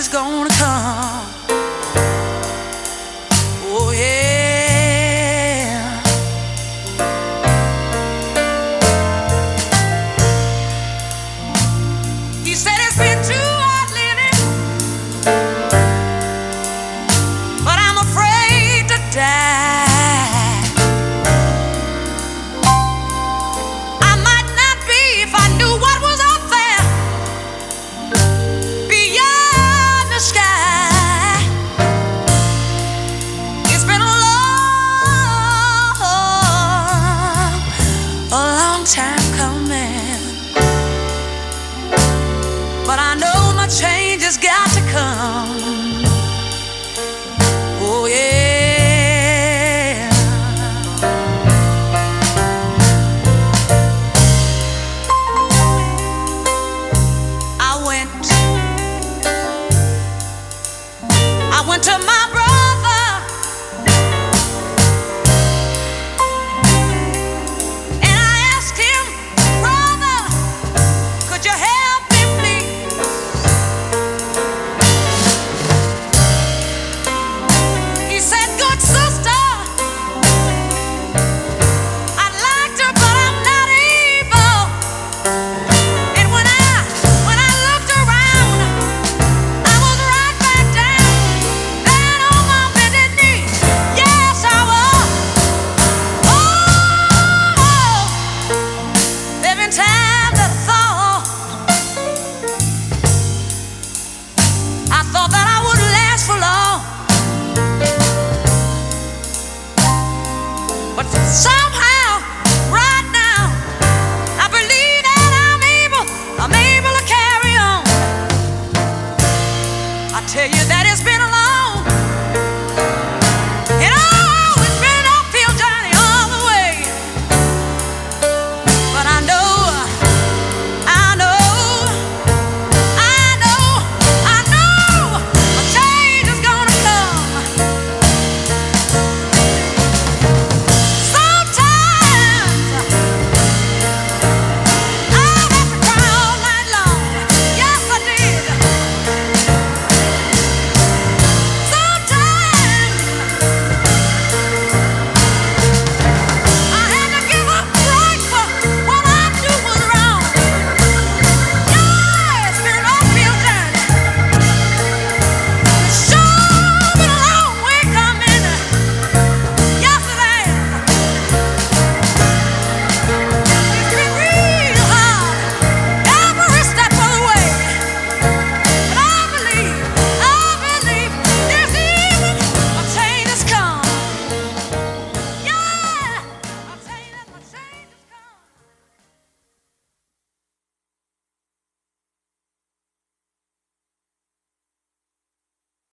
[0.00, 1.29] is gonna come.